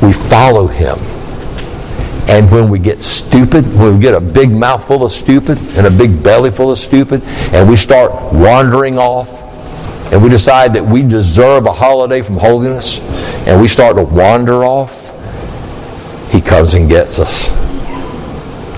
We 0.00 0.12
follow 0.12 0.68
Him. 0.68 0.96
And 2.28 2.48
when 2.52 2.68
we 2.68 2.78
get 2.78 3.00
stupid, 3.00 3.66
when 3.76 3.96
we 3.96 4.00
get 4.00 4.14
a 4.14 4.20
big 4.20 4.52
mouthful 4.52 5.04
of 5.04 5.10
stupid 5.10 5.58
and 5.76 5.88
a 5.88 5.90
big 5.90 6.22
belly 6.22 6.52
full 6.52 6.70
of 6.70 6.78
stupid, 6.78 7.20
and 7.52 7.68
we 7.68 7.74
start 7.74 8.12
wandering 8.32 8.96
off, 8.96 9.40
and 10.12 10.22
we 10.22 10.28
decide 10.28 10.74
that 10.74 10.84
we 10.84 11.02
deserve 11.02 11.66
a 11.66 11.72
holiday 11.72 12.22
from 12.22 12.36
holiness, 12.36 13.00
and 13.46 13.60
we 13.60 13.68
start 13.68 13.96
to 13.96 14.02
wander 14.02 14.64
off, 14.64 15.12
He 16.30 16.40
comes 16.40 16.74
and 16.74 16.88
gets 16.88 17.18
us. 17.18 17.48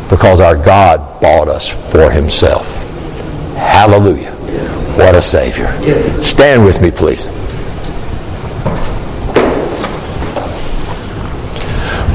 Because 0.09 0.41
our 0.41 0.57
God 0.57 1.20
bought 1.20 1.49
us 1.49 1.68
for 1.68 2.11
Himself. 2.11 2.66
Hallelujah. 3.55 4.33
What 4.97 5.14
a 5.14 5.20
Savior. 5.20 5.66
Stand 6.22 6.64
with 6.64 6.81
me, 6.81 6.91
please. 6.91 7.27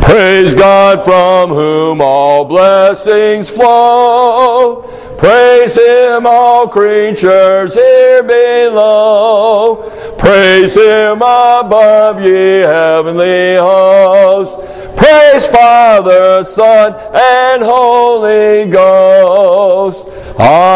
Praise 0.03 0.55
God 0.55 1.05
from 1.05 1.49
whom 1.55 2.01
all 2.01 2.43
blessings 2.43 3.49
flow. 3.49 4.81
Praise 5.21 5.75
Him, 5.75 6.25
all 6.25 6.67
creatures 6.67 7.75
here 7.75 8.23
below. 8.23 9.75
Praise 10.17 10.73
Him 10.73 11.17
above, 11.17 12.19
ye 12.21 12.61
heavenly 12.61 13.53
hosts. 13.53 14.55
Praise 14.97 15.45
Father, 15.45 16.43
Son, 16.43 16.95
and 17.13 17.61
Holy 17.61 18.67
Ghost. 18.67 20.07
Amen. 20.39 20.71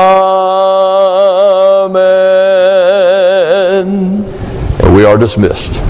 And 4.79 4.95
we 4.95 5.05
are 5.05 5.17
dismissed. 5.17 5.81